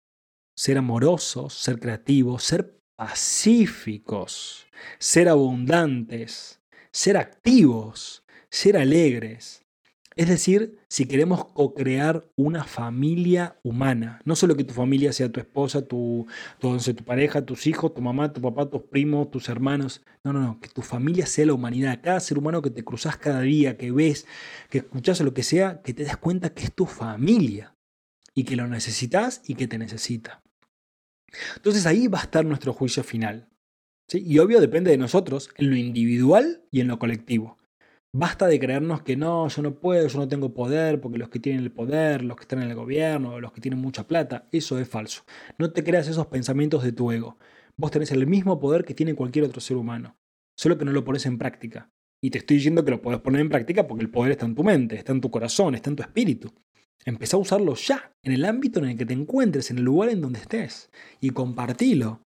ser 0.56 0.78
amorosos, 0.78 1.54
ser 1.54 1.80
creativos, 1.80 2.44
ser 2.44 2.78
pacíficos, 2.98 4.68
ser 5.00 5.30
abundantes, 5.30 6.62
ser 6.92 7.16
activos, 7.16 8.26
ser 8.50 8.76
alegres, 8.76 9.66
es 10.16 10.28
decir, 10.28 10.80
si 10.90 11.06
queremos 11.06 11.46
co-crear 11.46 12.30
una 12.36 12.64
familia 12.64 13.60
humana, 13.64 14.22
no 14.26 14.36
solo 14.36 14.56
que 14.56 14.64
tu 14.64 14.74
familia 14.74 15.14
sea 15.14 15.32
tu 15.32 15.40
esposa, 15.40 15.88
tu, 15.88 16.28
tu, 16.60 16.78
tu 16.78 17.04
pareja, 17.06 17.46
tus 17.46 17.68
hijos, 17.68 17.94
tu 17.94 18.02
mamá, 18.02 18.34
tu 18.34 18.42
papá, 18.42 18.70
tus 18.70 18.82
primos, 18.84 19.30
tus 19.32 19.50
hermanos, 19.50 20.02
no, 20.24 20.34
no, 20.34 20.40
no, 20.42 20.60
que 20.60 20.68
tu 20.68 20.82
familia 20.82 21.26
sea 21.26 21.46
la 21.46 21.54
humanidad, 21.54 22.02
cada 22.04 22.20
ser 22.20 22.38
humano 22.38 22.62
que 22.62 22.72
te 22.72 22.84
cruzas 22.84 23.18
cada 23.18 23.42
día, 23.42 23.78
que 23.78 23.92
ves, 23.92 24.26
que 24.70 24.80
escuchas 24.80 25.22
o 25.22 25.24
lo 25.24 25.34
que 25.34 25.44
sea, 25.44 25.82
que 25.84 25.94
te 25.94 26.04
des 26.04 26.18
cuenta 26.18 26.54
que 26.54 26.64
es 26.64 26.74
tu 26.74 26.86
familia 26.86 27.76
y 28.34 28.44
que 28.44 28.56
lo 28.56 28.68
necesitas 28.68 29.42
y 29.46 29.56
que 29.56 29.68
te 29.68 29.78
necesita. 29.78 30.42
Entonces 31.56 31.86
ahí 31.86 32.08
va 32.08 32.20
a 32.20 32.24
estar 32.24 32.44
nuestro 32.46 32.74
juicio 32.74 33.04
final. 33.04 33.48
¿sí? 34.08 34.24
Y 34.26 34.40
obvio 34.40 34.60
depende 34.60 34.90
de 34.90 34.98
nosotros, 34.98 35.52
en 35.58 35.70
lo 35.70 35.76
individual 35.76 36.66
y 36.72 36.82
en 36.82 36.88
lo 36.88 36.98
colectivo. 36.98 37.59
Basta 38.12 38.48
de 38.48 38.60
creernos 38.60 39.04
que 39.04 39.16
no, 39.16 39.48
yo 39.50 39.62
no 39.62 39.76
puedo, 39.76 40.08
yo 40.08 40.18
no 40.18 40.28
tengo 40.28 40.52
poder, 40.52 41.00
porque 41.00 41.20
los 41.20 41.30
que 41.30 41.40
tienen 41.40 41.62
el 41.62 41.72
poder, 41.72 42.24
los 42.24 42.38
que 42.38 42.42
están 42.42 42.64
en 42.64 42.70
el 42.70 42.76
gobierno, 42.76 43.40
los 43.40 43.52
que 43.52 43.62
tienen 43.62 43.80
mucha 43.80 44.08
plata, 44.08 44.48
eso 44.52 44.80
es 44.80 44.90
falso. 44.90 45.24
No 45.60 45.72
te 45.72 45.84
creas 45.84 46.08
esos 46.08 46.26
pensamientos 46.26 46.84
de 46.84 46.92
tu 46.92 47.12
ego. 47.12 47.38
Vos 47.78 47.92
tenés 47.92 48.12
el 48.12 48.26
mismo 48.26 48.60
poder 48.60 48.84
que 48.84 48.96
tiene 48.96 49.14
cualquier 49.14 49.46
otro 49.46 49.62
ser 49.62 49.78
humano, 49.78 50.18
solo 50.58 50.80
que 50.80 50.86
no 50.86 50.92
lo 50.92 51.06
pones 51.06 51.28
en 51.28 51.38
práctica. 51.38 51.92
Y 52.20 52.32
te 52.32 52.40
estoy 52.40 52.58
diciendo 52.58 52.84
que 52.84 52.92
lo 52.92 53.02
puedes 53.02 53.22
poner 53.22 53.42
en 53.42 53.50
práctica 53.50 53.88
porque 53.88 54.04
el 54.04 54.10
poder 54.10 54.32
está 54.32 54.46
en 54.48 54.56
tu 54.56 54.64
mente, 54.64 54.96
está 54.96 55.12
en 55.12 55.22
tu 55.22 55.30
corazón, 55.30 55.76
está 55.76 55.92
en 55.92 55.96
tu 55.96 56.02
espíritu. 56.02 56.52
Empezá 57.06 57.38
a 57.38 57.40
usarlo 57.40 57.76
ya, 57.76 58.12
en 58.24 58.34
el 58.34 58.44
ámbito 58.44 58.80
en 58.80 58.90
el 58.90 58.98
que 58.98 59.06
te 59.06 59.14
encuentres, 59.14 59.70
en 59.70 59.78
el 59.78 59.84
lugar 59.84 60.10
en 60.10 60.22
donde 60.22 60.40
estés, 60.40 60.90
y 61.22 61.30
compartilo. 61.30 62.22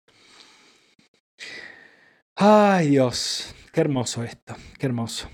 Ay 2.36 2.90
Dios, 2.90 3.56
qué 3.74 3.82
hermoso 3.82 4.24
esto, 4.24 4.56
qué 4.78 4.86
hermoso. 4.86 5.28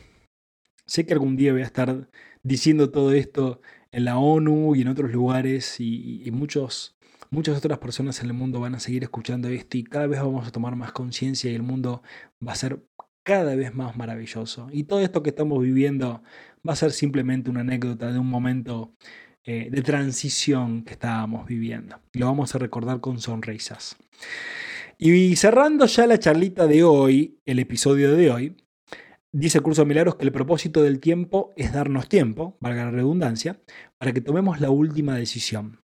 Sé 0.87 1.05
que 1.05 1.13
algún 1.13 1.35
día 1.35 1.51
voy 1.51 1.61
a 1.61 1.65
estar 1.65 2.09
diciendo 2.43 2.89
todo 2.89 3.11
esto 3.11 3.61
en 3.91 4.05
la 4.05 4.17
ONU 4.17 4.75
y 4.75 4.81
en 4.81 4.87
otros 4.87 5.11
lugares 5.11 5.79
y, 5.79 6.29
muchos, 6.31 6.95
muchas 7.29 7.57
otras 7.57 7.77
personas 7.79 8.21
en 8.21 8.27
el 8.27 8.33
mundo 8.33 8.61
van 8.61 8.75
a 8.75 8.79
seguir 8.79 9.03
escuchando 9.03 9.49
esto 9.49 9.77
y 9.77 9.83
cada 9.83 10.07
vez 10.07 10.21
vamos 10.21 10.47
a 10.47 10.51
tomar 10.51 10.75
más 10.77 10.93
conciencia 10.93 11.51
y 11.51 11.55
el 11.55 11.61
mundo 11.61 12.01
va 12.45 12.53
a 12.53 12.55
ser 12.55 12.81
cada 13.23 13.55
vez 13.55 13.75
más 13.75 13.97
maravilloso. 13.97 14.69
Y 14.71 14.85
todo 14.85 15.01
esto 15.01 15.21
que 15.23 15.31
estamos 15.31 15.61
viviendo 15.61 16.23
va 16.67 16.73
a 16.73 16.77
ser 16.77 16.91
simplemente 16.91 17.49
una 17.49 17.61
anécdota 17.61 18.11
de 18.11 18.19
un 18.19 18.29
momento 18.29 18.93
eh, 19.43 19.67
de 19.69 19.81
transición 19.81 20.83
que 20.83 20.93
estábamos 20.93 21.45
viviendo. 21.47 21.99
Lo 22.13 22.27
vamos 22.27 22.55
a 22.55 22.59
recordar 22.59 23.01
con 23.01 23.19
sonrisas. 23.19 23.97
Y 24.97 25.35
cerrando 25.35 25.85
ya 25.85 26.07
la 26.07 26.17
charlita 26.17 26.65
de 26.65 26.83
hoy, 26.83 27.39
el 27.45 27.59
episodio 27.59 28.15
de 28.15 28.31
hoy, 28.31 28.55
dice 29.31 29.59
el 29.59 29.63
curso 29.63 29.81
de 29.81 29.87
milagros 29.87 30.15
que 30.15 30.25
el 30.25 30.31
propósito 30.31 30.83
del 30.83 30.99
tiempo 30.99 31.53
es 31.55 31.73
darnos 31.73 32.09
tiempo, 32.09 32.57
valga 32.59 32.85
la 32.85 32.91
redundancia, 32.91 33.61
para 33.97 34.13
que 34.13 34.21
tomemos 34.21 34.59
la 34.59 34.69
última 34.69 35.15
decisión. 35.15 35.83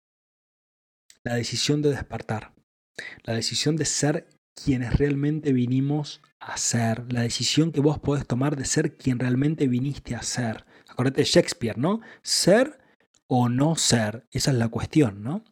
La 1.24 1.36
decisión 1.36 1.82
de 1.82 1.90
despertar. 1.90 2.54
La 3.24 3.34
decisión 3.34 3.76
de 3.76 3.86
ser 3.86 4.28
quienes 4.54 4.98
realmente 4.98 5.54
vinimos 5.54 6.22
a 6.40 6.58
ser. 6.58 7.12
La 7.12 7.22
decisión 7.22 7.72
que 7.72 7.82
vos 7.82 8.00
podés 8.00 8.28
tomar 8.28 8.56
de 8.56 8.66
ser 8.66 8.98
quien 8.98 9.20
realmente 9.20 9.68
viniste 9.68 10.16
a 10.16 10.22
ser. 10.22 10.66
Acordate 10.90 11.22
de 11.22 11.26
Shakespeare, 11.26 11.78
¿no? 11.78 12.02
Ser 12.22 12.80
o 13.28 13.50
no 13.50 13.76
ser? 13.76 14.28
Esa 14.32 14.52
es 14.52 14.58
la 14.58 14.68
cuestión, 14.70 15.24
¿no? 15.24 15.44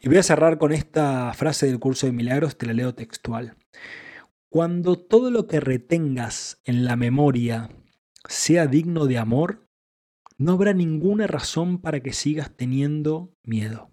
Y 0.00 0.08
voy 0.08 0.18
a 0.18 0.22
cerrar 0.22 0.58
con 0.58 0.72
esta 0.72 1.32
frase 1.34 1.66
del 1.66 1.78
curso 1.78 2.06
de 2.06 2.12
milagros, 2.12 2.56
te 2.56 2.66
la 2.66 2.72
leo 2.72 2.94
textual. 2.94 3.56
Cuando 4.54 4.94
todo 4.94 5.32
lo 5.32 5.48
que 5.48 5.58
retengas 5.58 6.60
en 6.62 6.84
la 6.84 6.94
memoria 6.94 7.70
sea 8.28 8.68
digno 8.68 9.06
de 9.06 9.18
amor, 9.18 9.66
no 10.38 10.52
habrá 10.52 10.72
ninguna 10.72 11.26
razón 11.26 11.78
para 11.78 11.98
que 11.98 12.12
sigas 12.12 12.52
teniendo 12.56 13.34
miedo. 13.42 13.90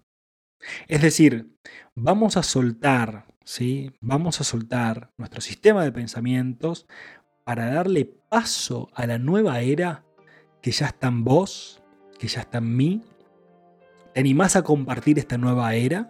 Es 0.86 1.02
decir, 1.02 1.58
vamos 1.96 2.36
a 2.36 2.44
soltar, 2.44 3.26
¿sí? 3.44 3.90
Vamos 4.00 4.40
a 4.40 4.44
soltar 4.44 5.12
nuestro 5.16 5.40
sistema 5.40 5.82
de 5.82 5.90
pensamientos 5.90 6.86
para 7.42 7.66
darle 7.66 8.04
paso 8.04 8.88
a 8.94 9.08
la 9.08 9.18
nueva 9.18 9.62
era 9.62 10.04
que 10.60 10.70
ya 10.70 10.86
está 10.86 11.08
en 11.08 11.24
vos 11.24 11.82
que 12.20 12.28
ya 12.28 12.42
está 12.42 12.58
en 12.58 12.76
mí? 12.76 13.02
¿Te 14.14 14.20
animás 14.20 14.54
a 14.54 14.62
compartir 14.62 15.18
esta 15.18 15.38
nueva 15.38 15.74
era? 15.74 16.08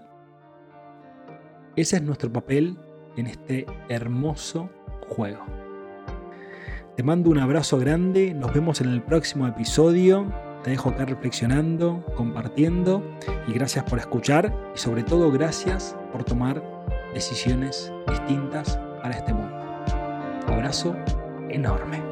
Ese 1.74 1.96
es 1.96 2.02
nuestro 2.02 2.30
papel 2.30 2.76
en 3.16 3.26
este 3.26 3.66
hermoso 3.88 4.70
juego. 5.08 5.44
Te 6.96 7.02
mando 7.02 7.30
un 7.30 7.38
abrazo 7.38 7.78
grande, 7.78 8.34
nos 8.34 8.52
vemos 8.52 8.80
en 8.80 8.88
el 8.88 9.02
próximo 9.02 9.46
episodio. 9.46 10.26
Te 10.62 10.70
dejo 10.70 10.90
acá 10.90 11.04
reflexionando, 11.04 12.04
compartiendo 12.16 13.02
y 13.48 13.52
gracias 13.52 13.84
por 13.84 13.98
escuchar 13.98 14.54
y 14.74 14.78
sobre 14.78 15.02
todo 15.02 15.32
gracias 15.32 15.96
por 16.12 16.22
tomar 16.22 16.62
decisiones 17.14 17.92
distintas 18.08 18.78
para 19.02 19.16
este 19.16 19.32
mundo. 19.32 19.56
abrazo 20.46 20.94
enorme. 21.48 22.11